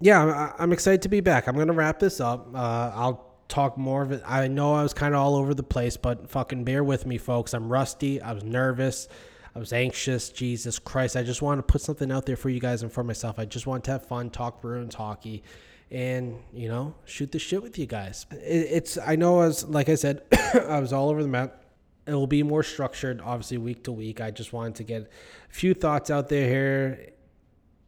yeah, 0.00 0.52
I'm 0.58 0.72
excited 0.72 1.02
to 1.02 1.08
be 1.08 1.20
back. 1.20 1.48
I'm 1.48 1.56
gonna 1.56 1.72
wrap 1.72 1.98
this 1.98 2.20
up. 2.20 2.54
Uh, 2.54 2.92
I'll 2.94 3.34
talk 3.48 3.76
more 3.76 4.02
of 4.02 4.12
it. 4.12 4.22
I 4.24 4.46
know 4.48 4.74
I 4.74 4.82
was 4.82 4.94
kind 4.94 5.14
of 5.14 5.20
all 5.20 5.34
over 5.34 5.54
the 5.54 5.62
place, 5.62 5.96
but 5.96 6.30
fucking 6.30 6.64
bear 6.64 6.84
with 6.84 7.06
me, 7.06 7.18
folks. 7.18 7.52
I'm 7.54 7.68
rusty. 7.68 8.20
I 8.20 8.32
was 8.32 8.44
nervous. 8.44 9.08
I 9.54 9.58
was 9.58 9.72
anxious. 9.72 10.30
Jesus 10.30 10.78
Christ. 10.78 11.16
I 11.16 11.24
just 11.24 11.42
wanted 11.42 11.62
to 11.62 11.62
put 11.64 11.80
something 11.80 12.12
out 12.12 12.26
there 12.26 12.36
for 12.36 12.48
you 12.48 12.60
guys 12.60 12.82
and 12.82 12.92
for 12.92 13.02
myself. 13.02 13.38
I 13.38 13.44
just 13.44 13.66
want 13.66 13.84
to 13.84 13.92
have 13.92 14.06
fun, 14.06 14.30
talk 14.30 14.60
Bruins 14.60 14.94
hockey, 14.94 15.42
and, 15.90 16.38
you 16.52 16.68
know, 16.68 16.94
shoot 17.04 17.32
the 17.32 17.38
shit 17.38 17.62
with 17.62 17.78
you 17.78 17.86
guys. 17.86 18.26
It, 18.30 18.36
it's, 18.70 18.98
I 18.98 19.16
know, 19.16 19.40
as 19.40 19.64
like 19.66 19.88
I 19.88 19.94
said, 19.94 20.22
I 20.68 20.80
was 20.80 20.92
all 20.92 21.08
over 21.08 21.22
the 21.22 21.28
map. 21.28 21.62
it 22.06 22.12
will 22.12 22.26
be 22.26 22.42
more 22.42 22.62
structured, 22.62 23.20
obviously 23.20 23.58
week 23.58 23.84
to 23.84 23.92
week. 23.92 24.20
I 24.20 24.30
just 24.30 24.52
wanted 24.52 24.76
to 24.76 24.84
get 24.84 25.02
a 25.02 25.08
few 25.52 25.74
thoughts 25.74 26.10
out 26.10 26.28
there 26.28 26.48
here, 26.48 27.12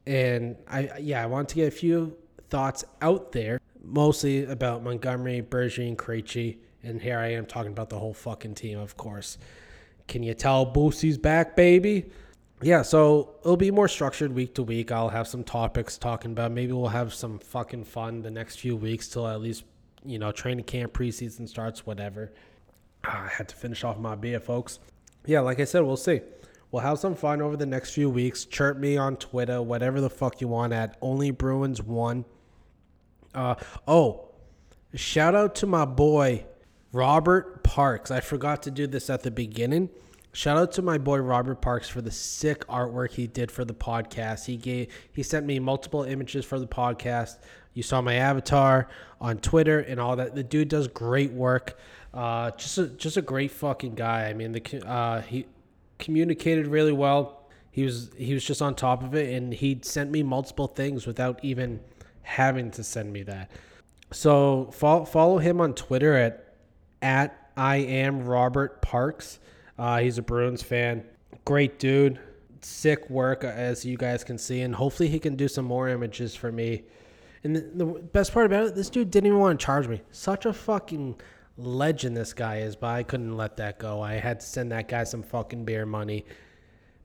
and 0.06 0.56
I 0.68 0.90
yeah, 1.00 1.22
I 1.22 1.26
wanted 1.26 1.48
to 1.48 1.54
get 1.56 1.68
a 1.68 1.76
few 1.76 2.16
thoughts 2.48 2.84
out 3.00 3.32
there, 3.32 3.60
mostly 3.82 4.44
about 4.44 4.82
Montgomery, 4.82 5.42
Bergeron, 5.42 5.88
and 5.88 5.98
Krejci, 5.98 6.58
and 6.82 7.00
here 7.00 7.18
I 7.18 7.32
am 7.32 7.46
talking 7.46 7.72
about 7.72 7.90
the 7.90 7.98
whole 7.98 8.14
fucking 8.14 8.54
team, 8.54 8.78
of 8.78 8.96
course. 8.96 9.38
Can 10.08 10.22
you 10.22 10.34
tell 10.34 10.66
Boosie's 10.66 11.18
back, 11.18 11.54
baby? 11.54 12.10
Yeah, 12.62 12.82
so 12.82 13.36
it'll 13.40 13.56
be 13.56 13.70
more 13.70 13.88
structured 13.88 14.32
week 14.32 14.54
to 14.56 14.62
week. 14.62 14.92
I'll 14.92 15.08
have 15.08 15.26
some 15.26 15.44
topics 15.44 15.96
talking 15.96 16.32
about. 16.32 16.52
Maybe 16.52 16.72
we'll 16.72 16.88
have 16.88 17.14
some 17.14 17.38
fucking 17.38 17.84
fun 17.84 18.20
the 18.20 18.30
next 18.30 18.60
few 18.60 18.76
weeks 18.76 19.08
till 19.08 19.26
at 19.26 19.40
least 19.40 19.64
you 20.04 20.18
know 20.18 20.30
training 20.30 20.64
camp 20.64 20.92
preseason 20.92 21.48
starts, 21.48 21.86
whatever. 21.86 22.32
Ah, 23.04 23.24
I 23.24 23.28
had 23.28 23.48
to 23.48 23.56
finish 23.56 23.82
off 23.82 23.98
my 23.98 24.14
beer, 24.14 24.40
folks. 24.40 24.78
Yeah, 25.24 25.40
like 25.40 25.58
I 25.58 25.64
said, 25.64 25.82
we'll 25.82 25.96
see. 25.96 26.20
We'll 26.70 26.82
have 26.82 26.98
some 26.98 27.14
fun 27.14 27.40
over 27.40 27.56
the 27.56 27.66
next 27.66 27.94
few 27.94 28.10
weeks. 28.10 28.44
Chirp 28.44 28.76
me 28.76 28.96
on 28.96 29.16
Twitter, 29.16 29.60
whatever 29.62 30.00
the 30.00 30.10
fuck 30.10 30.40
you 30.40 30.48
want 30.48 30.72
at 30.72 30.96
Only 31.00 31.30
Bruins 31.30 31.82
One. 31.82 32.26
Uh, 33.34 33.54
oh, 33.88 34.28
shout 34.94 35.34
out 35.34 35.54
to 35.56 35.66
my 35.66 35.86
boy 35.86 36.44
Robert 36.92 37.64
Parks. 37.64 38.10
I 38.10 38.20
forgot 38.20 38.62
to 38.64 38.70
do 38.70 38.86
this 38.86 39.08
at 39.08 39.22
the 39.22 39.30
beginning. 39.30 39.88
Shout 40.32 40.56
out 40.56 40.72
to 40.72 40.82
my 40.82 40.96
boy 40.96 41.18
Robert 41.18 41.60
Parks 41.60 41.88
for 41.88 42.00
the 42.00 42.10
sick 42.10 42.64
artwork 42.68 43.10
he 43.10 43.26
did 43.26 43.50
for 43.50 43.64
the 43.64 43.74
podcast. 43.74 44.46
He 44.46 44.56
gave 44.56 44.88
he 45.12 45.22
sent 45.24 45.44
me 45.44 45.58
multiple 45.58 46.04
images 46.04 46.44
for 46.44 46.60
the 46.60 46.68
podcast. 46.68 47.38
You 47.74 47.82
saw 47.82 48.00
my 48.00 48.14
avatar 48.14 48.88
on 49.20 49.38
Twitter 49.38 49.80
and 49.80 49.98
all 49.98 50.16
that. 50.16 50.34
The 50.34 50.44
dude 50.44 50.68
does 50.68 50.86
great 50.88 51.32
work. 51.32 51.78
Uh, 52.14 52.52
just 52.52 52.78
a, 52.78 52.86
just 52.86 53.16
a 53.16 53.22
great 53.22 53.50
fucking 53.50 53.94
guy. 53.94 54.28
I 54.28 54.34
mean, 54.34 54.52
the 54.52 54.88
uh, 54.88 55.22
he 55.22 55.46
communicated 55.98 56.68
really 56.68 56.92
well. 56.92 57.48
He 57.72 57.84
was 57.84 58.10
he 58.16 58.32
was 58.32 58.44
just 58.44 58.62
on 58.62 58.74
top 58.76 59.02
of 59.02 59.14
it, 59.14 59.34
and 59.34 59.52
he 59.52 59.80
sent 59.82 60.10
me 60.12 60.22
multiple 60.22 60.68
things 60.68 61.06
without 61.06 61.40
even 61.44 61.80
having 62.22 62.70
to 62.72 62.84
send 62.84 63.12
me 63.12 63.24
that. 63.24 63.50
So 64.12 64.70
follow 64.72 65.04
follow 65.04 65.38
him 65.38 65.60
on 65.60 65.74
Twitter 65.74 66.14
at 66.14 66.54
at 67.02 67.50
I 67.56 67.76
am 67.76 68.24
Robert 68.24 68.80
Parks. 68.80 69.40
Uh, 69.80 69.98
he's 69.98 70.18
a 70.18 70.22
Bruins 70.22 70.62
fan. 70.62 71.02
Great 71.46 71.78
dude. 71.78 72.20
Sick 72.60 73.08
work, 73.08 73.44
as 73.44 73.82
you 73.82 73.96
guys 73.96 74.22
can 74.22 74.36
see, 74.36 74.60
and 74.60 74.74
hopefully 74.74 75.08
he 75.08 75.18
can 75.18 75.36
do 75.36 75.48
some 75.48 75.64
more 75.64 75.88
images 75.88 76.36
for 76.36 76.52
me. 76.52 76.82
And 77.44 77.56
the, 77.56 77.60
the 77.60 77.86
best 77.86 78.34
part 78.34 78.44
about 78.44 78.66
it, 78.66 78.74
this 78.74 78.90
dude 78.90 79.10
didn't 79.10 79.28
even 79.28 79.38
want 79.38 79.58
to 79.58 79.64
charge 79.64 79.88
me. 79.88 80.02
Such 80.10 80.44
a 80.44 80.52
fucking 80.52 81.18
legend 81.56 82.14
this 82.14 82.34
guy 82.34 82.58
is, 82.58 82.76
but 82.76 82.88
I 82.88 83.02
couldn't 83.02 83.34
let 83.38 83.56
that 83.56 83.78
go. 83.78 84.02
I 84.02 84.14
had 84.14 84.40
to 84.40 84.46
send 84.46 84.70
that 84.72 84.86
guy 84.86 85.04
some 85.04 85.22
fucking 85.22 85.64
beer 85.64 85.86
money 85.86 86.26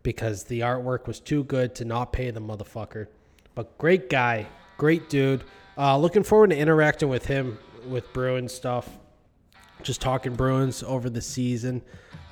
because 0.04 0.44
the 0.44 0.60
artwork 0.60 1.08
was 1.08 1.22
too 1.22 1.46
good 1.46 1.76
to 1.76 1.86
not 1.86 2.12
pay 2.12 2.30
the 2.30 2.42
motherfucker. 2.42 3.08
But 3.56 3.78
great 3.78 4.10
guy, 4.10 4.48
great 4.78 5.08
dude. 5.08 5.46
Uh, 5.78 5.98
looking 5.98 6.24
forward 6.24 6.50
to 6.50 6.58
interacting 6.58 7.08
with 7.08 7.26
him 7.26 7.58
with 7.88 8.12
Bruins 8.12 8.54
stuff. 8.54 8.90
Just 9.86 10.02
talking 10.02 10.34
Bruins 10.34 10.82
over 10.84 11.10
the 11.10 11.22
season. 11.22 11.82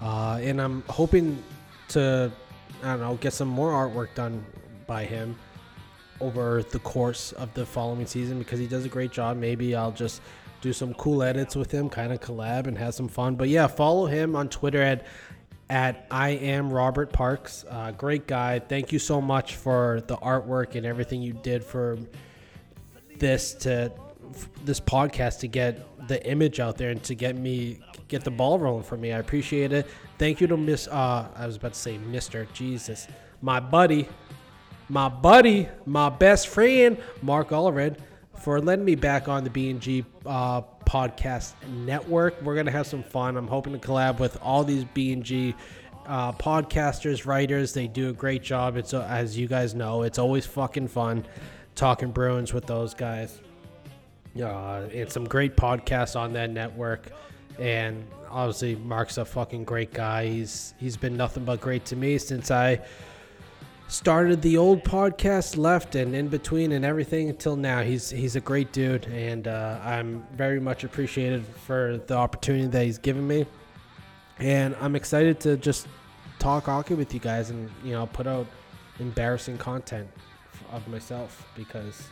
Uh, 0.01 0.39
and 0.41 0.59
I'm 0.59 0.81
hoping 0.89 1.41
to, 1.89 2.31
I 2.81 2.87
don't 2.87 2.99
know, 2.99 3.15
get 3.15 3.33
some 3.33 3.47
more 3.47 3.71
artwork 3.71 4.15
done 4.15 4.43
by 4.87 5.05
him 5.05 5.37
over 6.19 6.63
the 6.63 6.79
course 6.79 7.31
of 7.33 7.53
the 7.53 7.65
following 7.65 8.07
season 8.07 8.39
because 8.39 8.59
he 8.59 8.65
does 8.65 8.85
a 8.85 8.89
great 8.89 9.11
job. 9.11 9.37
Maybe 9.37 9.75
I'll 9.75 9.91
just 9.91 10.21
do 10.61 10.73
some 10.73 10.93
cool 10.95 11.21
edits 11.21 11.55
with 11.55 11.71
him, 11.71 11.89
kind 11.89 12.11
of 12.11 12.21
collab 12.21 12.65
and 12.67 12.75
have 12.77 12.95
some 12.95 13.07
fun. 13.07 13.35
But 13.35 13.49
yeah, 13.49 13.67
follow 13.67 14.07
him 14.07 14.35
on 14.35 14.49
Twitter 14.49 14.81
at 14.81 15.05
at 15.69 16.05
I 16.11 16.29
am 16.29 16.71
Robert 16.71 17.13
Parks. 17.13 17.65
Uh, 17.69 17.91
great 17.91 18.27
guy. 18.27 18.59
Thank 18.59 18.91
you 18.91 18.99
so 18.99 19.21
much 19.21 19.55
for 19.55 20.01
the 20.07 20.17
artwork 20.17 20.75
and 20.75 20.85
everything 20.85 21.21
you 21.21 21.33
did 21.33 21.63
for 21.63 21.97
this 23.17 23.53
to 23.53 23.91
this 24.65 24.79
podcast 24.79 25.39
to 25.39 25.47
get 25.47 25.87
the 26.07 26.25
image 26.27 26.59
out 26.59 26.77
there 26.77 26.89
and 26.89 27.01
to 27.03 27.15
get 27.15 27.35
me 27.35 27.79
get 28.07 28.23
the 28.23 28.31
ball 28.31 28.59
rolling 28.59 28.83
for 28.83 28.97
me. 28.97 29.11
I 29.11 29.19
appreciate 29.19 29.71
it. 29.71 29.87
Thank 30.17 30.41
you 30.41 30.47
to 30.47 30.57
Miss. 30.57 30.87
Uh, 30.87 31.27
I 31.35 31.45
was 31.45 31.55
about 31.55 31.73
to 31.73 31.79
say 31.79 31.97
Mister 31.97 32.45
Jesus, 32.53 33.07
my 33.41 33.59
buddy, 33.59 34.07
my 34.89 35.09
buddy, 35.09 35.69
my 35.85 36.09
best 36.09 36.47
friend, 36.47 36.97
Mark 37.21 37.49
Allred, 37.49 37.97
for 38.37 38.59
letting 38.59 38.85
me 38.85 38.95
back 38.95 39.27
on 39.27 39.43
the 39.43 39.49
B 39.49 39.69
and 39.69 39.79
G 39.79 40.05
uh, 40.25 40.61
podcast 40.85 41.53
network. 41.85 42.41
We're 42.41 42.55
gonna 42.55 42.71
have 42.71 42.87
some 42.87 43.03
fun. 43.03 43.37
I'm 43.37 43.47
hoping 43.47 43.73
to 43.73 43.79
collab 43.79 44.19
with 44.19 44.37
all 44.41 44.63
these 44.63 44.85
B 44.93 45.13
and 45.13 45.23
G. 45.23 45.55
Uh, 46.05 46.33
podcasters, 46.33 47.25
writers, 47.25 47.73
they 47.73 47.87
do 47.87 48.09
a 48.09 48.11
great 48.11 48.43
job. 48.43 48.75
It's 48.75 48.93
uh, 48.93 49.07
as 49.09 49.37
you 49.37 49.47
guys 49.47 49.73
know, 49.73 50.03
it's 50.03 50.19
always 50.19 50.45
fucking 50.45 50.89
fun 50.89 51.25
talking 51.75 52.11
Bruins 52.11 52.51
with 52.53 52.65
those 52.65 52.93
guys. 52.93 53.39
Uh, 54.39 54.87
and 54.93 55.11
some 55.11 55.25
great 55.25 55.55
podcasts 55.55 56.19
on 56.19 56.33
that 56.33 56.49
network. 56.49 57.11
And 57.59 58.05
obviously, 58.29 58.75
Mark's 58.75 59.17
a 59.17 59.25
fucking 59.25 59.63
great 59.63 59.93
guy. 59.93 60.27
He's 60.27 60.73
he's 60.79 60.97
been 60.97 61.15
nothing 61.15 61.45
but 61.45 61.61
great 61.61 61.85
to 61.85 61.95
me 61.95 62.17
since 62.17 62.49
I 62.49 62.81
started 63.87 64.41
the 64.41 64.57
old 64.57 64.83
podcast, 64.83 65.55
left, 65.55 65.93
and 65.93 66.15
in 66.15 66.27
between, 66.27 66.71
and 66.71 66.83
everything 66.83 67.29
until 67.29 67.55
now. 67.55 67.83
He's 67.83 68.09
he's 68.09 68.35
a 68.35 68.41
great 68.41 68.71
dude, 68.71 69.05
and 69.05 69.47
uh, 69.47 69.79
I'm 69.83 70.25
very 70.33 70.59
much 70.59 70.83
appreciated 70.83 71.45
for 71.45 72.01
the 72.07 72.15
opportunity 72.15 72.67
that 72.67 72.85
he's 72.85 72.97
given 72.97 73.27
me. 73.27 73.45
And 74.39 74.75
I'm 74.81 74.95
excited 74.95 75.39
to 75.41 75.57
just 75.57 75.87
talk 76.39 76.65
hockey 76.65 76.95
with 76.95 77.13
you 77.13 77.19
guys, 77.19 77.51
and 77.51 77.69
you 77.83 77.91
know, 77.91 78.07
put 78.07 78.25
out 78.25 78.47
embarrassing 78.99 79.57
content 79.59 80.07
of 80.71 80.87
myself 80.87 81.47
because 81.55 82.07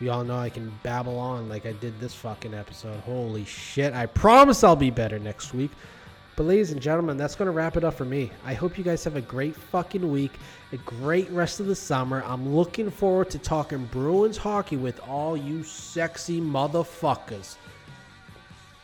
we 0.00 0.08
all 0.08 0.24
know 0.24 0.36
I 0.38 0.50
can 0.50 0.72
babble 0.82 1.18
on 1.18 1.48
like 1.48 1.64
I 1.66 1.72
did 1.72 1.98
this 2.00 2.14
fucking 2.14 2.54
episode. 2.54 3.00
Holy 3.00 3.44
shit. 3.44 3.94
I 3.94 4.06
promise 4.06 4.62
I'll 4.62 4.76
be 4.76 4.90
better 4.90 5.18
next 5.18 5.54
week. 5.54 5.70
But, 6.36 6.44
ladies 6.44 6.70
and 6.70 6.82
gentlemen, 6.82 7.16
that's 7.16 7.34
going 7.34 7.46
to 7.46 7.52
wrap 7.52 7.78
it 7.78 7.84
up 7.84 7.94
for 7.94 8.04
me. 8.04 8.30
I 8.44 8.52
hope 8.52 8.76
you 8.76 8.84
guys 8.84 9.02
have 9.04 9.16
a 9.16 9.22
great 9.22 9.56
fucking 9.56 10.12
week, 10.12 10.32
a 10.72 10.76
great 10.76 11.30
rest 11.30 11.60
of 11.60 11.66
the 11.66 11.74
summer. 11.74 12.22
I'm 12.26 12.54
looking 12.54 12.90
forward 12.90 13.30
to 13.30 13.38
talking 13.38 13.86
Bruins 13.86 14.36
hockey 14.36 14.76
with 14.76 15.00
all 15.08 15.34
you 15.34 15.62
sexy 15.62 16.42
motherfuckers. 16.42 17.56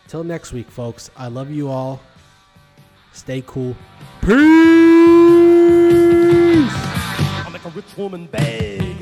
Till 0.09 0.25
next 0.25 0.55
week, 0.55 0.71
folks, 0.71 1.11
I 1.15 1.29
love 1.29 1.51
you 1.51 1.69
all. 1.69 2.01
Stay 3.13 3.45
cool. 3.47 3.77
Peace! 4.23 4.33
I 6.73 7.51
make 7.53 7.65
a 7.67 7.69
rich 7.69 7.95
woman 7.99 8.25
beg, 8.27 9.02